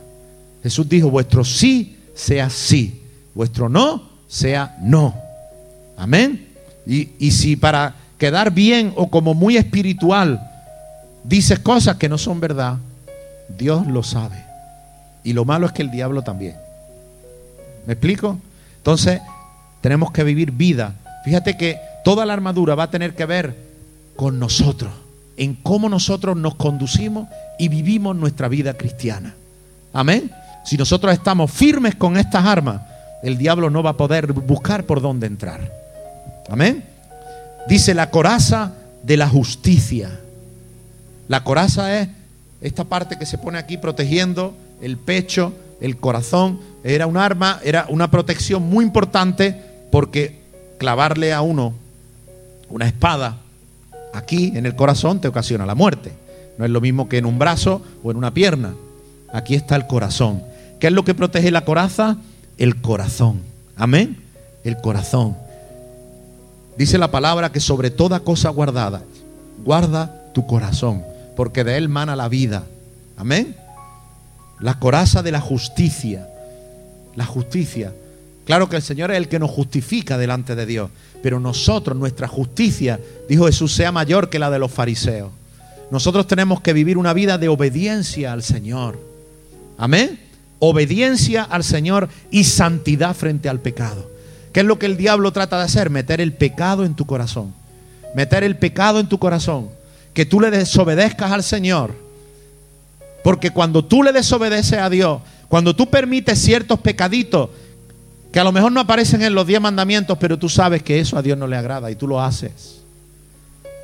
Jesús 0.63 0.89
dijo, 0.89 1.09
vuestro 1.09 1.45
sí 1.45 1.98
sea 2.19 2.49
sí, 2.49 3.01
vuestro 3.33 3.69
no 3.69 4.03
sea 4.27 4.75
no. 4.81 5.15
Amén. 5.97 6.47
Y, 6.85 7.09
y 7.17 7.31
si 7.31 7.55
para 7.55 7.95
quedar 8.17 8.51
bien 8.51 8.93
o 8.95 9.09
como 9.09 9.33
muy 9.33 9.57
espiritual 9.57 10.45
dices 11.23 11.59
cosas 11.59 11.95
que 11.95 12.09
no 12.09 12.17
son 12.17 12.39
verdad, 12.39 12.77
Dios 13.57 13.87
lo 13.87 14.03
sabe. 14.03 14.43
Y 15.23 15.33
lo 15.33 15.45
malo 15.45 15.67
es 15.67 15.71
que 15.71 15.81
el 15.81 15.91
diablo 15.91 16.21
también. 16.21 16.55
¿Me 17.85 17.93
explico? 17.93 18.37
Entonces, 18.77 19.21
tenemos 19.81 20.11
que 20.11 20.23
vivir 20.23 20.51
vida. 20.51 20.93
Fíjate 21.23 21.57
que 21.57 21.79
toda 22.03 22.25
la 22.25 22.33
armadura 22.33 22.75
va 22.75 22.83
a 22.83 22.91
tener 22.91 23.15
que 23.15 23.25
ver 23.25 23.55
con 24.15 24.39
nosotros, 24.39 24.91
en 25.37 25.55
cómo 25.55 25.87
nosotros 25.87 26.35
nos 26.35 26.55
conducimos 26.55 27.27
y 27.57 27.69
vivimos 27.69 28.15
nuestra 28.15 28.47
vida 28.47 28.73
cristiana. 28.73 29.33
Amén. 29.93 30.31
Si 30.69 30.77
nosotros 30.77 31.11
estamos 31.13 31.49
firmes 31.49 31.95
con 31.95 32.15
estas 32.15 32.45
armas, 32.45 32.81
el 33.23 33.39
diablo 33.39 33.71
no 33.71 33.81
va 33.81 33.89
a 33.89 33.97
poder 33.97 34.33
buscar 34.33 34.83
por 34.83 35.01
dónde 35.01 35.25
entrar. 35.25 35.59
Amén. 36.47 36.83
Dice 37.67 37.95
la 37.95 38.11
coraza 38.11 38.73
de 39.01 39.17
la 39.17 39.27
justicia. 39.27 40.11
La 41.27 41.43
coraza 41.43 41.99
es 41.99 42.09
esta 42.61 42.83
parte 42.83 43.17
que 43.17 43.25
se 43.25 43.39
pone 43.39 43.57
aquí 43.57 43.77
protegiendo 43.77 44.53
el 44.79 44.97
pecho, 44.97 45.55
el 45.81 45.97
corazón. 45.97 46.59
Era 46.83 47.07
un 47.07 47.17
arma, 47.17 47.59
era 47.63 47.87
una 47.89 48.11
protección 48.11 48.61
muy 48.61 48.85
importante 48.85 49.59
porque 49.91 50.39
clavarle 50.77 51.33
a 51.33 51.41
uno 51.41 51.73
una 52.69 52.85
espada 52.85 53.37
aquí 54.13 54.53
en 54.55 54.67
el 54.67 54.75
corazón 54.75 55.19
te 55.19 55.29
ocasiona 55.29 55.65
la 55.65 55.73
muerte. 55.73 56.11
No 56.59 56.65
es 56.65 56.69
lo 56.69 56.79
mismo 56.79 57.09
que 57.09 57.17
en 57.17 57.25
un 57.25 57.39
brazo 57.39 57.81
o 58.03 58.11
en 58.11 58.17
una 58.17 58.35
pierna. 58.35 58.75
Aquí 59.33 59.55
está 59.55 59.75
el 59.75 59.87
corazón. 59.87 60.43
¿Qué 60.79 60.87
es 60.87 60.93
lo 60.93 61.03
que 61.03 61.13
protege 61.13 61.51
la 61.51 61.65
coraza? 61.65 62.17
El 62.57 62.81
corazón. 62.81 63.41
Amén. 63.75 64.17
El 64.63 64.77
corazón. 64.77 65.37
Dice 66.77 66.97
la 66.97 67.11
palabra 67.11 67.51
que 67.51 67.59
sobre 67.59 67.89
toda 67.89 68.21
cosa 68.21 68.49
guardada, 68.49 69.03
guarda 69.63 70.31
tu 70.33 70.47
corazón 70.47 71.03
porque 71.39 71.63
de 71.63 71.77
él 71.77 71.87
mana 71.87 72.17
la 72.17 72.27
vida. 72.27 72.65
Amén. 73.15 73.55
La 74.59 74.77
coraza 74.77 75.23
de 75.23 75.31
la 75.31 75.39
justicia. 75.39 76.27
La 77.15 77.25
justicia. 77.25 77.93
Claro 78.45 78.67
que 78.67 78.75
el 78.75 78.81
Señor 78.81 79.11
es 79.11 79.15
el 79.15 79.29
que 79.29 79.39
nos 79.39 79.49
justifica 79.49 80.17
delante 80.17 80.53
de 80.53 80.65
Dios, 80.65 80.89
pero 81.23 81.39
nosotros, 81.39 81.97
nuestra 81.97 82.27
justicia, 82.27 82.99
dijo 83.29 83.45
Jesús, 83.45 83.73
sea 83.73 83.93
mayor 83.93 84.29
que 84.29 84.37
la 84.37 84.49
de 84.49 84.59
los 84.59 84.69
fariseos. 84.69 85.31
Nosotros 85.91 86.27
tenemos 86.27 86.59
que 86.59 86.73
vivir 86.73 86.97
una 86.97 87.13
vida 87.13 87.37
de 87.37 87.47
obediencia 87.47 88.33
al 88.33 88.43
Señor. 88.43 88.99
Amén. 89.77 90.19
Obediencia 90.59 91.43
al 91.43 91.63
Señor 91.63 92.09
y 92.31 92.43
santidad 92.43 93.15
frente 93.15 93.49
al 93.49 93.59
pecado. 93.59 94.09
¿Qué 94.53 94.61
es 94.61 94.65
lo 94.65 94.79
que 94.79 94.85
el 94.85 94.97
diablo 94.97 95.31
trata 95.31 95.57
de 95.57 95.63
hacer? 95.63 95.89
Meter 95.89 96.21
el 96.21 96.33
pecado 96.33 96.85
en 96.85 96.95
tu 96.95 97.05
corazón. 97.05 97.53
Meter 98.15 98.43
el 98.43 98.57
pecado 98.57 98.99
en 98.99 99.07
tu 99.07 99.19
corazón 99.19 99.69
que 100.13 100.25
tú 100.25 100.41
le 100.41 100.51
desobedezcas 100.51 101.31
al 101.31 101.43
Señor. 101.43 101.95
Porque 103.23 103.51
cuando 103.51 103.85
tú 103.85 104.03
le 104.03 104.11
desobedeces 104.11 104.79
a 104.79 104.89
Dios, 104.89 105.21
cuando 105.47 105.75
tú 105.75 105.89
permites 105.89 106.39
ciertos 106.39 106.79
pecaditos 106.79 107.49
que 108.31 108.39
a 108.39 108.43
lo 108.43 108.51
mejor 108.51 108.71
no 108.71 108.81
aparecen 108.81 109.21
en 109.21 109.33
los 109.33 109.47
diez 109.47 109.59
mandamientos, 109.59 110.17
pero 110.19 110.37
tú 110.37 110.49
sabes 110.49 110.83
que 110.83 110.99
eso 110.99 111.17
a 111.17 111.21
Dios 111.21 111.37
no 111.37 111.47
le 111.47 111.57
agrada 111.57 111.89
y 111.89 111.95
tú 111.95 112.07
lo 112.07 112.21
haces. 112.21 112.81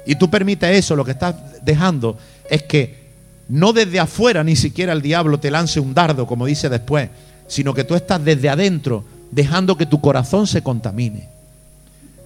Y 0.06 0.16
tú 0.16 0.30
permites 0.30 0.70
eso, 0.78 0.96
lo 0.96 1.04
que 1.04 1.12
estás 1.12 1.36
dejando 1.64 2.18
es 2.50 2.64
que 2.64 3.05
no 3.50 3.74
desde 3.74 4.00
afuera 4.00 4.44
ni 4.44 4.56
siquiera 4.56 4.94
el 4.94 5.02
diablo 5.02 5.40
te 5.40 5.52
lance 5.52 5.80
un 5.80 5.94
dardo, 5.94 6.26
como 6.26 6.46
dice 6.46 6.70
después, 6.70 7.10
sino 7.48 7.74
que 7.74 7.84
tú 7.84 7.96
estás 7.96 8.24
desde 8.24 8.50
adentro 8.50 9.04
dejando 9.32 9.78
que 9.78 9.86
tu 9.86 10.02
corazón 10.02 10.48
se 10.48 10.62
contamine. 10.64 11.30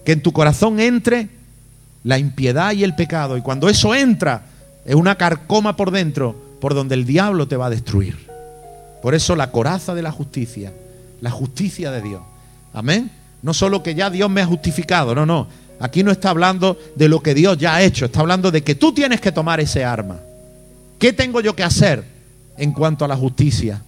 Que 0.06 0.14
en 0.14 0.22
tu 0.22 0.32
corazón 0.32 0.80
entre 0.80 1.28
la 2.04 2.18
impiedad 2.18 2.72
y 2.72 2.84
el 2.84 2.96
pecado. 2.96 3.38
Y 3.38 3.42
cuando 3.42 3.70
eso 3.70 3.94
entra, 3.94 4.44
es 4.86 4.96
una 4.96 5.16
carcoma 5.16 5.76
por 5.76 5.92
dentro 5.92 6.36
por 6.62 6.74
donde 6.74 6.96
el 6.96 7.06
diablo 7.06 7.48
te 7.48 7.58
va 7.58 7.68
a 7.68 7.70
destruir. 7.70 8.28
Por 9.02 9.16
eso 9.16 9.36
la 9.36 9.52
coraza 9.52 9.96
de 9.96 10.02
la 10.02 10.12
justicia, 10.12 10.74
la 11.22 11.32
justicia 11.32 11.92
de 11.92 12.02
Dios. 12.02 12.22
Amén. 12.74 13.12
No 13.42 13.54
solo 13.54 13.82
que 13.82 13.96
ya 13.96 14.10
Dios 14.10 14.30
me 14.30 14.42
ha 14.42 14.46
justificado, 14.46 15.16
no, 15.16 15.26
no. 15.26 15.48
Aquí 15.80 16.04
no 16.04 16.12
está 16.12 16.32
hablando 16.32 16.78
de 16.96 17.08
lo 17.08 17.22
que 17.22 17.34
Dios 17.34 17.58
ya 17.58 17.76
ha 17.76 17.82
hecho, 17.82 18.06
está 18.06 18.20
hablando 18.20 18.52
de 18.52 18.64
que 18.64 18.76
tú 18.76 18.94
tienes 18.94 19.22
que 19.22 19.32
tomar 19.32 19.62
ese 19.62 19.86
arma. 19.86 20.20
¿Qué 21.00 21.14
tengo 21.14 21.40
yo 21.40 21.56
que 21.56 21.64
hacer 21.64 22.04
en 22.58 22.74
cuanto 22.74 23.06
a 23.06 23.08
la 23.08 23.16
justicia? 23.16 23.82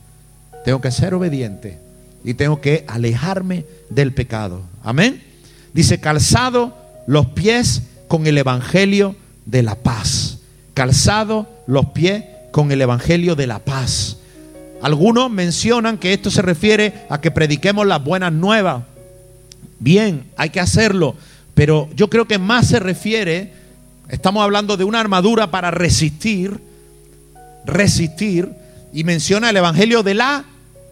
Tengo 0.63 0.79
que 0.79 0.91
ser 0.91 1.13
obediente 1.13 1.77
y 2.23 2.35
tengo 2.35 2.61
que 2.61 2.85
alejarme 2.87 3.65
del 3.89 4.13
pecado. 4.13 4.61
Amén. 4.81 5.21
Dice, 5.73 5.99
calzado 5.99 6.75
los 7.07 7.27
pies 7.27 7.83
con 8.07 8.27
el 8.27 8.37
Evangelio 8.37 9.15
de 9.45 9.61
la 9.61 9.75
paz. 9.75 10.39
Calzado 10.73 11.49
los 11.67 11.87
pies 11.87 12.23
con 12.51 12.71
el 12.71 12.81
Evangelio 12.81 13.35
de 13.35 13.47
la 13.47 13.59
paz. 13.59 14.17
Algunos 14.81 15.29
mencionan 15.29 15.97
que 15.97 16.13
esto 16.13 16.31
se 16.31 16.41
refiere 16.41 16.93
a 17.09 17.19
que 17.19 17.29
prediquemos 17.29 17.85
las 17.85 18.03
buenas 18.03 18.31
nuevas. 18.31 18.83
Bien, 19.79 20.25
hay 20.37 20.49
que 20.49 20.59
hacerlo, 20.59 21.15
pero 21.53 21.89
yo 21.95 22.09
creo 22.09 22.25
que 22.25 22.39
más 22.39 22.67
se 22.67 22.79
refiere, 22.79 23.53
estamos 24.09 24.43
hablando 24.43 24.77
de 24.77 24.83
una 24.83 24.99
armadura 24.99 25.51
para 25.51 25.71
resistir, 25.71 26.70
resistir, 27.65 28.49
y 28.93 29.03
menciona 29.03 29.49
el 29.49 29.57
Evangelio 29.57 30.03
de 30.03 30.13
la 30.13 30.45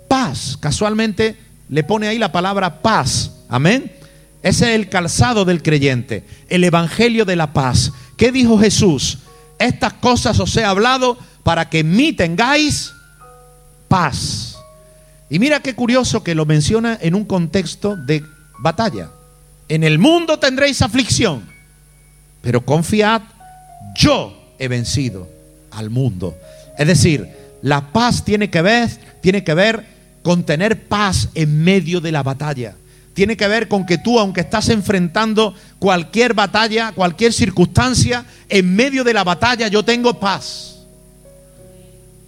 paz. 0.07 0.57
Casualmente 0.59 1.35
le 1.69 1.83
pone 1.83 2.07
ahí 2.07 2.17
la 2.17 2.31
palabra 2.31 2.81
paz. 2.81 3.31
Amén. 3.49 3.91
Ese 4.41 4.69
es 4.69 4.75
el 4.75 4.89
calzado 4.89 5.43
del 5.43 5.61
creyente, 5.61 6.25
el 6.47 6.63
Evangelio 6.63 7.25
de 7.25 7.35
la 7.35 7.51
paz. 7.51 7.91
¿Qué 8.17 8.31
dijo 8.31 8.57
Jesús? 8.57 9.19
Estas 9.59 9.93
cosas 9.93 10.39
os 10.39 10.55
he 10.55 10.63
hablado 10.63 11.17
para 11.43 11.69
que 11.69 11.79
en 11.79 11.91
mí 11.91 12.13
tengáis 12.13 12.93
paz. 13.87 14.57
Y 15.29 15.39
mira 15.39 15.59
qué 15.59 15.75
curioso 15.75 16.23
que 16.23 16.35
lo 16.35 16.45
menciona 16.45 16.97
en 17.01 17.15
un 17.15 17.25
contexto 17.25 17.97
de 17.97 18.23
batalla. 18.59 19.09
En 19.67 19.83
el 19.83 19.99
mundo 19.99 20.39
tendréis 20.39 20.81
aflicción, 20.81 21.47
pero 22.41 22.65
confiad, 22.65 23.21
yo 23.95 24.55
he 24.57 24.67
vencido 24.67 25.29
al 25.71 25.89
mundo. 25.89 26.35
Es 26.79 26.87
decir, 26.87 27.29
la 27.61 27.91
paz 27.91 28.25
tiene 28.25 28.49
que 28.49 28.63
ver, 28.63 28.89
tiene 29.21 29.43
que 29.43 29.53
ver 29.53 29.85
con 30.23 30.43
tener 30.43 30.87
paz 30.87 31.29
en 31.35 31.63
medio 31.63 32.01
de 32.01 32.11
la 32.11 32.23
batalla 32.23 32.73
tiene 33.19 33.35
que 33.35 33.49
ver 33.49 33.67
con 33.67 33.85
que 33.85 33.97
tú, 33.97 34.17
aunque 34.17 34.39
estás 34.39 34.69
enfrentando 34.69 35.53
cualquier 35.77 36.33
batalla, 36.33 36.93
cualquier 36.93 37.33
circunstancia, 37.33 38.23
en 38.47 38.73
medio 38.73 39.03
de 39.03 39.13
la 39.13 39.25
batalla 39.25 39.67
yo 39.67 39.83
tengo 39.83 40.21
paz. 40.21 40.77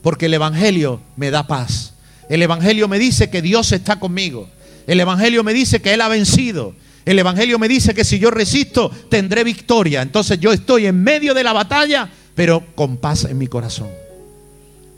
Porque 0.01 0.25
el 0.25 0.33
Evangelio 0.33 0.99
me 1.15 1.31
da 1.31 1.47
paz. 1.47 1.93
El 2.27 2.41
Evangelio 2.41 2.89
me 2.89 2.99
dice 2.99 3.29
que 3.29 3.41
Dios 3.41 3.71
está 3.71 4.01
conmigo. 4.01 4.49
El 4.85 4.99
Evangelio 4.99 5.45
me 5.45 5.53
dice 5.53 5.81
que 5.81 5.93
Él 5.93 6.01
ha 6.01 6.09
vencido. 6.09 6.75
El 7.05 7.17
Evangelio 7.17 7.57
me 7.57 7.69
dice 7.69 7.93
que 7.93 8.03
si 8.03 8.19
yo 8.19 8.29
resisto, 8.29 8.91
tendré 9.09 9.45
victoria. 9.45 10.01
Entonces 10.01 10.41
yo 10.41 10.51
estoy 10.51 10.87
en 10.87 11.01
medio 11.01 11.33
de 11.33 11.45
la 11.45 11.53
batalla, 11.53 12.09
pero 12.35 12.65
con 12.75 12.97
paz 12.97 13.23
en 13.23 13.37
mi 13.37 13.47
corazón. 13.47 14.00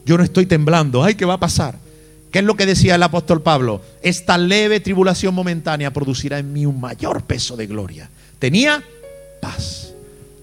Yo 0.05 0.17
no 0.17 0.23
estoy 0.23 0.45
temblando. 0.45 1.03
Ay, 1.03 1.15
¿qué 1.15 1.25
va 1.25 1.35
a 1.35 1.39
pasar? 1.39 1.77
¿Qué 2.31 2.39
es 2.39 2.45
lo 2.45 2.55
que 2.55 2.65
decía 2.65 2.95
el 2.95 3.03
apóstol 3.03 3.41
Pablo? 3.41 3.81
Esta 4.01 4.37
leve 4.37 4.79
tribulación 4.79 5.35
momentánea 5.35 5.93
producirá 5.93 6.39
en 6.39 6.51
mí 6.51 6.65
un 6.65 6.81
mayor 6.81 7.23
peso 7.23 7.55
de 7.55 7.67
gloria. 7.67 8.09
Tenía 8.39 8.83
paz. 9.41 9.93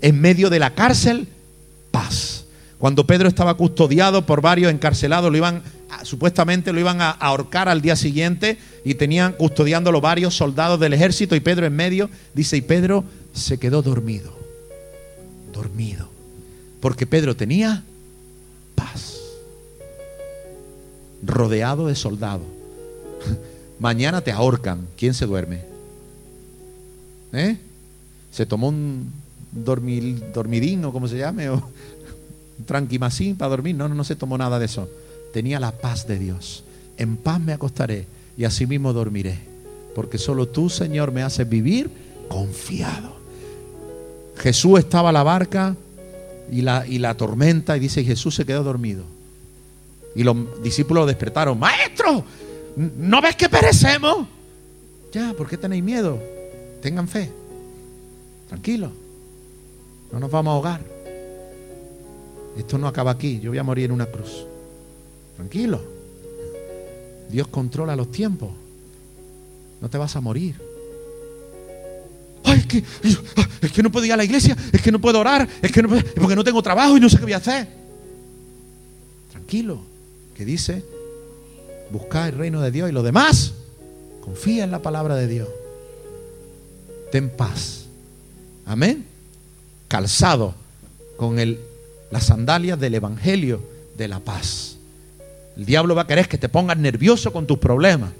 En 0.01 0.21
medio 0.21 0.51
de 0.51 0.61
la 0.61 0.75
cárcel, 0.75 1.29
paz. 1.91 2.45
Cuando 2.79 3.07
Pedro 3.07 3.29
estaba 3.29 3.55
custodiado 3.55 4.25
por 4.25 4.41
varios 4.41 4.73
encarcelados, 4.73 5.31
lo 5.31 5.37
iban 5.37 5.63
supuestamente 6.05 6.73
lo 6.73 6.81
iban 6.81 7.01
a 7.03 7.11
ahorcar 7.11 7.69
al 7.69 7.83
día 7.83 7.97
siguiente 7.97 8.59
y 8.85 8.95
tenían 8.95 9.33
custodiándolo 9.33 10.01
varios 10.01 10.35
soldados 10.35 10.79
del 10.79 10.95
ejército 10.95 11.35
y 11.35 11.41
Pedro 11.41 11.67
en 11.67 11.75
medio, 11.75 12.09
dice, 12.33 12.57
y 12.57 12.63
Pedro 12.63 13.05
se 13.35 13.59
quedó 13.59 13.83
dormido. 13.83 14.33
Dormido. 15.53 16.09
Porque 16.81 17.07
Pedro 17.07 17.35
tenía 17.35 17.83
paz 18.77 19.20
rodeado 21.23 21.87
de 21.87 21.95
soldados. 21.95 22.47
Mañana 23.79 24.21
te 24.21 24.33
ahorcan. 24.33 24.87
¿Quién 24.97 25.15
se 25.15 25.27
duerme? 25.27 25.63
¿Eh? 27.33 27.57
¿Se 28.31 28.47
tomó 28.47 28.69
un 28.69 29.13
dormil, 29.53 30.33
dormidín 30.33 30.85
o 30.85 30.93
como 30.93 31.09
se 31.09 31.19
llame? 31.19 31.49
¿O 31.49 31.55
un 31.55 32.65
tranquimacín 32.67 33.37
para 33.37 33.51
dormir? 33.51 33.75
No, 33.75 33.89
no, 33.89 33.95
no 33.95 34.05
se 34.05 34.17
tomó 34.17 34.37
nada 34.37 34.59
de 34.59 34.67
eso. 34.67 34.89
Tenía 35.33 35.61
la 35.61 35.73
paz 35.73 36.07
de 36.07 36.19
Dios. 36.19 36.65
En 36.97 37.17
paz 37.17 37.41
me 37.41 37.53
acostaré 37.53 38.07
y 38.37 38.45
asimismo 38.45 38.93
dormiré. 38.93 39.39
Porque 39.95 40.19
solo 40.19 40.47
tú, 40.47 40.69
Señor, 40.69 41.13
me 41.13 41.23
haces 41.23 41.49
vivir 41.49 41.91
confiado. 42.29 43.17
Jesús 44.37 44.79
estaba 44.79 45.11
a 45.11 45.13
la 45.13 45.23
barca 45.23 45.77
y 46.51 46.63
la, 46.63 46.87
y 46.87 46.99
la 46.99 47.15
tormenta 47.17 47.77
y 47.77 47.81
dice, 47.81 48.05
Jesús 48.05 48.35
se 48.35 48.45
quedó 48.45 48.63
dormido. 48.63 49.05
Y 50.15 50.25
los 50.25 50.63
discípulos 50.63 51.07
despertaron, 51.07 51.59
maestro, 51.59 52.25
¿no 52.77 53.21
ves 53.21 53.37
que 53.37 53.49
perecemos? 53.49 54.27
Ya, 55.13 55.33
¿por 55.35 55.49
qué 55.49 55.57
tenéis 55.57 55.83
miedo? 55.83 56.21
Tengan 56.83 57.09
fe. 57.09 57.31
Tranquilo. 58.49 58.91
No 60.13 60.19
nos 60.19 60.31
vamos 60.31 60.51
a 60.51 60.55
ahogar. 60.55 60.85
Esto 62.57 62.79
no 62.79 62.89
acaba 62.89 63.13
aquí. 63.13 63.39
Yo 63.41 63.51
voy 63.51 63.59
a 63.59 63.63
morir 63.63 63.87
en 63.87 63.93
una 63.93 64.07
cruz. 64.07 64.45
Tranquilo. 65.37 65.81
Dios 67.31 67.47
controla 67.49 67.95
los 67.95 68.11
tiempos. 68.11 68.51
No 69.81 69.89
te 69.89 69.99
vas 69.99 70.15
a 70.17 70.21
morir. 70.21 70.57
Ay, 72.45 72.59
es 72.59 72.67
que, 72.67 72.85
es 73.63 73.73
que 73.73 73.83
no 73.83 73.93
puedo 73.93 74.07
ir 74.07 74.13
a 74.13 74.17
la 74.17 74.25
iglesia, 74.25 74.57
es 74.73 74.81
que 74.81 74.91
no 74.91 75.01
puedo 75.01 75.21
orar, 75.21 75.47
es 75.63 75.71
que 75.71 75.83
no, 75.83 75.91
porque 76.17 76.35
no 76.35 76.43
tengo 76.43 76.63
trabajo 76.63 76.97
y 76.97 77.01
no 77.01 77.09
sé 77.09 77.19
qué 77.19 77.25
voy 77.25 77.33
a 77.35 77.37
hacer. 77.37 77.69
Tranquilo 79.31 79.90
que 80.41 80.47
dice, 80.47 80.83
busca 81.91 82.27
el 82.27 82.33
reino 82.33 82.63
de 82.63 82.71
Dios 82.71 82.89
y 82.89 82.93
lo 82.95 83.03
demás, 83.03 83.53
confía 84.23 84.65
en 84.65 84.71
la 84.71 84.81
palabra 84.81 85.15
de 85.15 85.27
Dios. 85.29 85.49
Ten 87.13 87.29
paz. 87.29 87.85
Amén. 88.65 89.05
Calzado 89.87 90.55
con 91.19 91.39
el, 91.39 91.61
las 92.11 92.25
sandalias 92.25 92.81
del 92.81 92.95
Evangelio 92.95 93.61
de 93.99 94.09
la 94.09 94.21
paz. 94.21 94.79
El 95.59 95.67
diablo 95.67 95.95
va 95.95 96.03
a 96.03 96.07
querer 96.07 96.27
que 96.27 96.39
te 96.39 96.49
pongas 96.49 96.79
nervioso 96.79 97.35
con 97.35 97.47
tus 97.47 97.59
problemas, 97.59 98.13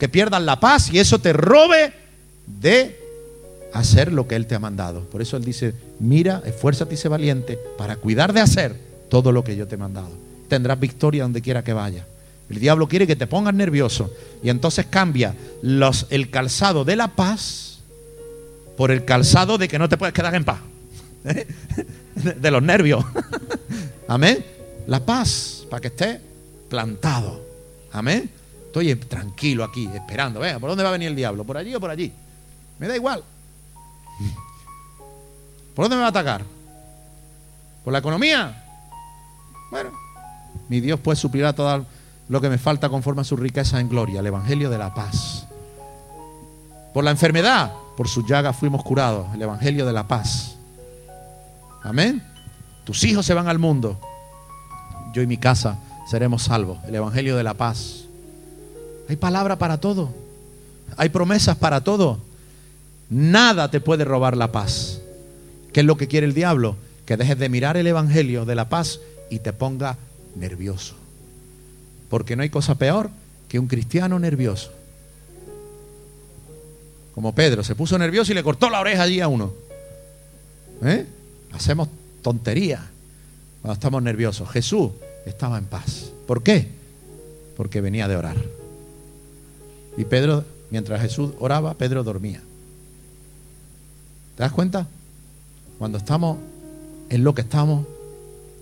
que 0.00 0.08
pierdas 0.08 0.42
la 0.42 0.58
paz 0.58 0.92
y 0.92 0.98
eso 0.98 1.20
te 1.20 1.32
robe 1.32 1.92
de 2.60 2.98
hacer 3.72 4.12
lo 4.12 4.26
que 4.26 4.34
Él 4.34 4.48
te 4.48 4.56
ha 4.56 4.58
mandado. 4.58 5.02
Por 5.02 5.22
eso 5.22 5.36
Él 5.36 5.44
dice, 5.44 5.74
mira, 6.00 6.42
esfuérzate 6.44 6.94
y 6.94 6.96
sé 6.96 7.06
valiente 7.06 7.56
para 7.78 7.94
cuidar 7.94 8.32
de 8.32 8.40
hacer 8.40 8.74
todo 9.08 9.30
lo 9.30 9.44
que 9.44 9.54
yo 9.54 9.68
te 9.68 9.76
he 9.76 9.78
mandado 9.78 10.26
tendrás 10.48 10.78
victoria 10.80 11.22
donde 11.22 11.42
quiera 11.42 11.62
que 11.62 11.72
vaya. 11.72 12.06
El 12.50 12.60
diablo 12.60 12.88
quiere 12.88 13.06
que 13.06 13.16
te 13.16 13.26
pongas 13.26 13.54
nervioso 13.54 14.12
y 14.42 14.48
entonces 14.48 14.86
cambia 14.86 15.34
los, 15.62 16.06
el 16.10 16.30
calzado 16.30 16.84
de 16.84 16.96
la 16.96 17.08
paz 17.08 17.80
por 18.76 18.90
el 18.90 19.04
calzado 19.04 19.58
de 19.58 19.68
que 19.68 19.78
no 19.78 19.88
te 19.88 19.96
puedes 19.96 20.14
quedar 20.14 20.34
en 20.34 20.44
paz. 20.44 20.60
De 22.14 22.50
los 22.50 22.62
nervios. 22.62 23.04
Amén. 24.08 24.44
La 24.86 25.04
paz 25.04 25.66
para 25.68 25.80
que 25.80 25.88
estés 25.88 26.20
plantado. 26.68 27.44
Amén. 27.92 28.30
Estoy 28.66 28.94
tranquilo 28.96 29.64
aquí, 29.64 29.88
esperando. 29.92 30.40
Venga, 30.40 30.58
¿por 30.58 30.70
dónde 30.70 30.84
va 30.84 30.90
a 30.90 30.92
venir 30.92 31.08
el 31.08 31.16
diablo? 31.16 31.44
¿Por 31.44 31.56
allí 31.56 31.74
o 31.74 31.80
por 31.80 31.90
allí? 31.90 32.12
Me 32.78 32.86
da 32.86 32.96
igual. 32.96 33.22
¿Por 35.74 35.84
dónde 35.84 35.96
me 35.96 36.00
va 36.00 36.06
a 36.06 36.10
atacar? 36.10 36.44
¿Por 37.84 37.92
la 37.92 37.98
economía? 37.98 38.64
Bueno, 39.70 39.92
mi 40.68 40.80
Dios 40.80 41.00
pues 41.00 41.18
suplirá 41.18 41.52
todo 41.52 41.84
lo 42.28 42.40
que 42.40 42.48
me 42.48 42.58
falta 42.58 42.88
conforme 42.88 43.22
a 43.22 43.24
su 43.24 43.36
riqueza 43.36 43.80
en 43.80 43.88
gloria, 43.88 44.20
el 44.20 44.26
Evangelio 44.26 44.70
de 44.70 44.78
la 44.78 44.94
paz. 44.94 45.46
Por 46.92 47.04
la 47.04 47.10
enfermedad, 47.10 47.72
por 47.96 48.08
su 48.08 48.26
llaga 48.26 48.52
fuimos 48.52 48.82
curados, 48.82 49.26
el 49.34 49.42
Evangelio 49.42 49.86
de 49.86 49.92
la 49.92 50.06
paz. 50.06 50.56
Amén. 51.82 52.22
Tus 52.84 53.04
hijos 53.04 53.24
se 53.24 53.34
van 53.34 53.48
al 53.48 53.58
mundo, 53.58 53.98
yo 55.12 55.22
y 55.22 55.26
mi 55.26 55.36
casa 55.36 55.78
seremos 56.08 56.44
salvos, 56.44 56.78
el 56.86 56.94
Evangelio 56.94 57.36
de 57.36 57.44
la 57.44 57.54
paz. 57.54 58.04
Hay 59.08 59.16
palabra 59.16 59.56
para 59.56 59.78
todo, 59.78 60.10
hay 60.96 61.08
promesas 61.08 61.56
para 61.56 61.82
todo. 61.82 62.18
Nada 63.10 63.70
te 63.70 63.80
puede 63.80 64.04
robar 64.04 64.36
la 64.36 64.52
paz. 64.52 65.00
¿Qué 65.72 65.80
es 65.80 65.86
lo 65.86 65.96
que 65.96 66.08
quiere 66.08 66.26
el 66.26 66.34
diablo? 66.34 66.76
Que 67.06 67.16
dejes 67.16 67.38
de 67.38 67.48
mirar 67.48 67.78
el 67.78 67.86
Evangelio 67.86 68.44
de 68.44 68.54
la 68.54 68.68
paz 68.68 69.00
y 69.30 69.38
te 69.38 69.52
ponga 69.52 69.96
nervioso. 70.34 70.94
Porque 72.08 72.36
no 72.36 72.42
hay 72.42 72.50
cosa 72.50 72.76
peor 72.76 73.10
que 73.48 73.58
un 73.58 73.66
cristiano 73.66 74.18
nervioso. 74.18 74.72
Como 77.14 77.34
Pedro, 77.34 77.64
se 77.64 77.74
puso 77.74 77.98
nervioso 77.98 78.32
y 78.32 78.34
le 78.34 78.44
cortó 78.44 78.70
la 78.70 78.80
oreja 78.80 79.02
allí 79.02 79.20
a 79.20 79.28
uno. 79.28 79.52
¿Eh? 80.82 81.06
Hacemos 81.52 81.88
tonterías 82.22 82.82
cuando 83.60 83.74
estamos 83.74 84.02
nerviosos. 84.02 84.48
Jesús 84.50 84.92
estaba 85.26 85.58
en 85.58 85.64
paz. 85.64 86.12
¿Por 86.26 86.42
qué? 86.42 86.68
Porque 87.56 87.80
venía 87.80 88.06
de 88.06 88.16
orar. 88.16 88.36
Y 89.96 90.04
Pedro, 90.04 90.44
mientras 90.70 91.00
Jesús 91.00 91.32
oraba, 91.40 91.74
Pedro 91.74 92.04
dormía. 92.04 92.40
¿Te 94.36 94.44
das 94.44 94.52
cuenta? 94.52 94.86
Cuando 95.78 95.98
estamos 95.98 96.38
en 97.08 97.24
lo 97.24 97.34
que 97.34 97.40
estamos, 97.40 97.84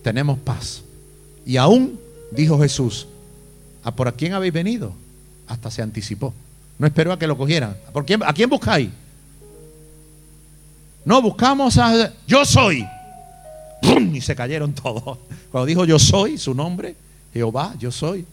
tenemos 0.02 0.38
paz. 0.38 0.82
Y 1.47 1.57
aún, 1.59 1.99
dijo 2.32 2.59
Jesús, 2.59 3.07
¿a 3.84 3.94
por 3.94 4.12
quién 4.14 4.34
habéis 4.34 4.53
venido? 4.53 4.92
Hasta 5.47 5.70
se 5.70 5.80
anticipó. 5.80 6.34
No 6.76 6.88
esperó 6.88 7.12
a 7.12 7.18
que 7.18 7.28
lo 7.28 7.38
cogieran. 7.38 7.76
¿Por 7.92 8.05
quién, 8.05 8.20
¿A 8.24 8.32
quién 8.34 8.51
buscáis? 8.51 8.90
No, 11.05 11.22
buscamos 11.22 11.78
a... 11.78 12.12
Yo 12.26 12.44
soy. 12.44 12.84
Y 14.12 14.20
se 14.20 14.34
cayeron 14.34 14.72
todos. 14.72 15.18
Cuando 15.53 15.66
dijo 15.66 15.84
yo 15.84 16.01
soy, 16.01 16.36
su 16.36 16.53
nombre, 16.53 16.97
Jehová, 17.32 17.74
yo 17.78 17.92
soy. 17.92 18.26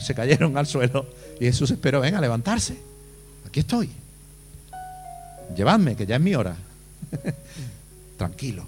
Se 0.00 0.12
cayeron 0.12 0.58
al 0.58 0.66
suelo. 0.66 1.06
Y 1.38 1.44
Jesús 1.44 1.70
esperó, 1.70 2.00
ven 2.00 2.16
a 2.16 2.20
levantarse. 2.20 2.76
Aquí 3.46 3.60
estoy. 3.60 3.88
Llevadme, 5.54 5.94
que 5.94 6.06
ya 6.06 6.16
es 6.16 6.20
mi 6.20 6.34
hora. 6.34 6.56
Tranquilo. 8.18 8.66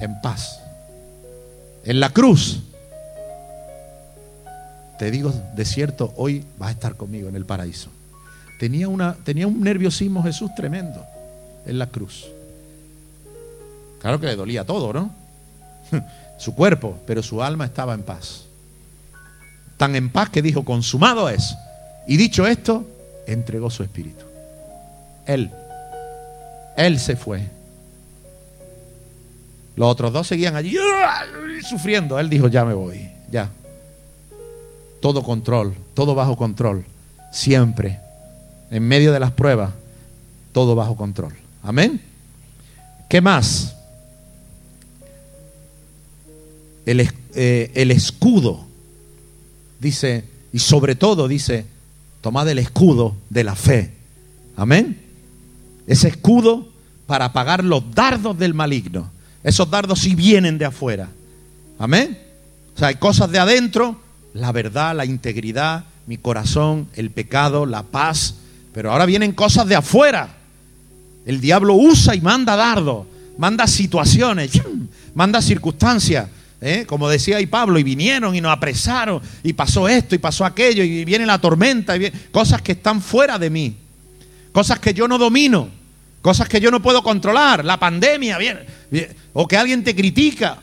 En 0.00 0.18
paz 0.22 0.60
en 1.84 2.00
la 2.00 2.10
cruz, 2.10 2.60
te 4.98 5.10
digo 5.10 5.32
de 5.54 5.64
cierto, 5.64 6.12
hoy 6.16 6.44
vas 6.58 6.68
a 6.68 6.72
estar 6.72 6.96
conmigo 6.96 7.28
en 7.28 7.36
el 7.36 7.46
paraíso. 7.46 7.90
Tenía, 8.58 8.88
una, 8.88 9.14
tenía 9.14 9.46
un 9.46 9.60
nerviosismo 9.62 10.22
Jesús 10.22 10.54
tremendo 10.54 11.04
en 11.64 11.78
la 11.78 11.86
cruz. 11.86 12.26
Claro 14.00 14.20
que 14.20 14.26
le 14.26 14.36
dolía 14.36 14.64
todo, 14.64 14.92
¿no? 14.92 15.10
su 16.38 16.54
cuerpo, 16.54 16.98
pero 17.06 17.22
su 17.22 17.42
alma 17.42 17.64
estaba 17.64 17.94
en 17.94 18.02
paz. 18.02 18.44
Tan 19.78 19.96
en 19.96 20.10
paz 20.10 20.28
que 20.28 20.42
dijo, 20.42 20.64
consumado 20.64 21.30
es. 21.30 21.56
Y 22.06 22.18
dicho 22.18 22.46
esto, 22.46 22.86
entregó 23.26 23.70
su 23.70 23.82
espíritu. 23.82 24.24
Él, 25.26 25.50
él 26.76 26.98
se 26.98 27.16
fue 27.16 27.60
los 29.80 29.88
otros 29.88 30.12
dos 30.12 30.26
seguían 30.26 30.56
allí 30.56 30.76
sufriendo. 31.62 32.18
Él 32.18 32.28
dijo, 32.28 32.48
ya 32.48 32.64
me 32.64 32.74
voy, 32.74 33.08
ya. 33.30 33.50
Todo 35.00 35.22
control, 35.22 35.74
todo 35.94 36.14
bajo 36.14 36.36
control. 36.36 36.84
Siempre. 37.32 37.98
En 38.70 38.86
medio 38.86 39.12
de 39.12 39.20
las 39.20 39.32
pruebas, 39.32 39.72
todo 40.52 40.74
bajo 40.74 40.96
control. 40.96 41.32
Amén. 41.62 42.00
¿Qué 43.08 43.20
más? 43.20 43.76
El, 46.86 47.00
eh, 47.34 47.70
el 47.74 47.90
escudo. 47.90 48.66
Dice, 49.80 50.24
y 50.52 50.58
sobre 50.58 50.94
todo 50.94 51.26
dice, 51.26 51.66
tomad 52.20 52.48
el 52.48 52.58
escudo 52.58 53.16
de 53.28 53.44
la 53.44 53.54
fe. 53.54 53.92
Amén. 54.56 55.00
Ese 55.86 56.08
escudo 56.08 56.68
para 57.06 57.26
apagar 57.26 57.64
los 57.64 57.92
dardos 57.94 58.38
del 58.38 58.54
maligno. 58.54 59.10
Esos 59.42 59.70
dardos 59.70 60.00
sí 60.00 60.14
vienen 60.14 60.58
de 60.58 60.66
afuera. 60.66 61.08
Amén. 61.80 62.16
O 62.76 62.78
sea, 62.78 62.88
hay 62.88 62.94
cosas 62.94 63.32
de 63.32 63.40
adentro 63.40 64.00
la 64.34 64.52
verdad, 64.52 64.94
la 64.94 65.04
integridad, 65.04 65.84
mi 66.06 66.16
corazón, 66.16 66.88
el 66.94 67.10
pecado, 67.10 67.66
la 67.66 67.82
paz. 67.82 68.36
Pero 68.72 68.92
ahora 68.92 69.06
vienen 69.06 69.32
cosas 69.32 69.66
de 69.66 69.74
afuera. 69.74 70.36
El 71.26 71.40
diablo 71.40 71.74
usa 71.74 72.14
y 72.14 72.20
manda 72.20 72.56
dardo, 72.56 73.06
manda 73.38 73.66
situaciones, 73.66 74.52
manda 75.14 75.42
circunstancias. 75.42 76.28
¿eh? 76.60 76.84
Como 76.86 77.08
decía 77.08 77.38
ahí 77.38 77.46
Pablo, 77.46 77.78
y 77.78 77.82
vinieron 77.82 78.34
y 78.34 78.40
nos 78.40 78.52
apresaron, 78.52 79.20
y 79.42 79.52
pasó 79.52 79.88
esto 79.88 80.14
y 80.14 80.18
pasó 80.18 80.44
aquello, 80.44 80.82
y 80.82 81.04
viene 81.04 81.26
la 81.26 81.38
tormenta, 81.38 81.96
y 81.96 82.10
cosas 82.30 82.62
que 82.62 82.72
están 82.72 83.02
fuera 83.02 83.38
de 83.38 83.50
mí, 83.50 83.76
cosas 84.52 84.78
que 84.78 84.94
yo 84.94 85.08
no 85.08 85.18
domino, 85.18 85.68
cosas 86.22 86.48
que 86.48 86.60
yo 86.60 86.70
no 86.70 86.80
puedo 86.80 87.02
controlar, 87.02 87.64
la 87.64 87.78
pandemia, 87.78 88.38
o 89.32 89.46
que 89.46 89.56
alguien 89.56 89.84
te 89.84 89.94
critica, 89.94 90.58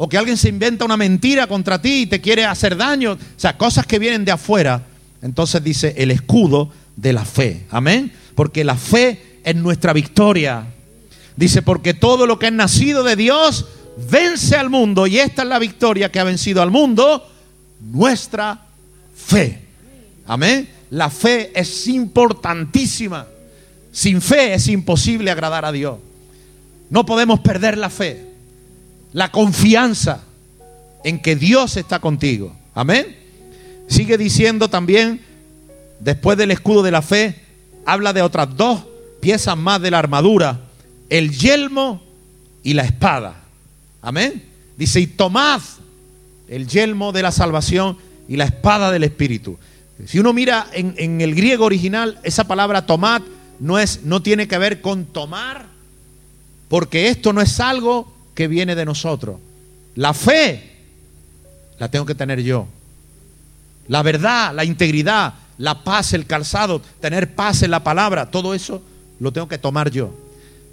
o 0.00 0.08
que 0.08 0.16
alguien 0.16 0.36
se 0.36 0.48
inventa 0.48 0.84
una 0.84 0.96
mentira 0.96 1.48
contra 1.48 1.82
ti 1.82 2.02
y 2.02 2.06
te 2.06 2.20
quiere 2.20 2.44
hacer 2.44 2.76
daño, 2.76 3.12
o 3.14 3.18
sea, 3.36 3.58
cosas 3.58 3.84
que 3.84 3.98
vienen 3.98 4.24
de 4.24 4.30
afuera. 4.30 4.86
Entonces 5.20 5.62
dice 5.62 5.92
el 5.98 6.12
escudo 6.12 6.70
de 6.94 7.12
la 7.12 7.24
fe, 7.24 7.66
amén, 7.70 8.12
porque 8.36 8.62
la 8.62 8.76
fe 8.76 9.40
es 9.42 9.56
nuestra 9.56 9.92
victoria. 9.92 10.66
Dice, 11.34 11.62
porque 11.62 11.94
todo 11.94 12.28
lo 12.28 12.38
que 12.38 12.46
es 12.46 12.52
nacido 12.52 13.02
de 13.02 13.16
Dios 13.16 13.66
vence 14.08 14.54
al 14.54 14.70
mundo 14.70 15.08
y 15.08 15.18
esta 15.18 15.42
es 15.42 15.48
la 15.48 15.58
victoria 15.58 16.12
que 16.12 16.20
ha 16.20 16.24
vencido 16.24 16.62
al 16.62 16.70
mundo, 16.70 17.28
nuestra 17.80 18.66
fe. 19.16 19.62
Amén. 20.28 20.68
La 20.90 21.10
fe 21.10 21.50
es 21.58 21.88
importantísima. 21.88 23.26
Sin 23.90 24.22
fe 24.22 24.54
es 24.54 24.68
imposible 24.68 25.32
agradar 25.32 25.64
a 25.64 25.72
Dios. 25.72 25.98
No 26.88 27.04
podemos 27.04 27.40
perder 27.40 27.76
la 27.76 27.90
fe, 27.90 28.27
la 29.12 29.30
confianza 29.30 30.22
en 31.04 31.20
que 31.20 31.36
Dios 31.36 31.76
está 31.76 31.98
contigo. 32.00 32.54
Amén. 32.74 33.16
Sigue 33.88 34.18
diciendo 34.18 34.68
también, 34.68 35.20
después 36.00 36.36
del 36.36 36.50
escudo 36.50 36.82
de 36.82 36.90
la 36.90 37.02
fe, 37.02 37.36
habla 37.86 38.12
de 38.12 38.22
otras 38.22 38.56
dos 38.56 38.84
piezas 39.20 39.56
más 39.56 39.80
de 39.80 39.90
la 39.90 39.98
armadura, 39.98 40.60
el 41.08 41.30
yelmo 41.30 42.02
y 42.62 42.74
la 42.74 42.84
espada. 42.84 43.44
Amén. 44.02 44.44
Dice, 44.76 45.00
y 45.00 45.06
tomad 45.06 45.60
el 46.48 46.68
yelmo 46.68 47.12
de 47.12 47.22
la 47.22 47.32
salvación 47.32 47.96
y 48.28 48.36
la 48.36 48.44
espada 48.44 48.92
del 48.92 49.04
Espíritu. 49.04 49.58
Si 50.06 50.18
uno 50.18 50.32
mira 50.32 50.68
en, 50.72 51.20
el 51.20 51.34
griego 51.34 51.64
original, 51.64 52.20
esa 52.22 52.44
palabra 52.44 52.86
tomad 52.86 53.22
no, 53.58 53.78
es, 53.78 54.04
no 54.04 54.22
tiene 54.22 54.46
que 54.46 54.58
ver 54.58 54.80
con 54.80 55.06
tomar, 55.06 55.66
porque 56.68 57.08
esto 57.08 57.32
no 57.32 57.40
es 57.40 57.58
algo 57.58 58.12
que 58.38 58.46
viene 58.46 58.76
de 58.76 58.84
nosotros. 58.84 59.40
La 59.96 60.14
fe 60.14 60.62
la 61.80 61.90
tengo 61.90 62.06
que 62.06 62.14
tener 62.14 62.40
yo. 62.40 62.68
La 63.88 64.04
verdad, 64.04 64.54
la 64.54 64.64
integridad, 64.64 65.34
la 65.58 65.82
paz, 65.82 66.12
el 66.12 66.24
calzado, 66.24 66.80
tener 67.00 67.34
paz 67.34 67.64
en 67.64 67.72
la 67.72 67.82
palabra, 67.82 68.30
todo 68.30 68.54
eso 68.54 68.80
lo 69.18 69.32
tengo 69.32 69.48
que 69.48 69.58
tomar 69.58 69.90
yo. 69.90 70.14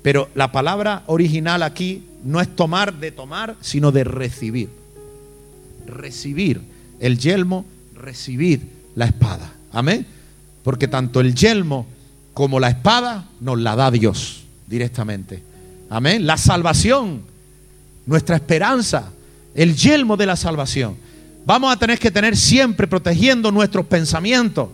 Pero 0.04 0.30
la 0.36 0.52
palabra 0.52 1.02
original 1.08 1.64
aquí 1.64 2.04
no 2.24 2.40
es 2.40 2.56
tomar 2.56 2.94
de 2.94 3.12
tomar, 3.12 3.56
sino 3.62 3.92
de 3.92 4.04
recibir. 4.04 4.70
Recibir 5.88 6.62
el 7.00 7.18
yelmo, 7.18 7.66
recibir 7.96 8.62
la 8.94 9.06
espada. 9.06 9.52
Amén. 9.72 10.06
Porque 10.64 10.88
tanto 10.88 11.20
el 11.20 11.34
yelmo 11.34 11.88
como 12.36 12.60
la 12.60 12.70
espada 12.70 13.28
nos 13.42 13.60
la 13.60 13.76
da 13.76 13.90
Dios 13.90 14.44
directamente. 14.68 15.42
Amén. 15.90 16.28
La 16.28 16.38
salvación, 16.38 17.34
nuestra 18.06 18.36
esperanza, 18.36 19.12
el 19.54 19.76
yelmo 19.76 20.18
de 20.18 20.26
la 20.26 20.36
salvación. 20.36 20.96
Vamos 21.46 21.74
a 21.74 21.78
tener 21.78 22.00
que 22.00 22.12
tener 22.12 22.36
siempre 22.36 22.88
protegiendo 22.88 23.52
nuestros 23.52 23.86
pensamientos. 23.86 24.70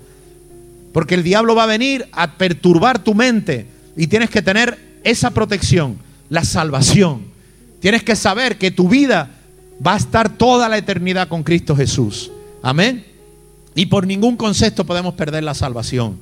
Porque 0.94 1.16
el 1.16 1.24
diablo 1.24 1.56
va 1.56 1.64
a 1.64 1.68
venir 1.68 2.08
a 2.12 2.38
perturbar 2.38 3.00
tu 3.04 3.14
mente. 3.14 3.66
Y 3.96 4.08
tienes 4.08 4.30
que 4.30 4.42
tener 4.42 4.78
esa 5.04 5.32
protección, 5.32 5.98
la 6.30 6.44
salvación. 6.44 7.24
Tienes 7.80 8.04
que 8.04 8.16
saber 8.16 8.58
que 8.58 8.72
tu 8.72 8.88
vida 8.88 9.30
va 9.86 9.94
a 9.94 9.98
estar 9.98 10.30
toda 10.38 10.70
la 10.70 10.78
eternidad 10.78 11.28
con 11.28 11.44
Cristo 11.44 11.76
Jesús. 11.76 12.32
Amén. 12.62 13.06
Y 13.76 13.88
por 13.88 14.06
ningún 14.06 14.36
concepto 14.38 14.86
podemos 14.86 15.14
perder 15.16 15.44
la 15.44 15.54
salvación. 15.54 16.20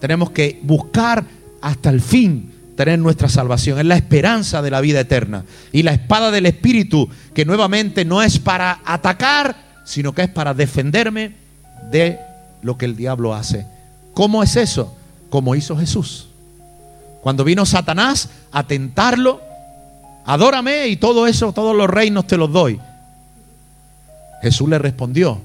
Tenemos 0.00 0.30
que 0.30 0.60
buscar 0.62 1.24
hasta 1.60 1.90
el 1.90 2.00
fin 2.00 2.50
tener 2.76 2.98
nuestra 2.98 3.28
salvación. 3.28 3.78
Es 3.78 3.86
la 3.86 3.96
esperanza 3.96 4.62
de 4.62 4.70
la 4.70 4.80
vida 4.80 5.00
eterna. 5.00 5.44
Y 5.72 5.82
la 5.82 5.92
espada 5.92 6.30
del 6.30 6.46
Espíritu, 6.46 7.08
que 7.34 7.44
nuevamente 7.44 8.04
no 8.04 8.22
es 8.22 8.38
para 8.38 8.80
atacar, 8.84 9.56
sino 9.84 10.14
que 10.14 10.22
es 10.22 10.28
para 10.28 10.54
defenderme 10.54 11.34
de 11.90 12.18
lo 12.62 12.76
que 12.76 12.84
el 12.84 12.96
diablo 12.96 13.34
hace. 13.34 13.66
¿Cómo 14.14 14.42
es 14.42 14.56
eso? 14.56 14.96
Como 15.30 15.54
hizo 15.54 15.76
Jesús. 15.76 16.28
Cuando 17.22 17.44
vino 17.44 17.66
Satanás 17.66 18.28
a 18.52 18.66
tentarlo, 18.66 19.40
adórame 20.24 20.86
y 20.88 20.96
todo 20.96 21.26
eso, 21.26 21.52
todos 21.52 21.74
los 21.74 21.88
reinos 21.88 22.26
te 22.26 22.36
los 22.36 22.52
doy. 22.52 22.78
Jesús 24.42 24.68
le 24.68 24.78
respondió. 24.78 25.40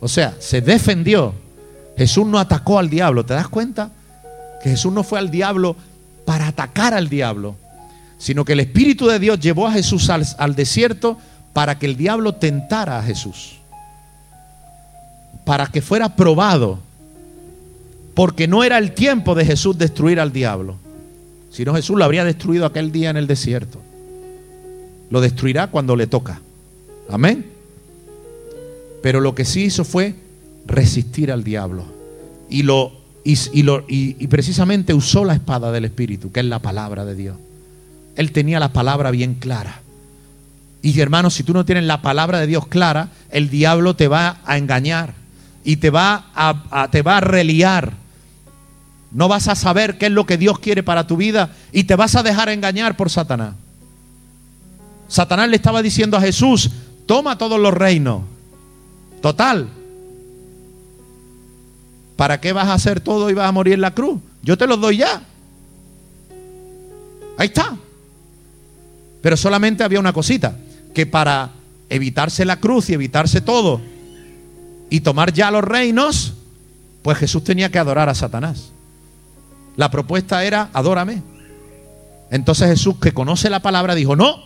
O 0.00 0.08
sea, 0.08 0.34
se 0.40 0.60
defendió. 0.60 1.34
Jesús 1.96 2.26
no 2.26 2.38
atacó 2.38 2.78
al 2.78 2.90
diablo. 2.90 3.24
¿Te 3.24 3.34
das 3.34 3.48
cuenta? 3.48 3.90
Que 4.62 4.70
Jesús 4.70 4.92
no 4.92 5.02
fue 5.02 5.18
al 5.18 5.30
diablo 5.30 5.76
para 6.26 6.48
atacar 6.48 6.92
al 6.92 7.08
diablo, 7.08 7.56
sino 8.18 8.44
que 8.44 8.52
el 8.52 8.60
Espíritu 8.60 9.06
de 9.06 9.18
Dios 9.18 9.40
llevó 9.40 9.66
a 9.66 9.72
Jesús 9.72 10.10
al, 10.10 10.54
desierto 10.54 11.16
para 11.54 11.78
que 11.78 11.86
el 11.86 11.96
diablo 11.96 12.34
tentara 12.34 12.98
a 12.98 13.02
Jesús. 13.02 13.56
Para 15.46 15.68
que 15.68 15.80
fuera 15.80 16.14
probado. 16.14 16.80
Porque 18.14 18.46
no 18.46 18.62
era 18.64 18.76
el 18.76 18.92
tiempo 18.92 19.34
de 19.34 19.46
Jesús 19.46 19.78
destruir 19.78 20.20
al 20.20 20.32
diablo. 20.32 20.76
sino 21.50 21.74
Jesús 21.74 21.96
lo 21.96 22.04
habría 22.04 22.24
destruido 22.24 22.66
aquel 22.66 22.92
día 22.92 23.08
en 23.08 23.16
el 23.16 23.26
desierto 23.26 23.80
lo 25.10 25.20
destruirá 25.20 25.68
cuando 25.68 25.96
le 25.96 26.06
toca. 26.06 26.40
Amén. 27.08 27.46
Pero 29.02 29.20
lo 29.20 29.34
que 29.34 29.44
sí 29.44 29.64
hizo 29.64 29.84
fue 29.84 30.14
resistir 30.66 31.30
al 31.30 31.44
diablo. 31.44 31.84
Y, 32.48 32.62
lo, 32.62 32.92
y, 33.26 34.26
precisamente 34.28 34.94
usó 34.94 35.24
la 35.24 35.34
espada 35.34 35.72
del 35.72 35.84
Espíritu, 35.84 36.30
que 36.30 36.40
es 36.40 36.46
la 36.46 36.60
palabra 36.60 37.04
de 37.04 37.16
Dios. 37.16 37.36
Él 38.14 38.30
tenía 38.30 38.60
la 38.60 38.72
palabra 38.72 39.10
bien 39.10 39.34
clara. 39.34 39.80
Y 40.80 40.98
hermanos, 41.00 41.34
si 41.34 41.42
tú 41.42 41.52
no 41.52 41.64
tienes 41.64 41.84
la 41.84 42.02
palabra 42.02 42.38
de 42.38 42.46
Dios 42.46 42.68
clara, 42.68 43.08
el 43.30 43.50
diablo 43.50 43.96
te 43.96 44.06
va 44.06 44.38
a 44.44 44.56
engañar 44.56 45.14
y 45.64 45.76
te 45.76 45.90
va 45.90 46.26
a, 46.34 46.88
te 46.90 47.02
va 47.02 47.16
a 47.16 47.20
reliar. 47.20 47.94
No 49.10 49.26
vas 49.26 49.48
a 49.48 49.56
saber 49.56 49.98
qué 49.98 50.06
es 50.06 50.12
lo 50.12 50.24
que 50.26 50.38
Dios 50.38 50.60
quiere 50.60 50.84
para 50.84 51.06
tu 51.06 51.16
vida 51.16 51.50
y 51.72 51.84
te 51.84 51.96
vas 51.96 52.14
a 52.14 52.22
dejar 52.22 52.48
engañar 52.48 52.96
por 52.96 53.10
Satanás. 53.10 53.54
Satanás 55.08 55.48
le 55.48 55.56
estaba 55.56 55.82
diciendo 55.82 56.16
a 56.16 56.20
Jesús, 56.20 56.70
toma 57.06 57.38
todos 57.38 57.58
los 57.58 57.74
reinos. 57.74 58.22
Total. 59.20 59.68
¿Para 62.16 62.40
qué 62.40 62.52
vas 62.52 62.68
a 62.68 62.74
hacer 62.74 63.00
todo 63.00 63.30
y 63.30 63.34
vas 63.34 63.48
a 63.48 63.52
morir 63.52 63.74
en 63.74 63.82
la 63.82 63.94
cruz? 63.94 64.20
Yo 64.42 64.56
te 64.56 64.66
los 64.66 64.80
doy 64.80 64.98
ya. 64.98 65.22
Ahí 67.38 67.48
está. 67.48 67.76
Pero 69.20 69.36
solamente 69.36 69.84
había 69.84 70.00
una 70.00 70.12
cosita, 70.12 70.56
que 70.94 71.04
para 71.06 71.50
evitarse 71.90 72.44
la 72.44 72.58
cruz 72.58 72.88
y 72.90 72.94
evitarse 72.94 73.40
todo 73.40 73.80
y 74.88 75.00
tomar 75.00 75.32
ya 75.32 75.50
los 75.50 75.62
reinos, 75.62 76.34
pues 77.02 77.18
Jesús 77.18 77.44
tenía 77.44 77.70
que 77.70 77.78
adorar 77.78 78.08
a 78.08 78.14
Satanás. 78.14 78.70
La 79.76 79.90
propuesta 79.90 80.42
era, 80.44 80.70
adórame. 80.72 81.22
Entonces 82.30 82.68
Jesús, 82.68 82.96
que 82.98 83.12
conoce 83.12 83.50
la 83.50 83.60
palabra, 83.60 83.94
dijo, 83.94 84.16
no, 84.16 84.42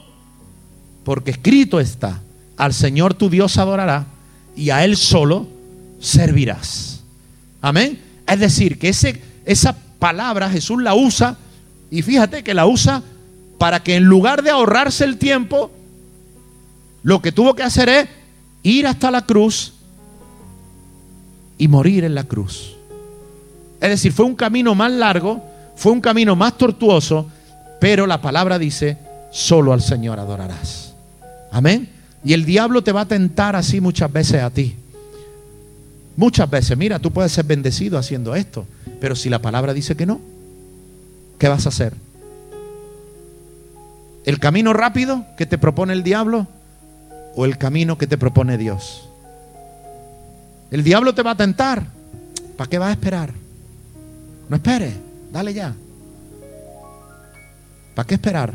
porque 1.04 1.30
escrito 1.30 1.80
está, 1.80 2.20
al 2.56 2.74
Señor 2.74 3.14
tu 3.14 3.30
Dios 3.30 3.56
adorará 3.58 4.06
y 4.56 4.70
a 4.70 4.84
Él 4.84 4.96
solo 4.96 5.46
servirás. 6.00 6.89
Amén. 7.60 8.00
Es 8.26 8.40
decir, 8.40 8.78
que 8.78 8.88
ese, 8.88 9.20
esa 9.44 9.76
palabra 9.98 10.50
Jesús 10.50 10.82
la 10.82 10.94
usa 10.94 11.36
y 11.90 12.02
fíjate 12.02 12.42
que 12.42 12.54
la 12.54 12.66
usa 12.66 13.02
para 13.58 13.82
que 13.82 13.96
en 13.96 14.04
lugar 14.04 14.42
de 14.42 14.50
ahorrarse 14.50 15.04
el 15.04 15.18
tiempo, 15.18 15.70
lo 17.02 17.20
que 17.20 17.32
tuvo 17.32 17.54
que 17.54 17.62
hacer 17.62 17.88
es 17.88 18.08
ir 18.62 18.86
hasta 18.86 19.10
la 19.10 19.26
cruz 19.26 19.74
y 21.58 21.68
morir 21.68 22.04
en 22.04 22.14
la 22.14 22.24
cruz. 22.24 22.76
Es 23.80 23.90
decir, 23.90 24.12
fue 24.12 24.26
un 24.26 24.34
camino 24.34 24.74
más 24.74 24.90
largo, 24.90 25.42
fue 25.76 25.92
un 25.92 26.00
camino 26.00 26.36
más 26.36 26.56
tortuoso, 26.56 27.30
pero 27.80 28.06
la 28.06 28.20
palabra 28.20 28.58
dice, 28.58 28.96
solo 29.30 29.72
al 29.72 29.82
Señor 29.82 30.18
adorarás. 30.18 30.94
Amén. 31.50 31.88
Y 32.24 32.34
el 32.34 32.44
diablo 32.44 32.82
te 32.82 32.92
va 32.92 33.02
a 33.02 33.08
tentar 33.08 33.56
así 33.56 33.80
muchas 33.80 34.12
veces 34.12 34.42
a 34.42 34.50
ti. 34.50 34.76
Muchas 36.20 36.50
veces, 36.50 36.76
mira, 36.76 36.98
tú 36.98 37.12
puedes 37.12 37.32
ser 37.32 37.46
bendecido 37.46 37.96
haciendo 37.96 38.34
esto, 38.34 38.66
pero 39.00 39.16
si 39.16 39.30
la 39.30 39.40
palabra 39.40 39.72
dice 39.72 39.96
que 39.96 40.04
no, 40.04 40.20
¿qué 41.38 41.48
vas 41.48 41.64
a 41.64 41.70
hacer? 41.70 41.94
¿El 44.26 44.38
camino 44.38 44.74
rápido 44.74 45.24
que 45.38 45.46
te 45.46 45.56
propone 45.56 45.94
el 45.94 46.02
diablo 46.02 46.46
o 47.36 47.46
el 47.46 47.56
camino 47.56 47.96
que 47.96 48.06
te 48.06 48.18
propone 48.18 48.58
Dios? 48.58 49.08
El 50.70 50.84
diablo 50.84 51.14
te 51.14 51.22
va 51.22 51.30
a 51.30 51.36
tentar. 51.38 51.86
¿Para 52.58 52.68
qué 52.68 52.76
vas 52.76 52.90
a 52.90 52.92
esperar? 52.92 53.32
No 54.50 54.56
esperes, 54.56 54.92
dale 55.32 55.54
ya. 55.54 55.74
¿Para 57.94 58.06
qué 58.06 58.16
esperar? 58.16 58.52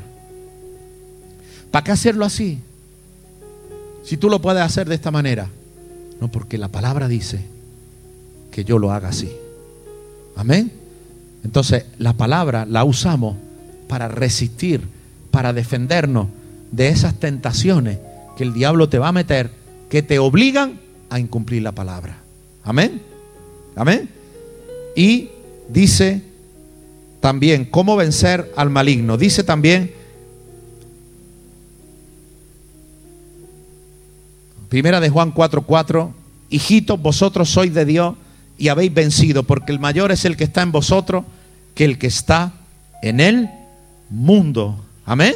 ¿Para 1.72 1.84
qué 1.84 1.92
hacerlo 1.92 2.26
así? 2.26 2.60
Si 4.04 4.18
tú 4.18 4.30
lo 4.30 4.40
puedes 4.40 4.62
hacer 4.62 4.88
de 4.88 4.94
esta 4.94 5.10
manera. 5.10 5.50
No, 6.22 6.28
porque 6.28 6.60
la 6.60 6.68
palabra 6.68 7.08
dice 7.08 7.55
que 8.56 8.64
yo 8.64 8.80
lo 8.80 8.94
haga 8.94 9.10
así. 9.10 9.30
Amén. 10.38 10.72
Entonces, 11.44 11.88
la 11.98 12.14
palabra 12.14 12.66
la 12.66 12.86
usamos 12.86 13.36
para 13.90 14.08
resistir, 14.08 14.80
para 15.30 15.52
defendernos 15.52 16.28
de 16.72 16.88
esas 16.88 17.16
tentaciones 17.16 17.98
que 18.38 18.44
el 18.44 18.54
diablo 18.54 18.88
te 18.88 18.98
va 18.98 19.10
a 19.10 19.12
meter, 19.12 19.52
que 19.90 20.02
te 20.04 20.20
obligan 20.20 20.80
a 21.10 21.20
incumplir 21.20 21.64
la 21.64 21.74
palabra. 21.74 22.20
Amén. 22.64 23.02
Amén. 23.76 24.08
Y 24.96 25.32
dice 25.68 26.22
también 27.20 27.66
cómo 27.66 27.98
vencer 27.98 28.54
al 28.56 28.70
maligno. 28.70 29.18
Dice 29.18 29.44
también, 29.44 29.92
primera 34.70 35.02
de 35.02 35.10
Juan 35.10 35.34
4:4, 35.34 36.14
hijitos, 36.50 37.02
vosotros 37.02 37.50
sois 37.50 37.74
de 37.74 37.84
Dios 37.84 38.16
y 38.58 38.70
habéis 38.70 38.94
vencido, 38.94 39.44
porque 39.44 39.72
el 39.72 39.80
mayor 39.80 40.12
es 40.12 40.26
el 40.26 40.38
que 40.38 40.46
está 40.46 40.62
en 40.62 40.72
vosotros 40.72 41.26
que 41.74 41.86
el 41.86 41.98
que 41.98 42.08
está 42.08 42.54
en 43.02 43.20
el 43.20 43.50
mundo. 44.10 44.86
Amén. 45.06 45.34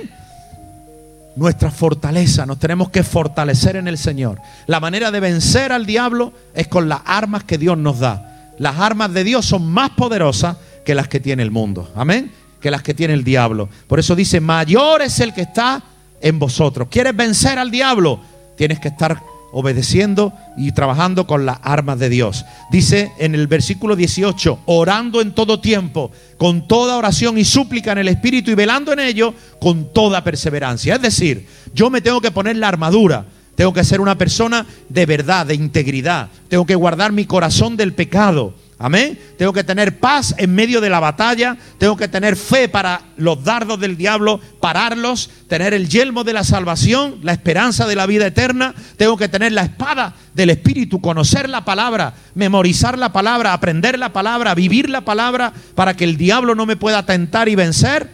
Nuestra 1.35 1.71
fortaleza, 1.71 2.45
nos 2.45 2.59
tenemos 2.59 2.89
que 2.89 3.03
fortalecer 3.03 3.75
en 3.75 3.87
el 3.87 3.97
Señor. 3.97 4.39
La 4.67 4.79
manera 4.79 5.11
de 5.11 5.19
vencer 5.19 5.71
al 5.71 5.85
diablo 5.85 6.33
es 6.53 6.67
con 6.67 6.89
las 6.89 7.01
armas 7.05 7.43
que 7.43 7.57
Dios 7.57 7.77
nos 7.77 7.99
da. 7.99 8.53
Las 8.57 8.77
armas 8.79 9.13
de 9.13 9.23
Dios 9.23 9.45
son 9.45 9.69
más 9.71 9.91
poderosas 9.91 10.57
que 10.85 10.95
las 10.95 11.07
que 11.07 11.19
tiene 11.19 11.43
el 11.43 11.51
mundo. 11.51 11.91
Amén. 11.95 12.31
Que 12.59 12.71
las 12.71 12.81
que 12.81 12.93
tiene 12.93 13.13
el 13.13 13.23
diablo. 13.23 13.69
Por 13.87 13.99
eso 13.99 14.15
dice, 14.15 14.41
mayor 14.41 15.01
es 15.01 15.19
el 15.19 15.33
que 15.33 15.41
está 15.41 15.81
en 16.21 16.39
vosotros. 16.39 16.87
¿Quieres 16.89 17.15
vencer 17.15 17.57
al 17.57 17.71
diablo? 17.71 18.19
Tienes 18.57 18.79
que 18.79 18.89
estar 18.89 19.21
obedeciendo 19.51 20.33
y 20.57 20.71
trabajando 20.71 21.27
con 21.27 21.45
las 21.45 21.59
armas 21.63 21.99
de 21.99 22.09
Dios. 22.09 22.45
Dice 22.71 23.11
en 23.17 23.35
el 23.35 23.47
versículo 23.47 23.95
18, 23.95 24.59
orando 24.65 25.21
en 25.21 25.33
todo 25.33 25.59
tiempo, 25.59 26.11
con 26.37 26.67
toda 26.67 26.97
oración 26.97 27.37
y 27.37 27.45
súplica 27.45 27.91
en 27.91 27.99
el 27.99 28.07
Espíritu 28.07 28.51
y 28.51 28.55
velando 28.55 28.93
en 28.93 28.99
ello 28.99 29.33
con 29.59 29.93
toda 29.93 30.23
perseverancia. 30.23 30.95
Es 30.95 31.01
decir, 31.01 31.47
yo 31.73 31.89
me 31.89 32.01
tengo 32.01 32.21
que 32.21 32.31
poner 32.31 32.55
la 32.55 32.67
armadura. 32.67 33.25
Tengo 33.55 33.73
que 33.73 33.83
ser 33.83 33.99
una 33.99 34.17
persona 34.17 34.65
de 34.87 35.05
verdad, 35.05 35.45
de 35.45 35.55
integridad. 35.55 36.29
Tengo 36.47 36.65
que 36.65 36.75
guardar 36.75 37.11
mi 37.11 37.25
corazón 37.25 37.75
del 37.75 37.93
pecado. 37.93 38.53
Amén. 38.81 39.19
Tengo 39.37 39.51
que 39.51 39.65
tener 39.65 39.99
paz 39.99 40.33
en 40.37 40.55
medio 40.55 40.79
de 40.79 40.89
la 40.89 41.01
batalla. 41.01 41.57
Tengo 41.77 41.97
que 41.97 42.07
tener 42.07 42.37
fe 42.37 42.69
para 42.69 43.01
los 43.17 43.43
dardos 43.43 43.77
del 43.77 43.97
diablo, 43.97 44.39
pararlos. 44.61 45.29
Tener 45.49 45.73
el 45.73 45.89
yelmo 45.89 46.23
de 46.23 46.31
la 46.31 46.45
salvación, 46.45 47.19
la 47.21 47.33
esperanza 47.33 47.85
de 47.85 47.97
la 47.97 48.05
vida 48.05 48.25
eterna. 48.25 48.73
Tengo 48.95 49.17
que 49.17 49.27
tener 49.27 49.51
la 49.51 49.63
espada 49.63 50.15
del 50.33 50.51
Espíritu, 50.51 51.01
conocer 51.01 51.49
la 51.49 51.65
palabra, 51.65 52.13
memorizar 52.35 52.97
la 52.97 53.11
palabra, 53.11 53.51
aprender 53.51 53.99
la 53.99 54.13
palabra, 54.13 54.55
vivir 54.55 54.89
la 54.89 55.01
palabra 55.01 55.51
para 55.75 55.93
que 55.93 56.05
el 56.05 56.15
diablo 56.15 56.55
no 56.55 56.65
me 56.65 56.77
pueda 56.77 57.05
tentar 57.05 57.49
y 57.49 57.55
vencer. 57.55 58.09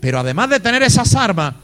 Pero 0.00 0.18
además 0.18 0.50
de 0.50 0.60
tener 0.60 0.82
esas 0.82 1.14
armas, 1.14 1.54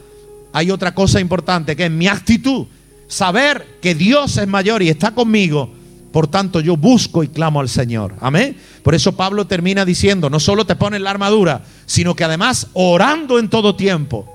hay 0.51 0.71
otra 0.71 0.95
cosa 0.95 1.19
importante 1.19 1.75
que 1.75 1.85
es 1.85 1.91
mi 1.91 2.07
actitud. 2.07 2.65
Saber 3.07 3.77
que 3.83 3.93
Dios 3.93 4.35
es 4.37 4.47
mayor 4.47 4.81
y 4.81 4.89
está 4.89 5.11
conmigo 5.11 5.75
por 6.11 6.27
tanto, 6.27 6.59
yo 6.59 6.75
busco 6.75 7.23
y 7.23 7.29
clamo 7.29 7.61
al 7.61 7.69
Señor. 7.69 8.15
Amén. 8.19 8.57
Por 8.83 8.95
eso 8.95 9.15
Pablo 9.15 9.47
termina 9.47 9.85
diciendo, 9.85 10.29
no 10.29 10.39
solo 10.39 10.65
te 10.65 10.75
pones 10.75 10.99
la 10.99 11.09
armadura, 11.09 11.61
sino 11.85 12.15
que 12.15 12.25
además 12.25 12.67
orando 12.73 13.39
en 13.39 13.49
todo 13.49 13.75
tiempo. 13.75 14.27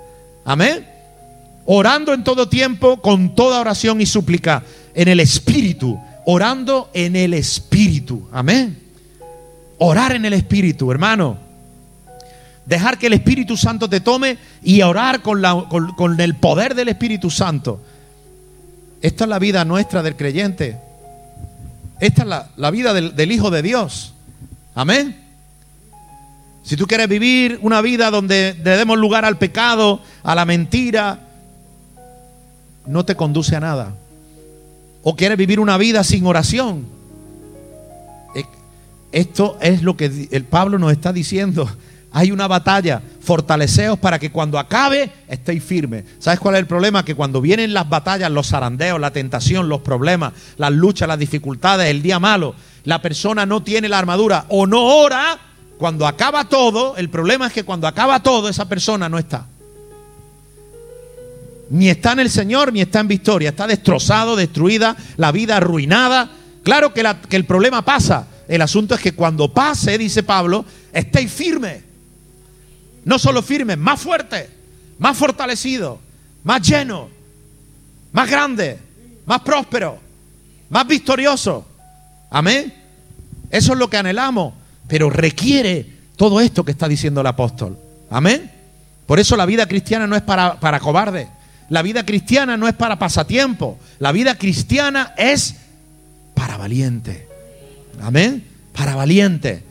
Amén. 0.45 0.87
Orando 1.67 2.15
en 2.15 2.25
todo 2.25 2.49
tiempo 2.49 3.03
con 3.03 3.35
toda 3.35 3.61
oración 3.61 4.01
y 4.01 4.07
súplica 4.07 4.63
en 4.95 5.09
el 5.09 5.21
Espíritu. 5.21 5.99
Orando 6.25 6.91
en 6.95 7.15
el 7.15 7.35
Espíritu. 7.35 8.27
Amén. 8.33 8.79
Orar 9.79 10.13
en 10.13 10.25
el 10.25 10.33
Espíritu, 10.33 10.91
hermano. 10.91 11.37
Dejar 12.65 12.97
que 12.97 13.09
el 13.09 13.13
Espíritu 13.13 13.57
Santo 13.57 13.89
te 13.89 14.01
tome 14.01 14.39
y 14.63 14.81
orar 14.81 15.21
con, 15.21 15.43
con 15.95 16.21
el 16.21 16.37
poder 16.37 16.75
del 16.75 16.89
Espíritu 16.89 17.31
Santo. 17.31 17.83
Esta 19.03 19.25
es 19.25 19.31
la 19.31 19.39
vida 19.39 19.65
nuestra 19.67 20.03
del 20.03 20.17
creyente. 20.17 20.86
Esta 22.01 22.23
es 22.23 22.29
la, 22.57 22.71
vida 22.71 22.93
del, 22.93 23.33
Hijo 23.33 23.51
de 23.51 23.63
Dios. 23.63 24.13
Amén. 24.75 25.17
Si 26.63 26.77
tú 26.77 26.87
quieres 26.87 27.09
vivir 27.09 27.59
una 27.63 27.81
vida 27.81 28.11
donde 28.11 28.55
le 28.63 28.77
demos 28.77 28.99
lugar 28.99 29.25
al 29.25 29.39
pecado, 29.39 30.01
a 30.23 30.35
la 30.35 30.45
mentira, 30.45 31.21
no 32.87 33.05
te 33.05 33.15
conduce 33.15 33.57
a 33.57 33.61
nada. 33.61 33.95
O 35.03 35.17
quieres 35.17 35.39
vivir 35.39 35.61
una 35.61 35.79
vida 35.79 36.03
sin 36.05 36.27
oración. 36.27 36.97
Esto 39.13 39.57
es 39.63 39.83
lo 39.83 39.97
que 39.97 40.29
el 40.31 40.45
Pablo 40.45 40.79
nos 40.79 40.93
está 40.93 41.13
diciendo. 41.13 41.69
Hay 42.17 42.33
una 42.33 42.49
batalla. 42.49 43.03
Fortaleceos 43.21 43.99
para 43.99 44.19
que 44.19 44.33
cuando 44.33 44.59
acabe 44.59 45.11
estéis 45.29 45.63
firmes. 45.63 46.05
¿Sabes 46.19 46.41
cuál 46.41 46.55
es 46.55 46.61
el 46.61 46.67
problema? 46.67 47.05
Que 47.05 47.15
cuando 47.15 47.43
vienen 47.43 47.75
las 47.75 47.91
batallas, 47.91 48.31
los 48.31 48.49
zarandeos, 48.49 48.99
la 48.99 49.11
tentación, 49.11 49.69
los 49.69 49.83
problemas, 49.83 50.33
las 50.57 50.73
luchas, 50.73 51.09
las 51.09 51.19
dificultades, 51.19 51.91
el 51.91 52.01
día 52.01 52.19
malo, 52.19 52.55
la 52.85 53.03
persona 53.03 53.45
no 53.45 53.63
tiene 53.63 53.91
la 53.91 53.99
armadura 53.99 54.47
o 54.49 54.67
no 54.67 54.83
ora, 54.83 55.39
cuando 55.77 56.07
acaba 56.07 56.45
todo, 56.45 56.97
el 56.97 57.11
problema 57.11 57.49
es 57.49 57.53
que 57.53 57.65
cuando 57.65 57.87
acaba 57.87 58.23
todo, 58.23 58.49
esa 58.49 58.67
persona 58.67 59.11
no 59.11 59.19
está. 59.19 59.45
Ni 61.69 61.91
está 61.91 62.13
en 62.13 62.21
el 62.21 62.31
Señor, 62.31 62.73
ni 62.73 62.81
está 62.81 63.01
en 63.01 63.09
victoria. 63.09 63.51
Está 63.51 63.67
destrozado, 63.67 64.37
destruida, 64.37 64.97
la 65.19 65.33
vida 65.33 65.59
arruinada. 65.59 66.31
Claro 66.63 66.95
que, 66.95 67.07
que 67.29 67.37
el 67.37 67.45
problema 67.45 67.85
pasa. 67.85 68.27
El 68.49 68.63
asunto 68.63 68.95
es 68.95 69.03
que 69.03 69.13
cuando 69.13 69.53
pase, 69.53 69.99
dice 69.99 70.23
Pablo, 70.23 70.65
estéis 70.95 71.31
firmes. 71.31 71.86
No 73.07 73.21
solo 73.21 73.41
firme, 73.41 73.77
más 73.77 74.01
fuerte, 74.01 74.51
más 74.99 75.17
fortalecido, 75.17 76.01
más 76.43 76.61
lleno, 76.61 77.09
más 78.11 78.29
grande, 78.29 78.81
más 79.27 79.43
próspero, 79.43 79.97
más 80.71 80.89
victorioso. 80.89 81.65
Amén. 82.31 82.75
Eso 83.49 83.75
es 83.75 83.79
lo 83.79 83.89
que 83.89 83.97
anhelamos, 83.97 84.55
pero 84.89 85.09
requiere 85.09 85.87
todo 86.17 86.41
esto 86.41 86.65
que 86.65 86.73
está 86.73 86.89
diciendo 86.89 87.21
el 87.21 87.29
apóstol. 87.29 87.79
Amén. 88.11 88.51
Por 89.07 89.21
eso 89.21 89.37
la 89.37 89.47
vida 89.47 89.67
cristiana 89.67 90.09
no 90.09 90.17
es 90.17 90.23
para, 90.23 90.59
para. 90.59 90.81
La 91.69 91.83
vida 91.83 92.05
cristiana 92.05 92.57
no 92.57 92.67
es 92.67 92.75
para 92.75 92.99
pasatiempo. 92.99 93.79
La 94.01 94.11
vida 94.11 94.35
cristiana 94.35 95.15
es 95.17 95.55
para 96.35 96.57
valientes. 96.57 97.23
Amén. 98.03 98.45
Para 98.73 98.97
valientes. 98.97 99.63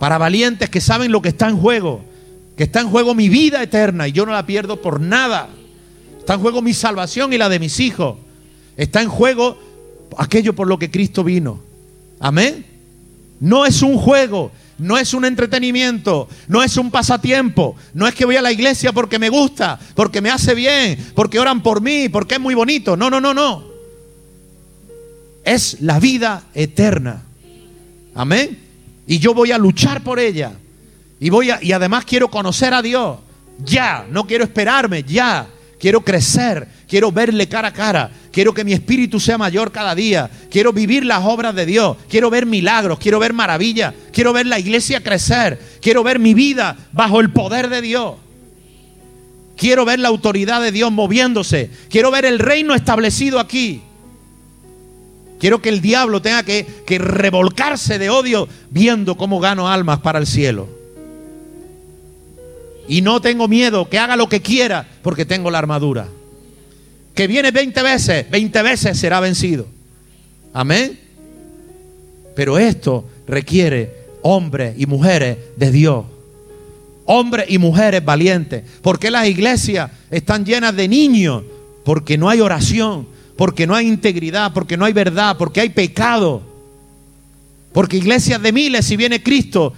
Para 0.00 0.18
valientes 0.18 0.68
que 0.68 0.80
saben 0.80 1.12
lo 1.12 1.22
que 1.22 1.28
está 1.28 1.48
en 1.48 1.58
juego 1.58 2.10
que 2.56 2.64
está 2.64 2.80
en 2.80 2.88
juego 2.88 3.14
mi 3.14 3.28
vida 3.28 3.62
eterna 3.62 4.08
y 4.08 4.12
yo 4.12 4.26
no 4.26 4.32
la 4.32 4.46
pierdo 4.46 4.80
por 4.80 5.00
nada. 5.00 5.48
Está 6.18 6.34
en 6.34 6.40
juego 6.40 6.62
mi 6.62 6.74
salvación 6.74 7.32
y 7.32 7.38
la 7.38 7.48
de 7.48 7.58
mis 7.58 7.80
hijos. 7.80 8.16
Está 8.76 9.02
en 9.02 9.08
juego 9.08 9.58
aquello 10.16 10.54
por 10.54 10.68
lo 10.68 10.78
que 10.78 10.90
Cristo 10.90 11.24
vino. 11.24 11.60
Amén. 12.20 12.64
No 13.40 13.66
es 13.66 13.82
un 13.82 13.98
juego, 13.98 14.52
no 14.78 14.96
es 14.98 15.14
un 15.14 15.24
entretenimiento, 15.24 16.28
no 16.46 16.62
es 16.62 16.76
un 16.76 16.90
pasatiempo, 16.90 17.74
no 17.94 18.06
es 18.06 18.14
que 18.14 18.24
voy 18.24 18.36
a 18.36 18.42
la 18.42 18.52
iglesia 18.52 18.92
porque 18.92 19.18
me 19.18 19.28
gusta, 19.28 19.80
porque 19.94 20.20
me 20.20 20.30
hace 20.30 20.54
bien, 20.54 20.98
porque 21.14 21.40
oran 21.40 21.62
por 21.62 21.80
mí, 21.80 22.08
porque 22.08 22.34
es 22.34 22.40
muy 22.40 22.54
bonito. 22.54 22.96
No, 22.96 23.10
no, 23.10 23.20
no, 23.20 23.34
no. 23.34 23.64
Es 25.44 25.80
la 25.80 25.98
vida 25.98 26.44
eterna. 26.54 27.22
Amén. 28.14 28.58
Y 29.06 29.18
yo 29.18 29.34
voy 29.34 29.50
a 29.50 29.58
luchar 29.58 30.04
por 30.04 30.20
ella. 30.20 30.52
Y, 31.22 31.30
voy 31.30 31.50
y 31.62 31.70
además 31.70 32.04
quiero 32.04 32.28
conocer 32.28 32.74
a 32.74 32.82
Dios. 32.82 33.16
Ya, 33.64 34.04
no 34.10 34.26
quiero 34.26 34.42
esperarme, 34.42 35.04
ya. 35.04 35.46
Quiero 35.78 36.00
crecer, 36.00 36.66
quiero 36.88 37.12
verle 37.12 37.48
cara 37.48 37.68
a 37.68 37.72
cara, 37.72 38.10
quiero 38.32 38.52
que 38.52 38.64
mi 38.64 38.72
espíritu 38.72 39.20
sea 39.20 39.38
mayor 39.38 39.70
cada 39.70 39.94
día, 39.94 40.30
quiero 40.50 40.72
vivir 40.72 41.04
las 41.04 41.24
obras 41.24 41.54
de 41.54 41.66
Dios, 41.66 41.96
quiero 42.08 42.30
ver 42.30 42.46
milagros, 42.46 43.00
quiero 43.00 43.18
ver 43.18 43.32
maravillas, 43.32 43.94
quiero 44.12 44.32
ver 44.32 44.46
la 44.46 44.60
iglesia 44.60 45.02
crecer, 45.02 45.60
quiero 45.80 46.04
ver 46.04 46.20
mi 46.20 46.34
vida 46.34 46.76
bajo 46.92 47.20
el 47.20 47.30
poder 47.30 47.68
de 47.68 47.82
Dios. 47.82 48.14
Quiero 49.56 49.84
ver 49.84 49.98
la 49.98 50.08
autoridad 50.08 50.60
de 50.60 50.72
Dios 50.72 50.90
moviéndose, 50.90 51.70
quiero 51.88 52.10
ver 52.10 52.24
el 52.24 52.40
reino 52.40 52.74
establecido 52.74 53.38
aquí. 53.38 53.82
Quiero 55.38 55.62
que 55.62 55.68
el 55.68 55.80
diablo 55.80 56.22
tenga 56.22 56.42
que, 56.44 56.66
que 56.86 56.98
revolcarse 56.98 57.98
de 57.98 58.10
odio 58.10 58.48
viendo 58.70 59.16
cómo 59.16 59.40
gano 59.40 59.68
almas 59.68 60.00
para 60.00 60.20
el 60.20 60.26
cielo. 60.26 60.81
Y 62.92 63.00
no 63.00 63.22
tengo 63.22 63.48
miedo, 63.48 63.88
que 63.88 63.98
haga 63.98 64.16
lo 64.16 64.28
que 64.28 64.42
quiera, 64.42 64.86
porque 65.00 65.24
tengo 65.24 65.50
la 65.50 65.56
armadura. 65.56 66.08
Que 67.14 67.26
viene 67.26 67.50
20 67.50 67.82
veces, 67.82 68.30
20 68.30 68.62
veces 68.62 68.98
será 68.98 69.18
vencido. 69.18 69.66
Amén. 70.52 71.00
Pero 72.36 72.58
esto 72.58 73.08
requiere 73.26 74.08
hombres 74.20 74.74
y 74.76 74.84
mujeres 74.84 75.38
de 75.56 75.70
Dios. 75.70 76.04
Hombres 77.06 77.46
y 77.48 77.56
mujeres 77.56 78.04
valientes. 78.04 78.62
¿Por 78.82 78.98
qué 78.98 79.10
las 79.10 79.26
iglesias 79.26 79.90
están 80.10 80.44
llenas 80.44 80.76
de 80.76 80.86
niños? 80.86 81.44
Porque 81.86 82.18
no 82.18 82.28
hay 82.28 82.42
oración, 82.42 83.08
porque 83.38 83.66
no 83.66 83.74
hay 83.74 83.88
integridad, 83.88 84.52
porque 84.52 84.76
no 84.76 84.84
hay 84.84 84.92
verdad, 84.92 85.38
porque 85.38 85.62
hay 85.62 85.70
pecado. 85.70 86.42
Porque 87.72 87.96
iglesias 87.96 88.42
de 88.42 88.52
miles, 88.52 88.84
si 88.84 88.98
viene 88.98 89.22
Cristo, 89.22 89.72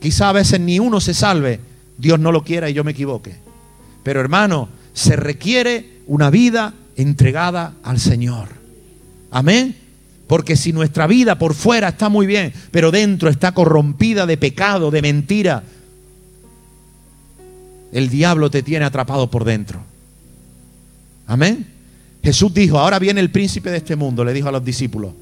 quizá 0.00 0.30
a 0.30 0.32
veces 0.32 0.60
ni 0.60 0.78
uno 0.78 0.98
se 0.98 1.12
salve. 1.12 1.73
Dios 1.98 2.18
no 2.18 2.32
lo 2.32 2.42
quiera 2.42 2.68
y 2.68 2.74
yo 2.74 2.84
me 2.84 2.92
equivoque. 2.92 3.36
Pero 4.02 4.20
hermano, 4.20 4.68
se 4.92 5.16
requiere 5.16 6.00
una 6.06 6.30
vida 6.30 6.74
entregada 6.96 7.74
al 7.82 7.98
Señor. 7.98 8.48
Amén. 9.30 9.76
Porque 10.26 10.56
si 10.56 10.72
nuestra 10.72 11.06
vida 11.06 11.38
por 11.38 11.54
fuera 11.54 11.88
está 11.88 12.08
muy 12.08 12.26
bien, 12.26 12.52
pero 12.70 12.90
dentro 12.90 13.28
está 13.28 13.52
corrompida 13.52 14.26
de 14.26 14.36
pecado, 14.36 14.90
de 14.90 15.02
mentira, 15.02 15.62
el 17.92 18.08
diablo 18.08 18.50
te 18.50 18.62
tiene 18.62 18.84
atrapado 18.84 19.30
por 19.30 19.44
dentro. 19.44 19.80
Amén. 21.26 21.66
Jesús 22.22 22.52
dijo, 22.54 22.78
ahora 22.78 22.98
viene 22.98 23.20
el 23.20 23.30
príncipe 23.30 23.70
de 23.70 23.76
este 23.78 23.96
mundo, 23.96 24.24
le 24.24 24.32
dijo 24.32 24.48
a 24.48 24.52
los 24.52 24.64
discípulos. 24.64 25.12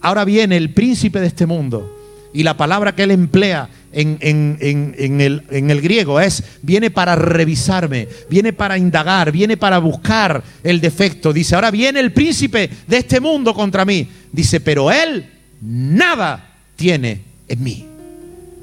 Ahora 0.00 0.24
viene 0.24 0.56
el 0.56 0.72
príncipe 0.72 1.20
de 1.20 1.26
este 1.26 1.46
mundo. 1.46 1.96
Y 2.32 2.42
la 2.42 2.56
palabra 2.56 2.94
que 2.94 3.02
él 3.02 3.10
emplea 3.10 3.68
en, 3.92 5.18
el, 5.20 5.80
griego 5.80 6.20
es, 6.20 6.44
viene 6.62 6.90
para 6.90 7.16
revisarme, 7.16 8.08
viene 8.28 8.52
para 8.52 8.78
indagar, 8.78 9.32
viene 9.32 9.56
para 9.56 9.78
buscar 9.78 10.42
el 10.62 10.80
defecto. 10.80 11.32
Dice, 11.32 11.54
ahora 11.54 11.70
viene 11.70 12.00
el 12.00 12.12
príncipe 12.12 12.70
de 12.86 12.96
este 12.98 13.20
mundo 13.20 13.52
contra 13.52 13.84
mí. 13.84 14.08
Dice, 14.32 14.60
pero 14.60 14.92
él 14.92 15.28
nada 15.60 16.54
tiene 16.76 17.22
en 17.48 17.62
mí. 17.62 17.86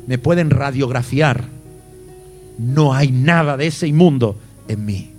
Me 0.07 0.17
pueden 0.17 0.49
radiografiar. 0.49 1.43
No 2.57 2.93
hay 2.93 3.11
nada 3.11 3.57
de 3.57 3.67
ese 3.67 3.87
inmundo 3.87 4.39
en 4.67 4.85
mí. 4.85 5.11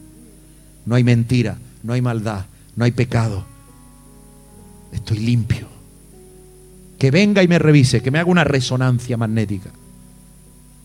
No 0.86 0.94
hay 0.94 1.04
mentira, 1.04 1.59
no 1.82 1.92
hay 1.92 2.00
maldad, 2.00 2.46
no 2.76 2.84
hay 2.84 2.92
pecado. 2.92 3.44
Estoy 4.90 5.18
limpio. 5.18 5.68
Que 6.98 7.11
venga 7.11 7.42
y 7.42 7.48
me 7.48 7.59
revise, 7.59 8.00
que 8.00 8.11
me 8.11 8.18
haga 8.18 8.30
una 8.30 8.42
resonancia 8.42 9.18
magnética. 9.18 9.70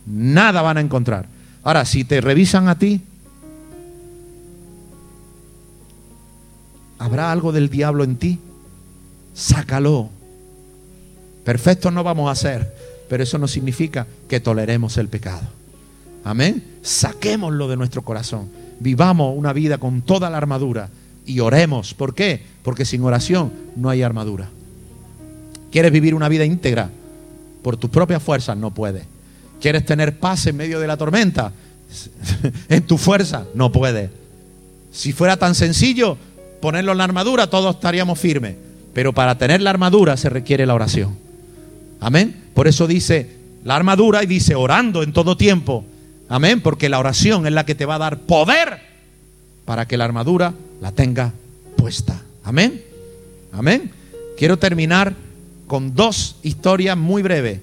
Nada 0.05 0.61
van 0.61 0.77
a 0.77 0.81
encontrar. 0.81 1.27
Ahora, 1.63 1.85
si 1.85 2.03
te 2.03 2.19
revisan 2.21 2.67
a 2.67 2.77
ti, 2.77 3.01
¿habrá 6.99 7.31
algo 7.31 7.51
del 7.51 7.69
diablo 7.69 8.03
en 8.03 8.17
ti? 8.17 8.39
Sácalo. 9.33 10.09
Perfectos 11.45 11.91
no 11.91 12.03
vamos 12.03 12.31
a 12.31 12.35
ser, 12.35 12.73
pero 13.09 13.23
eso 13.23 13.37
no 13.37 13.47
significa 13.47 14.07
que 14.27 14.39
toleremos 14.39 14.97
el 14.97 15.07
pecado. 15.07 15.47
Amén. 16.23 16.63
Saquémoslo 16.81 17.67
de 17.67 17.77
nuestro 17.77 18.01
corazón. 18.01 18.49
Vivamos 18.79 19.37
una 19.37 19.53
vida 19.53 19.77
con 19.77 20.01
toda 20.01 20.29
la 20.29 20.37
armadura 20.37 20.89
y 21.25 21.39
oremos. 21.39 21.93
¿Por 21.93 22.13
qué? 22.13 22.41
Porque 22.63 22.85
sin 22.85 23.03
oración 23.03 23.51
no 23.75 23.89
hay 23.89 24.01
armadura. 24.01 24.49
¿Quieres 25.71 25.91
vivir 25.91 26.13
una 26.13 26.29
vida 26.29 26.45
íntegra? 26.45 26.89
Por 27.61 27.77
tus 27.77 27.89
propias 27.89 28.21
fuerzas 28.21 28.57
no 28.57 28.71
puedes. 28.71 29.12
¿Quieres 29.63 29.85
tener 29.85 30.19
paz 30.19 30.45
en 30.47 30.57
medio 30.57 30.81
de 30.81 30.87
la 30.87 30.97
tormenta? 30.97 31.53
en 32.67 32.83
tu 32.83 32.97
fuerza 32.97 33.45
no 33.55 33.71
puedes. 33.71 34.09
Si 34.91 35.13
fuera 35.13 35.37
tan 35.37 35.55
sencillo 35.55 36.17
ponerlo 36.59 36.91
en 36.91 36.97
la 36.97 37.05
armadura, 37.05 37.49
todos 37.49 37.75
estaríamos 37.75 38.19
firmes. 38.19 38.57
Pero 38.93 39.13
para 39.13 39.37
tener 39.37 39.61
la 39.61 39.69
armadura 39.69 40.17
se 40.17 40.27
requiere 40.27 40.65
la 40.65 40.73
oración. 40.73 41.15
Amén. 42.01 42.43
Por 42.53 42.67
eso 42.67 42.87
dice 42.87 43.37
la 43.63 43.77
armadura 43.77 44.21
y 44.21 44.25
dice 44.25 44.53
orando 44.53 45.01
en 45.01 45.13
todo 45.13 45.37
tiempo. 45.37 45.85
Amén. 46.27 46.59
Porque 46.59 46.89
la 46.89 46.99
oración 46.99 47.47
es 47.47 47.53
la 47.53 47.65
que 47.65 47.73
te 47.73 47.85
va 47.85 47.95
a 47.95 47.99
dar 47.99 48.19
poder 48.19 48.81
para 49.63 49.87
que 49.87 49.95
la 49.95 50.03
armadura 50.03 50.53
la 50.81 50.91
tenga 50.91 51.31
puesta. 51.77 52.21
Amén. 52.43 52.83
Amén. 53.53 53.91
Quiero 54.37 54.59
terminar 54.59 55.13
con 55.67 55.95
dos 55.95 56.35
historias 56.43 56.97
muy 56.97 57.23
breves 57.23 57.59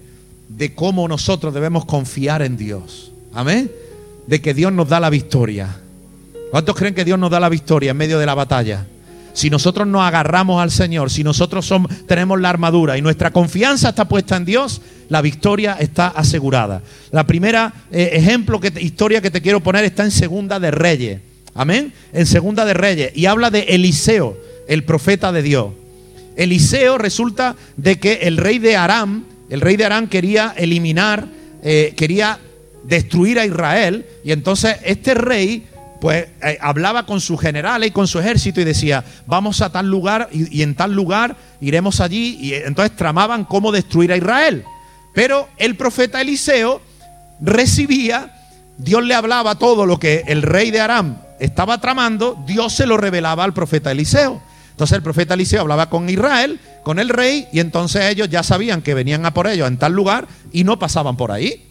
de 0.56 0.74
cómo 0.74 1.06
nosotros 1.06 1.54
debemos 1.54 1.84
confiar 1.84 2.42
en 2.42 2.56
Dios. 2.56 3.12
Amén. 3.32 3.70
De 4.26 4.40
que 4.40 4.54
Dios 4.54 4.72
nos 4.72 4.88
da 4.88 5.00
la 5.00 5.10
victoria. 5.10 5.80
¿Cuántos 6.50 6.74
creen 6.74 6.94
que 6.94 7.04
Dios 7.04 7.18
nos 7.18 7.30
da 7.30 7.38
la 7.38 7.48
victoria 7.48 7.92
en 7.92 7.96
medio 7.96 8.18
de 8.18 8.26
la 8.26 8.34
batalla? 8.34 8.86
Si 9.32 9.48
nosotros 9.48 9.86
nos 9.86 10.02
agarramos 10.02 10.60
al 10.60 10.72
Señor, 10.72 11.10
si 11.10 11.22
nosotros 11.22 11.64
somos, 11.64 12.06
tenemos 12.06 12.40
la 12.40 12.50
armadura 12.50 12.98
y 12.98 13.02
nuestra 13.02 13.30
confianza 13.30 13.90
está 13.90 14.08
puesta 14.08 14.36
en 14.36 14.44
Dios, 14.44 14.82
la 15.08 15.22
victoria 15.22 15.76
está 15.78 16.08
asegurada. 16.08 16.82
La 17.12 17.26
primera 17.26 17.72
eh, 17.92 18.10
ejemplo, 18.14 18.60
que, 18.60 18.72
historia 18.80 19.20
que 19.20 19.30
te 19.30 19.40
quiero 19.40 19.60
poner 19.60 19.84
está 19.84 20.02
en 20.02 20.10
Segunda 20.10 20.58
de 20.58 20.72
Reyes. 20.72 21.20
Amén. 21.54 21.92
En 22.12 22.26
Segunda 22.26 22.64
de 22.64 22.74
Reyes. 22.74 23.12
Y 23.14 23.26
habla 23.26 23.50
de 23.50 23.60
Eliseo, 23.60 24.36
el 24.66 24.82
profeta 24.82 25.30
de 25.30 25.42
Dios. 25.42 25.68
Eliseo 26.36 26.98
resulta 26.98 27.54
de 27.76 28.00
que 28.00 28.14
el 28.22 28.36
rey 28.36 28.58
de 28.58 28.76
Aram, 28.76 29.24
el 29.50 29.60
rey 29.60 29.76
de 29.76 29.84
Aram 29.84 30.08
quería 30.08 30.54
eliminar, 30.56 31.26
eh, 31.62 31.92
quería 31.96 32.38
destruir 32.84 33.38
a 33.38 33.44
Israel. 33.44 34.06
Y 34.24 34.32
entonces 34.32 34.76
este 34.84 35.14
rey 35.14 35.66
pues 36.00 36.28
eh, 36.42 36.56
hablaba 36.60 37.04
con 37.04 37.20
sus 37.20 37.38
generales 37.38 37.90
y 37.90 37.92
con 37.92 38.06
su 38.06 38.18
ejército 38.18 38.60
y 38.60 38.64
decía, 38.64 39.04
vamos 39.26 39.60
a 39.60 39.70
tal 39.70 39.90
lugar 39.90 40.28
y, 40.32 40.58
y, 40.58 40.62
en 40.62 40.74
tal 40.74 40.94
lugar 40.94 41.36
iremos 41.60 42.00
allí. 42.00 42.38
Y 42.40 42.54
entonces 42.54 42.96
tramaban 42.96 43.44
cómo 43.44 43.72
destruir 43.72 44.12
a 44.12 44.16
Israel. 44.16 44.64
Pero 45.12 45.48
el 45.58 45.76
profeta 45.76 46.20
Eliseo 46.20 46.80
recibía, 47.40 48.32
Dios 48.78 49.04
le 49.04 49.14
hablaba 49.14 49.56
todo 49.56 49.84
lo 49.84 49.98
que 49.98 50.24
el 50.26 50.42
rey 50.42 50.70
de 50.70 50.80
Aram 50.80 51.18
estaba 51.40 51.80
tramando, 51.80 52.42
Dios 52.46 52.72
se 52.72 52.86
lo 52.86 52.96
revelaba 52.96 53.44
al 53.44 53.52
profeta 53.52 53.90
Eliseo. 53.90 54.40
Entonces 54.80 54.96
el 54.96 55.02
profeta 55.02 55.34
Eliseo 55.34 55.60
hablaba 55.60 55.90
con 55.90 56.08
Israel, 56.08 56.58
con 56.82 56.98
el 56.98 57.10
rey, 57.10 57.46
y 57.52 57.60
entonces 57.60 58.10
ellos 58.10 58.30
ya 58.30 58.42
sabían 58.42 58.80
que 58.80 58.94
venían 58.94 59.26
a 59.26 59.34
por 59.34 59.46
ellos 59.46 59.68
en 59.68 59.76
tal 59.76 59.92
lugar 59.92 60.26
y 60.52 60.64
no 60.64 60.78
pasaban 60.78 61.18
por 61.18 61.32
ahí. 61.32 61.66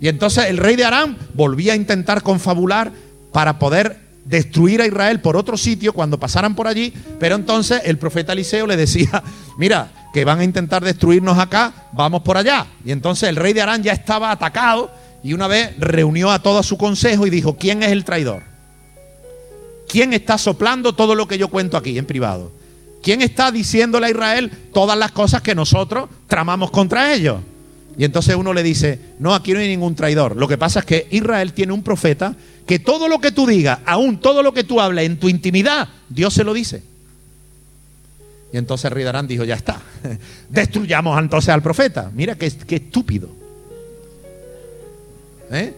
Y 0.00 0.08
entonces 0.08 0.46
el 0.46 0.56
rey 0.56 0.74
de 0.74 0.86
Aram 0.86 1.18
volvía 1.34 1.74
a 1.74 1.76
intentar 1.76 2.22
confabular 2.22 2.90
para 3.34 3.58
poder 3.58 3.98
destruir 4.24 4.80
a 4.80 4.86
Israel 4.86 5.20
por 5.20 5.36
otro 5.36 5.58
sitio 5.58 5.92
cuando 5.92 6.18
pasaran 6.18 6.54
por 6.54 6.66
allí, 6.66 6.94
pero 7.20 7.34
entonces 7.34 7.82
el 7.84 7.98
profeta 7.98 8.32
Eliseo 8.32 8.66
le 8.66 8.78
decía, 8.78 9.22
mira, 9.58 10.08
que 10.14 10.24
van 10.24 10.40
a 10.40 10.44
intentar 10.44 10.82
destruirnos 10.82 11.36
acá, 11.38 11.90
vamos 11.92 12.22
por 12.22 12.38
allá. 12.38 12.66
Y 12.82 12.92
entonces 12.92 13.28
el 13.28 13.36
rey 13.36 13.52
de 13.52 13.60
Aram 13.60 13.82
ya 13.82 13.92
estaba 13.92 14.30
atacado 14.30 14.90
y 15.22 15.34
una 15.34 15.48
vez 15.48 15.78
reunió 15.78 16.30
a 16.30 16.38
todo 16.38 16.62
su 16.62 16.78
consejo 16.78 17.26
y 17.26 17.30
dijo, 17.30 17.58
¿quién 17.58 17.82
es 17.82 17.92
el 17.92 18.04
traidor? 18.06 18.44
¿Quién 19.88 20.12
está 20.12 20.38
soplando 20.38 20.94
todo 20.94 21.14
lo 21.14 21.26
que 21.26 21.38
yo 21.38 21.48
cuento 21.48 21.76
aquí 21.76 21.98
en 21.98 22.04
privado? 22.06 22.52
¿Quién 23.02 23.22
está 23.22 23.50
diciéndole 23.50 24.06
a 24.06 24.10
Israel 24.10 24.50
todas 24.72 24.98
las 24.98 25.12
cosas 25.12 25.40
que 25.42 25.54
nosotros 25.54 26.08
tramamos 26.26 26.70
contra 26.70 27.14
ellos? 27.14 27.40
Y 27.96 28.04
entonces 28.04 28.36
uno 28.36 28.52
le 28.52 28.62
dice, 28.62 29.00
no, 29.18 29.34
aquí 29.34 29.52
no 29.52 29.58
hay 29.58 29.68
ningún 29.68 29.94
traidor. 29.94 30.36
Lo 30.36 30.46
que 30.46 30.58
pasa 30.58 30.80
es 30.80 30.84
que 30.84 31.08
Israel 31.10 31.52
tiene 31.52 31.72
un 31.72 31.82
profeta 31.82 32.36
que 32.66 32.78
todo 32.78 33.08
lo 33.08 33.18
que 33.18 33.32
tú 33.32 33.46
digas, 33.46 33.80
aún 33.86 34.20
todo 34.20 34.42
lo 34.42 34.52
que 34.52 34.62
tú 34.62 34.80
hables 34.80 35.06
en 35.06 35.18
tu 35.18 35.28
intimidad, 35.28 35.88
Dios 36.08 36.34
se 36.34 36.44
lo 36.44 36.52
dice. 36.52 36.82
Y 38.52 38.56
entonces 38.56 38.92
Ridarán 38.92 39.26
dijo, 39.26 39.44
ya 39.44 39.56
está, 39.56 39.80
destruyamos 40.48 41.18
entonces 41.18 41.48
al 41.48 41.62
profeta. 41.62 42.10
Mira 42.14 42.36
qué, 42.36 42.50
qué 42.50 42.76
estúpido. 42.76 43.30
¿Eh? 45.50 45.74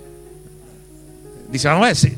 Dice, 1.51 1.69
vamos 1.69 1.85
a 1.85 1.87
ver, 1.87 1.97
si, 1.97 2.13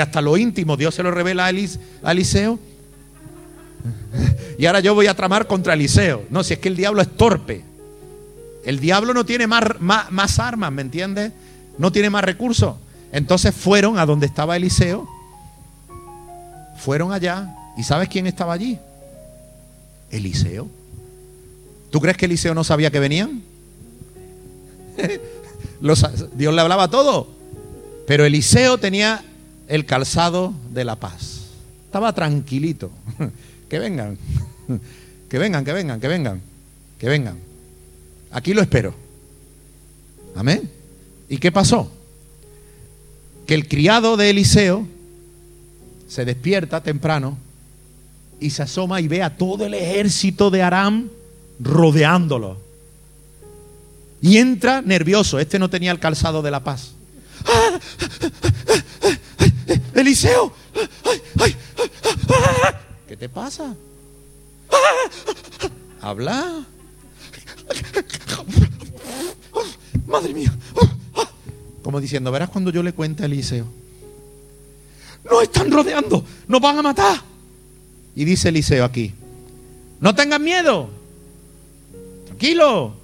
hasta 0.00 0.20
lo 0.20 0.36
íntimo 0.36 0.76
Dios 0.76 0.94
se 0.94 1.02
lo 1.02 1.10
revela 1.10 1.46
a, 1.46 1.50
Eliseo, 1.50 2.58
y 4.58 4.66
ahora 4.66 4.80
yo 4.80 4.94
voy 4.94 5.06
a 5.06 5.14
tramar 5.14 5.46
contra 5.46 5.74
Eliseo. 5.74 6.24
No, 6.30 6.44
si 6.44 6.54
es 6.54 6.58
que 6.58 6.68
el 6.68 6.76
diablo 6.76 7.02
es 7.02 7.08
torpe. 7.16 7.62
El 8.64 8.80
diablo 8.80 9.12
no 9.12 9.24
tiene 9.26 9.46
más, 9.46 9.62
más, 9.80 10.38
armas, 10.38 10.72
¿me 10.72 10.82
entiendes? 10.82 11.32
No 11.76 11.92
tiene 11.92 12.08
más 12.10 12.24
recursos. 12.24 12.76
Entonces 13.12 13.54
fueron 13.54 13.98
a 13.98 14.06
donde 14.06 14.26
estaba 14.26 14.56
Eliseo. 14.56 15.06
Fueron 16.78 17.12
allá. 17.12 17.54
¿Y 17.76 17.82
sabes 17.82 18.08
quién 18.08 18.26
estaba 18.26 18.54
allí? 18.54 18.78
Eliseo. 20.10 20.68
¿Tú 21.90 22.00
crees 22.00 22.16
que 22.16 22.26
Eliseo 22.26 22.54
no 22.54 22.64
sabía 22.64 22.90
que 22.90 23.00
venían? 23.00 23.42
Dios 26.34 26.54
le 26.54 26.60
hablaba 26.60 26.88
todo. 26.88 27.28
Pero 28.06 28.24
Eliseo 28.24 28.78
tenía 28.78 29.24
el 29.68 29.86
calzado 29.86 30.52
de 30.72 30.84
la 30.84 30.96
paz. 30.96 31.44
Estaba 31.86 32.12
tranquilito. 32.12 32.90
Que 33.66 33.78
vengan, 33.78 34.18
que 35.28 35.38
vengan, 35.38 35.64
que 35.64 35.72
vengan, 35.72 35.98
que 35.98 36.06
vengan, 36.06 36.40
que 36.98 37.08
vengan. 37.08 37.38
Aquí 38.30 38.52
lo 38.54 38.60
espero. 38.60 38.94
Amén. 40.36 40.70
¿Y 41.28 41.38
qué 41.38 41.50
pasó? 41.50 41.90
Que 43.46 43.54
el 43.54 43.66
criado 43.66 44.16
de 44.16 44.30
Eliseo 44.30 44.86
se 46.06 46.24
despierta 46.24 46.82
temprano 46.82 47.36
y 48.38 48.50
se 48.50 48.62
asoma 48.62 49.00
y 49.00 49.08
ve 49.08 49.22
a 49.22 49.36
todo 49.36 49.66
el 49.66 49.74
ejército 49.74 50.50
de 50.50 50.62
Aram 50.62 51.08
rodeándolo. 51.58 52.58
Y 54.20 54.36
entra 54.36 54.82
nervioso. 54.82 55.40
Este 55.40 55.58
no 55.58 55.70
tenía 55.70 55.90
el 55.90 55.98
calzado 55.98 56.42
de 56.42 56.50
la 56.50 56.62
paz. 56.62 56.92
Eliseo, 59.94 60.52
¿qué 63.08 63.16
te 63.16 63.28
pasa? 63.28 63.74
Habla. 66.00 66.64
Madre 70.06 70.34
mía. 70.34 70.52
Como 71.82 72.00
diciendo, 72.00 72.30
verás 72.32 72.50
cuando 72.50 72.70
yo 72.70 72.82
le 72.82 72.92
cuente 72.92 73.22
a 73.22 73.26
Eliseo. 73.26 73.66
Nos 75.30 75.42
están 75.42 75.70
rodeando, 75.70 76.24
nos 76.48 76.60
van 76.60 76.78
a 76.78 76.82
matar. 76.82 77.20
Y 78.14 78.24
dice 78.24 78.50
Eliseo 78.50 78.84
aquí, 78.84 79.12
no 80.00 80.14
tengan 80.14 80.42
miedo. 80.42 80.90
Tranquilo. 82.26 82.94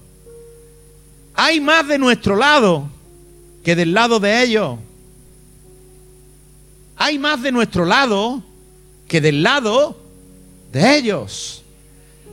Hay 1.34 1.60
más 1.60 1.88
de 1.88 1.98
nuestro 1.98 2.36
lado 2.36 2.90
que 3.64 3.76
del 3.76 3.92
lado 3.94 4.20
de 4.20 4.42
ellos. 4.42 4.78
Hay 6.96 7.18
más 7.18 7.42
de 7.42 7.52
nuestro 7.52 7.84
lado 7.84 8.42
que 9.08 9.20
del 9.20 9.42
lado 9.42 9.96
de 10.72 10.96
ellos. 10.96 11.62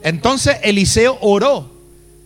Entonces 0.03 0.57
Eliseo 0.63 1.17
oró 1.21 1.71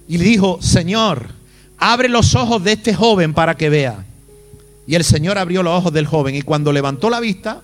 y 0.08 0.18
le 0.18 0.26
dijo, 0.26 0.60
Señor, 0.62 1.30
abre 1.78 2.10
los 2.10 2.36
ojos 2.36 2.64
de 2.64 2.74
este 2.74 2.94
joven 2.94 3.34
para 3.34 3.56
que 3.56 3.70
vea. 3.70 4.06
Y 4.88 4.96
el 4.96 5.04
Señor 5.04 5.38
abrió 5.38 5.64
los 5.64 5.78
ojos 5.78 5.94
del 5.94 6.06
joven 6.06 6.36
y 6.36 6.42
cuando 6.42 6.74
levantó 6.74 7.10
la 7.10 7.20
vista 7.20 7.62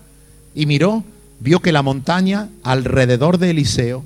y 0.56 0.66
miró, 0.66 1.04
vio 1.40 1.60
que 1.60 1.72
la 1.72 1.82
montaña 1.82 2.50
alrededor 2.64 3.38
de 3.38 3.50
Eliseo 3.50 4.04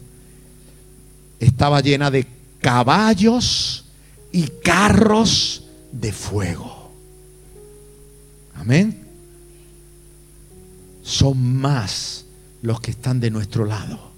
estaba 1.40 1.82
llena 1.82 2.12
de 2.12 2.26
caballos 2.62 3.86
y 4.32 4.48
carros 4.64 5.64
de 5.92 6.12
fuego. 6.12 6.81
Amén. 8.62 8.96
Son 11.02 11.58
más 11.58 12.26
los 12.62 12.80
que 12.80 12.92
están 12.92 13.20
de 13.20 13.32
nuestro 13.32 13.66
lado. 13.66 14.12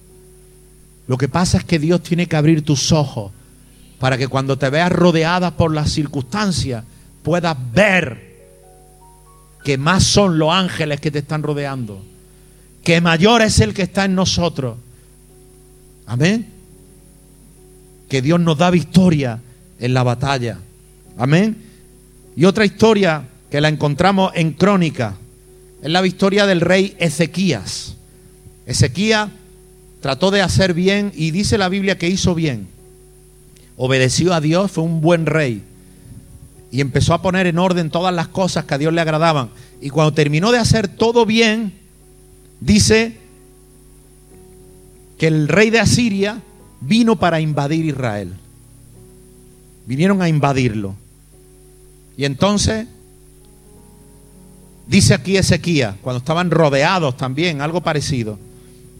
Lo 1.07 1.17
que 1.17 1.29
pasa 1.29 1.57
es 1.57 1.63
que 1.63 1.79
Dios 1.79 2.03
tiene 2.03 2.27
que 2.27 2.35
abrir 2.35 2.63
tus 2.63 2.91
ojos 2.91 3.31
para 3.99 4.17
que 4.17 4.27
cuando 4.27 4.57
te 4.57 4.69
veas 4.69 4.91
rodeada 4.91 5.55
por 5.55 5.73
las 5.73 5.91
circunstancias 5.91 6.83
puedas 7.23 7.55
ver 7.73 8.33
que 9.63 9.77
más 9.77 10.03
son 10.03 10.37
los 10.37 10.51
ángeles 10.51 10.99
que 10.99 11.09
te 11.09 11.19
están 11.19 11.41
rodeando, 11.41 12.03
que 12.83 12.99
mayor 12.99 13.41
es 13.43 13.61
el 13.61 13.73
que 13.73 13.83
está 13.83 14.03
en 14.03 14.15
nosotros. 14.15 14.75
Amén. 16.05 16.49
Que 18.09 18.21
Dios 18.21 18.41
nos 18.41 18.57
da 18.57 18.69
victoria 18.71 19.39
en 19.79 19.93
la 19.93 20.03
batalla. 20.03 20.59
Amén. 21.17 21.63
Y 22.35 22.43
otra 22.43 22.65
historia 22.65 23.29
que 23.53 23.61
la 23.61 23.69
encontramos 23.69 24.31
en 24.33 24.53
Crónica 24.53 25.13
es 25.83 25.91
la 25.91 26.01
victoria 26.01 26.47
del 26.47 26.59
rey 26.59 26.95
Ezequías. 26.97 27.93
Ezequías 28.65 29.29
trató 30.01 30.31
de 30.31 30.41
hacer 30.41 30.73
bien 30.73 31.11
y 31.13 31.29
dice 31.29 31.59
la 31.59 31.69
Biblia 31.69 31.99
que 31.99 32.09
hizo 32.09 32.33
bien. 32.33 32.67
Obedeció 33.77 34.33
a 34.33 34.41
Dios, 34.41 34.71
fue 34.71 34.83
un 34.83 35.01
buen 35.01 35.27
rey. 35.27 35.61
Y 36.71 36.81
empezó 36.81 37.13
a 37.13 37.21
poner 37.21 37.45
en 37.45 37.59
orden 37.59 37.91
todas 37.91 38.11
las 38.11 38.27
cosas 38.27 38.65
que 38.65 38.73
a 38.73 38.79
Dios 38.79 38.91
le 38.91 39.01
agradaban. 39.01 39.51
Y 39.79 39.91
cuando 39.91 40.15
terminó 40.15 40.51
de 40.51 40.57
hacer 40.57 40.87
todo 40.87 41.23
bien, 41.23 41.73
dice 42.59 43.19
que 45.19 45.27
el 45.27 45.47
rey 45.47 45.69
de 45.69 45.79
Asiria 45.79 46.41
vino 46.81 47.19
para 47.19 47.39
invadir 47.39 47.85
Israel. 47.85 48.33
Vinieron 49.85 50.23
a 50.23 50.27
invadirlo. 50.27 50.95
Y 52.17 52.25
entonces, 52.25 52.87
dice 54.87 55.13
aquí 55.13 55.37
Ezequiel, 55.37 55.95
cuando 56.01 56.19
estaban 56.19 56.51
rodeados 56.51 57.17
también, 57.17 57.61
algo 57.61 57.81
parecido, 57.81 58.37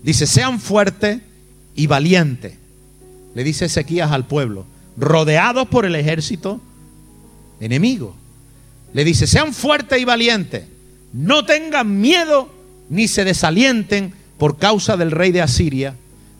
dice, 0.04 0.28
sean 0.28 0.60
fuertes 0.60 1.20
y 1.76 1.88
valientes, 1.88 2.54
le 3.36 3.44
dice 3.44 3.66
Ezequías 3.66 4.12
al 4.12 4.26
pueblo, 4.28 4.66
rodeados 4.98 5.68
por 5.68 5.86
el 5.86 5.96
ejército 5.96 6.62
enemigo. 7.60 8.16
Le 8.94 9.04
dice, 9.04 9.26
sean 9.26 9.54
fuertes 9.54 10.00
y 10.00 10.06
valientes, 10.06 10.66
no 11.14 11.46
tengan 11.46 12.00
miedo 12.00 12.50
ni 12.90 13.08
se 13.08 13.24
desalienten 13.24 14.14
por 14.38 14.58
causa 14.58 14.98
del 14.98 15.12
rey 15.12 15.32
de 15.32 15.42
Asiria 15.42 15.96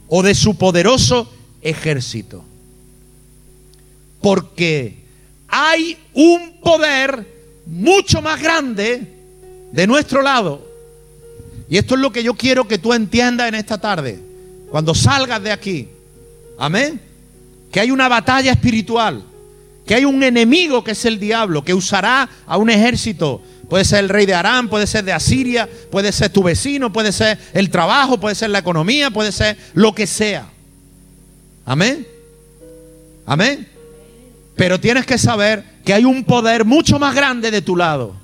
o 0.08 0.22
de 0.22 0.36
su 0.36 0.56
poderoso 0.56 1.32
ejército. 1.62 2.44
Porque 4.22 5.04
hay 5.48 5.98
un 6.14 6.60
poder 6.62 7.28
mucho 7.66 8.22
más 8.22 8.42
grande 8.42 9.23
de 9.74 9.86
nuestro 9.86 10.22
lado. 10.22 10.66
Y 11.68 11.78
esto 11.78 11.96
es 11.96 12.02
lo 12.02 12.14
que 12.14 12.24
yo 12.24 12.36
quiero 12.36 12.66
que 12.66 12.78
tú 12.78 12.94
entiendas 12.94 13.50
en 13.50 13.56
esta 13.56 13.78
tarde, 13.78 14.18
cuando 14.72 14.96
salgas 14.96 15.44
de 15.44 15.52
aquí. 15.52 15.90
Amén. 16.58 17.02
Que 17.74 17.82
hay 17.82 17.92
una 17.92 18.08
batalla 18.08 18.54
espiritual, 18.54 19.26
que 19.86 19.96
hay 19.96 20.06
un 20.06 20.24
enemigo 20.24 20.82
que 20.82 20.92
es 20.92 21.04
el 21.04 21.20
diablo, 21.20 21.66
que 21.66 21.74
usará 21.74 22.30
a 22.46 22.56
un 22.56 22.70
ejército 22.70 23.42
Puede 23.74 23.86
ser 23.86 24.04
el 24.04 24.10
rey 24.10 24.28
de 24.28 24.36
Aram, 24.36 24.68
puede 24.68 24.86
ser 24.86 25.04
de 25.04 25.14
Asiria, 25.14 25.68
puede 25.90 26.12
ser 26.12 26.30
tu 26.30 26.44
vecino, 26.44 26.94
puede 26.94 27.12
ser 27.12 27.40
el 27.54 27.72
trabajo, 27.72 28.20
puede 28.20 28.36
ser 28.36 28.52
la 28.52 28.60
economía, 28.60 29.10
puede 29.10 29.32
ser 29.32 29.58
lo 29.74 29.96
que 29.96 30.06
sea. 30.06 30.48
Amén. 31.66 32.06
Amén. 33.26 33.68
Pero 34.56 34.80
tienes 34.80 35.08
que 35.08 35.18
saber 35.18 35.64
que 35.84 35.92
hay 35.92 36.06
un 36.06 36.24
poder 36.24 36.66
mucho 36.66 37.00
más 37.00 37.16
grande 37.16 37.50
de 37.50 37.64
tu 37.64 37.76
lado. 37.76 38.16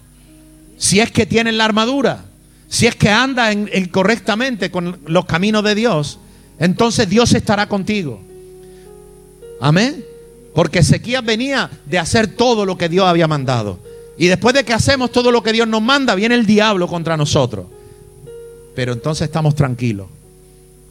Si 0.80 1.00
es 1.00 1.12
que 1.12 1.26
tienes 1.26 1.54
la 1.54 1.66
armadura, 1.66 2.24
si 2.70 2.88
es 2.88 2.96
que 2.96 3.10
andas 3.10 3.56
correctamente 3.92 4.72
con 4.72 4.98
los 5.06 5.26
caminos 5.26 5.64
de 5.64 5.76
Dios, 5.76 6.20
entonces 6.58 7.08
Dios 7.10 7.34
estará 7.34 7.68
contigo. 7.68 8.22
Amén. 9.60 10.06
Porque 10.56 10.80
Ezequías 10.80 11.24
venía 11.24 11.70
de 11.86 12.00
hacer 12.00 12.28
todo 12.28 12.66
lo 12.66 12.78
que 12.78 12.90
Dios 12.90 13.06
había 13.06 13.28
mandado. 13.28 13.80
Y 14.18 14.28
después 14.28 14.56
de 14.56 14.64
que 14.64 14.74
hacemos 14.74 15.12
todo 15.12 15.32
lo 15.32 15.44
que 15.44 15.52
Dios 15.52 15.68
nos 15.68 15.82
manda, 15.82 16.16
viene 16.16 16.36
el 16.36 16.46
diablo 16.46 16.88
contra 16.88 17.18
nosotros. 17.18 17.68
Pero 18.74 18.94
entonces 18.94 19.26
estamos 19.26 19.56
tranquilos. 19.56 20.08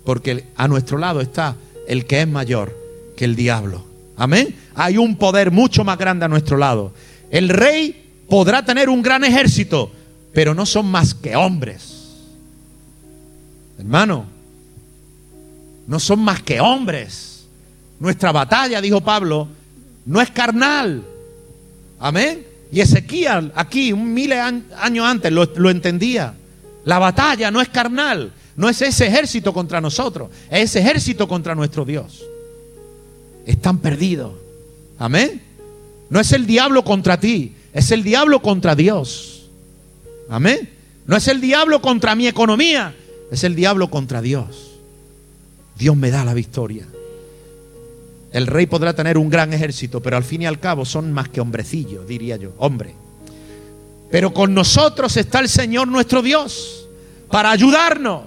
Porque 0.05 0.45
a 0.57 0.69
nuestro 0.69 0.99
lado 0.99 1.23
está 1.23 1.57
el 1.87 2.05
que 2.05 2.21
es 2.21 2.29
mayor 2.29 2.77
que 3.17 3.25
el 3.25 3.37
diablo. 3.37 3.85
Amén. 4.17 4.55
Hay 4.75 4.99
un 4.99 5.17
poder 5.17 5.51
mucho 5.51 5.83
más 5.83 5.97
grande 5.97 6.27
a 6.27 6.29
nuestro 6.29 6.59
lado. 6.59 6.93
El 7.31 7.49
rey 7.49 8.08
podrá 8.29 8.65
tener 8.65 8.89
un 8.89 9.03
gran 9.03 9.25
ejército, 9.25 9.91
pero 10.33 10.55
no 10.55 10.67
son 10.67 10.87
más 10.87 11.15
que 11.15 11.35
hombres. 11.35 11.95
Hermano, 13.79 14.27
no 15.87 15.99
son 15.99 16.21
más 16.21 16.43
que 16.43 16.61
hombres. 16.61 17.47
Nuestra 17.99 18.31
batalla, 18.33 18.81
dijo 18.81 19.01
Pablo, 19.01 19.49
no 20.07 20.21
es 20.21 20.31
carnal. 20.31 21.03
Amén. 21.99 22.47
Y 22.71 22.81
Ezequiel, 22.81 23.51
aquí, 23.55 23.93
un 23.93 24.13
miles 24.13 24.39
años 24.77 25.07
antes, 25.07 25.33
lo, 25.33 25.47
lo 25.57 25.71
entendía. 25.71 26.35
La 26.85 26.99
batalla 26.99 27.51
no 27.51 27.61
es 27.61 27.69
carnal, 27.69 28.33
no 28.57 28.69
es 28.69 28.81
ese 28.83 29.07
ejército 29.07 29.53
contra 29.53 29.81
nosotros, 29.81 30.31
es 30.51 30.71
ese 30.71 30.81
ejército 30.81 31.27
contra 31.27 31.55
nuestro 31.55 31.85
Dios. 31.85 32.25
Están 33.47 33.79
perdidos. 33.79 34.33
Amén. 34.99 35.43
No 36.11 36.21
es 36.21 36.33
el 36.33 36.47
diablo 36.47 36.85
contra 36.85 37.19
ti, 37.19 37.55
es 37.73 37.91
el 37.91 38.03
diablo 38.03 38.41
contra 38.41 38.75
Dios. 38.75 39.49
Amén. 40.29 40.69
No 41.07 41.17
es 41.17 41.29
el 41.29 41.41
diablo 41.41 41.81
contra 41.81 42.15
mi 42.15 42.27
economía, 42.27 42.95
es 43.31 43.45
el 43.45 43.55
diablo 43.55 43.89
contra 43.91 44.21
Dios. 44.21 44.73
Dios 45.79 45.97
me 45.97 46.11
da 46.11 46.25
la 46.25 46.35
victoria. 46.35 46.87
El 48.33 48.47
rey 48.47 48.67
podrá 48.67 48.95
tener 48.95 49.17
un 49.17 49.31
gran 49.31 49.53
ejército, 49.55 50.03
pero 50.03 50.17
al 50.17 50.25
fin 50.25 50.43
y 50.43 50.47
al 50.47 50.61
cabo 50.61 50.85
son 50.85 51.13
más 51.13 51.29
que 51.29 51.41
hombrecillos, 51.41 52.07
diría 52.07 52.37
yo, 52.37 52.53
hombre. 52.59 52.95
Pero 54.11 54.35
con 54.35 54.53
nosotros 54.53 55.17
está 55.17 55.41
el 55.41 55.49
Señor 55.49 55.89
nuestro 55.89 56.21
Dios 56.21 56.87
para 57.31 57.51
ayudarnos 57.51 58.25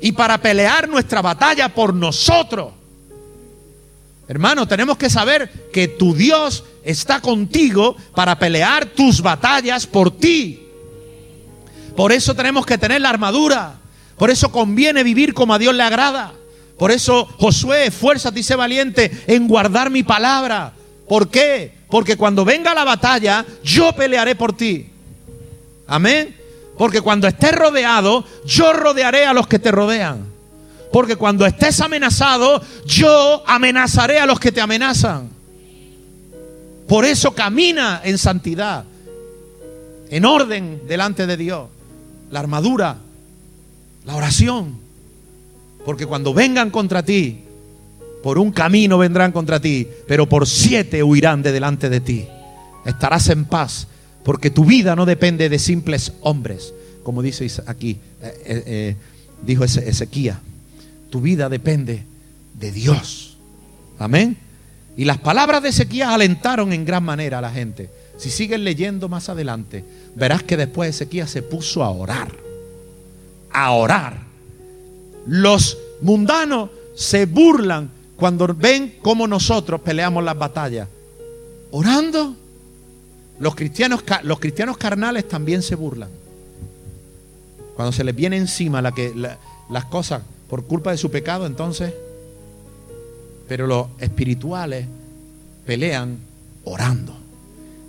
y 0.00 0.12
para 0.12 0.38
pelear 0.38 0.88
nuestra 0.88 1.20
batalla 1.20 1.68
por 1.68 1.92
nosotros. 1.92 2.72
Hermano, 4.28 4.68
tenemos 4.68 4.98
que 4.98 5.10
saber 5.10 5.50
que 5.72 5.88
tu 5.88 6.14
Dios 6.14 6.64
está 6.88 7.20
contigo 7.20 7.96
para 8.14 8.38
pelear 8.38 8.86
tus 8.86 9.20
batallas 9.20 9.86
por 9.86 10.10
ti. 10.10 10.62
Por 11.94 12.12
eso 12.12 12.34
tenemos 12.34 12.64
que 12.64 12.78
tener 12.78 13.02
la 13.02 13.10
armadura. 13.10 13.74
Por 14.16 14.30
eso 14.30 14.50
conviene 14.50 15.02
vivir 15.02 15.34
como 15.34 15.52
a 15.52 15.58
Dios 15.58 15.74
le 15.74 15.82
agrada. 15.82 16.32
Por 16.78 16.90
eso, 16.90 17.26
Josué, 17.38 17.92
y 18.34 18.42
sé 18.42 18.56
valiente 18.56 19.10
en 19.26 19.46
guardar 19.46 19.90
mi 19.90 20.02
palabra. 20.02 20.72
¿Por 21.06 21.28
qué? 21.28 21.74
Porque 21.90 22.16
cuando 22.16 22.44
venga 22.44 22.74
la 22.74 22.84
batalla, 22.84 23.44
yo 23.62 23.92
pelearé 23.92 24.34
por 24.34 24.56
ti. 24.56 24.88
Amén. 25.86 26.34
Porque 26.78 27.02
cuando 27.02 27.28
estés 27.28 27.52
rodeado, 27.52 28.24
yo 28.46 28.72
rodearé 28.72 29.26
a 29.26 29.34
los 29.34 29.46
que 29.46 29.58
te 29.58 29.70
rodean. 29.70 30.24
Porque 30.90 31.16
cuando 31.16 31.44
estés 31.44 31.80
amenazado, 31.80 32.62
yo 32.86 33.42
amenazaré 33.46 34.20
a 34.20 34.26
los 34.26 34.40
que 34.40 34.52
te 34.52 34.60
amenazan. 34.62 35.37
Por 36.88 37.04
eso 37.04 37.32
camina 37.32 38.00
en 38.02 38.16
santidad, 38.16 38.84
en 40.08 40.24
orden 40.24 40.82
delante 40.88 41.26
de 41.26 41.36
Dios. 41.36 41.68
La 42.30 42.40
armadura, 42.40 42.96
la 44.06 44.16
oración. 44.16 44.78
Porque 45.84 46.06
cuando 46.06 46.32
vengan 46.32 46.70
contra 46.70 47.02
ti, 47.02 47.40
por 48.22 48.38
un 48.38 48.52
camino 48.52 48.96
vendrán 48.96 49.32
contra 49.32 49.60
ti, 49.60 49.86
pero 50.06 50.28
por 50.28 50.46
siete 50.46 51.02
huirán 51.02 51.42
de 51.42 51.52
delante 51.52 51.90
de 51.90 52.00
ti. 52.00 52.26
Estarás 52.86 53.28
en 53.28 53.44
paz, 53.44 53.86
porque 54.24 54.50
tu 54.50 54.64
vida 54.64 54.96
no 54.96 55.04
depende 55.04 55.48
de 55.48 55.58
simples 55.58 56.12
hombres, 56.22 56.72
como 57.02 57.22
dice 57.22 57.46
aquí, 57.66 57.98
eh, 58.22 58.42
eh, 58.44 58.62
eh, 58.66 58.96
dijo 59.46 59.64
Ezequiel. 59.64 60.36
Tu 61.10 61.20
vida 61.20 61.48
depende 61.48 62.04
de 62.58 62.72
Dios. 62.72 63.36
Amén. 63.98 64.47
Y 64.98 65.04
las 65.04 65.18
palabras 65.18 65.62
de 65.62 65.68
Ezequiel 65.68 66.08
alentaron 66.08 66.72
en 66.72 66.84
gran 66.84 67.04
manera 67.04 67.38
a 67.38 67.40
la 67.40 67.52
gente. 67.52 67.88
Si 68.16 68.30
sigues 68.30 68.58
leyendo 68.58 69.08
más 69.08 69.28
adelante, 69.28 69.84
verás 70.16 70.42
que 70.42 70.56
después 70.56 70.90
Ezequiel 70.90 71.28
se 71.28 71.40
puso 71.40 71.84
a 71.84 71.90
orar. 71.90 72.32
A 73.52 73.70
orar. 73.70 74.18
Los 75.24 75.78
mundanos 76.00 76.70
se 76.96 77.26
burlan 77.26 77.92
cuando 78.16 78.52
ven 78.52 78.96
cómo 79.00 79.28
nosotros 79.28 79.80
peleamos 79.82 80.24
las 80.24 80.36
batallas. 80.36 80.88
Orando. 81.70 82.34
Los 83.38 83.54
cristianos, 83.54 84.02
los 84.24 84.40
cristianos 84.40 84.78
carnales 84.78 85.28
también 85.28 85.62
se 85.62 85.76
burlan. 85.76 86.10
Cuando 87.76 87.92
se 87.92 88.02
les 88.02 88.16
viene 88.16 88.36
encima 88.36 88.82
la 88.82 88.90
que, 88.90 89.14
las 89.70 89.84
cosas 89.84 90.22
por 90.50 90.64
culpa 90.64 90.90
de 90.90 90.96
su 90.98 91.08
pecado, 91.08 91.46
entonces 91.46 91.94
pero 93.48 93.66
los 93.66 93.86
espirituales 93.98 94.86
pelean 95.66 96.18
orando. 96.64 97.16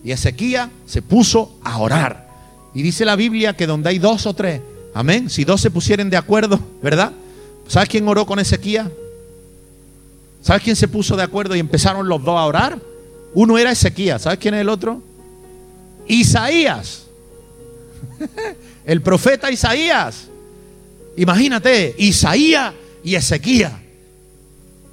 Y 0.03 0.11
Ezequiel 0.11 0.69
se 0.85 1.01
puso 1.01 1.59
a 1.63 1.77
orar. 1.77 2.27
Y 2.73 2.81
dice 2.81 3.03
la 3.03 3.15
Biblia 3.15 3.55
que 3.55 3.67
donde 3.67 3.89
hay 3.89 3.99
dos 3.99 4.25
o 4.25 4.33
tres, 4.33 4.61
amén, 4.93 5.29
si 5.29 5.43
dos 5.43 5.59
se 5.59 5.69
pusieren 5.69 6.09
de 6.09 6.17
acuerdo, 6.17 6.59
¿verdad? 6.81 7.11
¿Sabes 7.67 7.89
quién 7.89 8.07
oró 8.07 8.25
con 8.25 8.39
Ezequiel? 8.39 8.91
¿Sabes 10.41 10.63
quién 10.63 10.75
se 10.75 10.87
puso 10.87 11.17
de 11.17 11.23
acuerdo 11.23 11.55
y 11.55 11.59
empezaron 11.59 12.07
los 12.07 12.23
dos 12.23 12.37
a 12.37 12.45
orar? 12.45 12.79
Uno 13.33 13.57
era 13.57 13.71
Ezequiel, 13.71 14.19
¿sabes 14.19 14.39
quién 14.39 14.53
es 14.53 14.61
el 14.61 14.69
otro? 14.69 15.01
Isaías. 16.07 17.03
el 18.85 19.01
profeta 19.01 19.51
Isaías. 19.51 20.27
Imagínate, 21.17 21.95
Isaías 21.97 22.73
y 23.03 23.15
Ezequiel. 23.15 23.88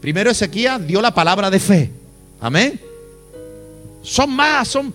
Primero 0.01 0.31
Ezequiel 0.31 0.87
dio 0.87 1.01
la 1.01 1.13
palabra 1.13 1.51
de 1.51 1.59
fe. 1.59 1.91
Amén. 2.41 2.81
Son 4.03 4.31
más, 4.31 4.69
son, 4.69 4.95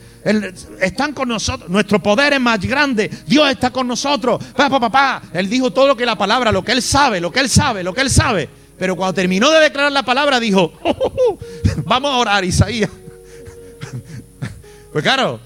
están 0.80 1.14
con 1.14 1.28
nosotros. 1.28 1.70
Nuestro 1.70 2.02
poder 2.02 2.34
es 2.34 2.40
más 2.40 2.62
grande. 2.62 3.10
Dios 3.28 3.50
está 3.50 3.70
con 3.70 3.88
nosotros. 3.88 4.42
Papá, 4.56 4.80
papá, 4.80 5.22
Él 5.34 5.50
dijo 5.50 5.72
todo 5.72 5.88
lo 5.88 5.98
que 5.98 6.06
la 6.06 6.18
palabra, 6.18 6.52
lo 6.52 6.64
que 6.64 6.72
Él 6.72 6.82
sabe, 6.82 7.20
lo 7.20 7.32
que 7.32 7.42
Él 7.42 7.50
sabe, 7.50 7.84
lo 7.84 7.94
que 7.94 8.02
Él 8.02 8.10
sabe. 8.10 8.48
Pero 8.82 8.96
cuando 8.96 9.14
terminó 9.14 9.52
de 9.52 9.60
declarar 9.60 9.92
la 9.92 10.04
palabra, 10.04 10.40
dijo: 10.40 10.74
oh, 10.82 10.90
oh, 10.90 11.14
oh, 11.30 11.38
Vamos 11.86 12.12
a 12.12 12.18
orar, 12.18 12.44
Isaías. 12.44 12.90
Pues 14.92 15.04
claro, 15.04 15.40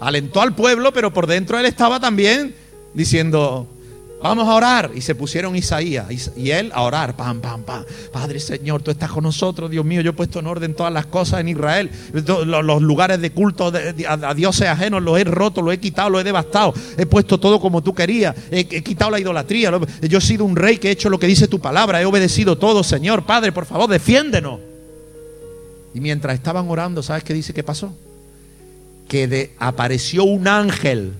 alentó 0.00 0.40
al 0.40 0.54
pueblo, 0.54 0.92
pero 0.92 1.12
por 1.12 1.26
dentro 1.26 1.58
él 1.58 1.66
estaba 1.66 2.00
también 2.00 2.54
diciendo: 2.92 3.68
Vamos 4.28 4.48
a 4.48 4.54
orar. 4.54 4.90
Y 4.94 5.00
se 5.02 5.14
pusieron 5.14 5.54
Isaías 5.54 6.32
y 6.36 6.50
él 6.50 6.72
a 6.74 6.82
orar. 6.82 7.14
Pam, 7.14 7.40
pam, 7.40 7.62
pam. 7.62 7.84
Padre 8.12 8.40
Señor, 8.40 8.82
tú 8.82 8.90
estás 8.90 9.10
con 9.10 9.22
nosotros, 9.22 9.70
Dios 9.70 9.84
mío. 9.84 10.00
Yo 10.00 10.10
he 10.10 10.14
puesto 10.14 10.40
en 10.40 10.46
orden 10.46 10.74
todas 10.74 10.92
las 10.92 11.06
cosas 11.06 11.40
en 11.40 11.48
Israel. 11.48 11.90
Los 12.12 12.82
lugares 12.82 13.20
de 13.20 13.30
culto 13.30 13.72
a 14.08 14.34
dioses 14.34 14.68
ajenos 14.68 15.02
los 15.02 15.18
he 15.18 15.24
roto, 15.24 15.62
los 15.62 15.74
he 15.74 15.78
quitado, 15.78 16.10
los 16.10 16.20
he 16.20 16.24
devastado. 16.24 16.74
He 16.96 17.06
puesto 17.06 17.38
todo 17.38 17.60
como 17.60 17.82
tú 17.82 17.94
querías. 17.94 18.34
He, 18.50 18.64
quitado 18.66 19.10
la 19.12 19.20
idolatría. 19.20 19.70
Yo 20.02 20.18
he 20.18 20.20
sido 20.20 20.44
un 20.44 20.56
rey 20.56 20.78
que 20.78 20.88
he 20.88 20.92
hecho 20.92 21.08
lo 21.08 21.18
que 21.18 21.26
dice 21.26 21.46
tu 21.46 21.60
palabra. 21.60 22.02
He 22.02 22.04
obedecido 22.04 22.58
todo, 22.58 22.82
Señor. 22.82 23.24
Padre, 23.24 23.52
por 23.52 23.66
favor, 23.66 23.88
defiéndenos. 23.88 24.60
Y 25.94 26.00
mientras 26.00 26.34
estaban 26.34 26.68
orando, 26.68 27.02
¿sabes 27.02 27.22
qué 27.22 27.32
dice 27.32 27.54
que 27.54 27.62
pasó? 27.62 27.94
Que 29.08 29.54
apareció 29.58 30.24
un 30.24 30.48
ángel. 30.48 31.14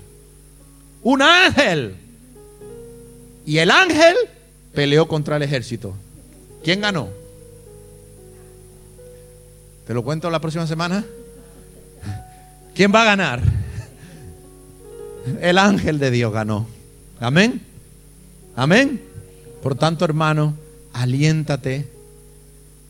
Un 1.03 1.23
ángel 1.23 2.06
y 3.47 3.59
el 3.59 3.71
ángel 3.71 4.17
peleó 4.75 5.07
contra 5.07 5.37
el 5.37 5.43
ejército. 5.43 5.95
¿Quién 6.65 6.81
ganó? 6.81 7.09
¿Te 9.87 9.95
lo 9.95 10.03
cuento 10.03 10.29
la 10.31 10.41
próxima 10.41 10.67
semana? 10.67 11.05
¿Quién 12.75 12.93
va 12.93 13.03
a 13.03 13.05
ganar? 13.05 13.41
El 15.41 15.59
ángel 15.59 16.01
de 16.01 16.11
Dios 16.11 16.33
ganó. 16.33 16.67
Amén. 17.21 17.63
Amén. 18.57 19.01
Por 19.63 19.77
tanto, 19.77 20.05
hermano, 20.05 20.55
aliéntate, 20.93 21.89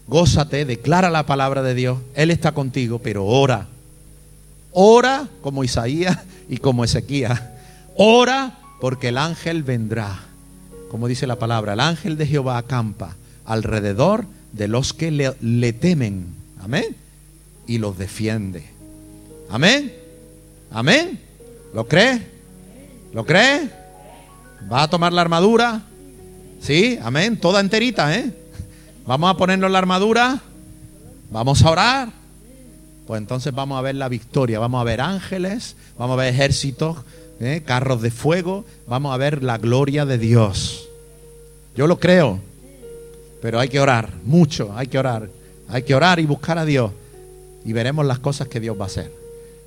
gózate, 0.08 0.64
declara 0.64 1.10
la 1.10 1.26
palabra 1.26 1.62
de 1.62 1.74
Dios. 1.74 1.98
Él 2.14 2.30
está 2.30 2.52
contigo, 2.52 2.98
pero 2.98 3.26
ora. 3.26 3.68
Ora 4.72 5.28
como 5.42 5.64
Isaías 5.64 6.18
y 6.48 6.56
como 6.56 6.82
Ezequías. 6.82 7.42
Ora 7.94 8.58
porque 8.80 9.08
el 9.08 9.18
ángel 9.18 9.62
vendrá 9.62 10.25
como 10.96 11.08
dice 11.08 11.26
la 11.26 11.36
palabra, 11.36 11.74
el 11.74 11.80
ángel 11.80 12.16
de 12.16 12.26
Jehová 12.26 12.56
acampa 12.56 13.16
alrededor 13.44 14.24
de 14.52 14.66
los 14.66 14.94
que 14.94 15.10
le, 15.10 15.72
temen. 15.74 16.28
Amén. 16.58 16.96
Y 17.66 17.76
los 17.76 17.98
defiende. 17.98 18.64
Amén. 19.50 19.92
Amén. 20.70 21.20
¿Lo 21.74 21.86
cree? 21.86 22.26
¿Lo 23.12 23.26
cree? 23.26 23.70
¿Va 24.72 24.84
a 24.84 24.88
tomar 24.88 25.12
la 25.12 25.20
armadura? 25.20 25.82
Sí, 26.62 26.98
amén. 27.02 27.36
Toda 27.36 27.60
enterita, 27.60 28.16
¿eh? 28.16 28.32
Vamos 29.04 29.28
a 29.30 29.36
ponernos 29.36 29.70
la 29.70 29.76
armadura. 29.76 30.40
Vamos 31.30 31.62
a 31.62 31.70
orar. 31.72 32.08
Pues 33.06 33.20
entonces 33.20 33.52
vamos 33.54 33.78
a 33.78 33.82
ver 33.82 33.96
la 33.96 34.08
victoria. 34.08 34.58
Vamos 34.60 34.80
a 34.80 34.84
ver 34.84 35.02
ángeles. 35.02 35.76
Vamos 35.98 36.14
a 36.14 36.22
ver 36.22 36.32
ejércitos 36.32 36.96
¿eh? 37.40 37.62
carros 37.64 38.02
de 38.02 38.10
fuego, 38.10 38.64
vamos 38.86 39.14
a 39.14 39.16
ver 39.16 39.42
la 39.42 39.58
gloria 39.58 40.04
de 40.04 40.18
Dios. 40.18 40.88
Yo 41.74 41.86
lo 41.86 41.98
creo, 41.98 42.40
pero 43.42 43.60
hay 43.60 43.68
que 43.68 43.80
orar, 43.80 44.12
mucho, 44.24 44.72
hay 44.76 44.86
que 44.86 44.98
orar. 44.98 45.28
Hay 45.68 45.82
que 45.82 45.94
orar 45.94 46.20
y 46.20 46.26
buscar 46.26 46.58
a 46.58 46.64
Dios 46.64 46.92
y 47.64 47.72
veremos 47.72 48.06
las 48.06 48.20
cosas 48.20 48.46
que 48.48 48.60
Dios 48.60 48.78
va 48.78 48.84
a 48.84 48.86
hacer. 48.86 49.12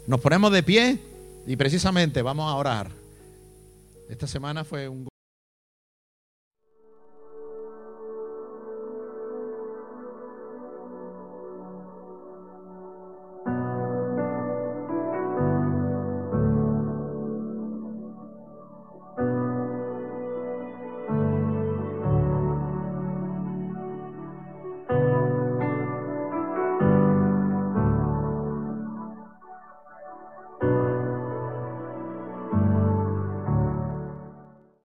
Nos 0.07 0.21
ponemos 0.21 0.51
de 0.51 0.63
pie 0.63 0.97
y 1.45 1.55
precisamente 1.57 2.21
vamos 2.21 2.49
a 2.49 2.55
orar. 2.55 2.89
Esta 4.09 4.25
semana 4.25 4.63
fue 4.63 4.87
un... 4.87 5.09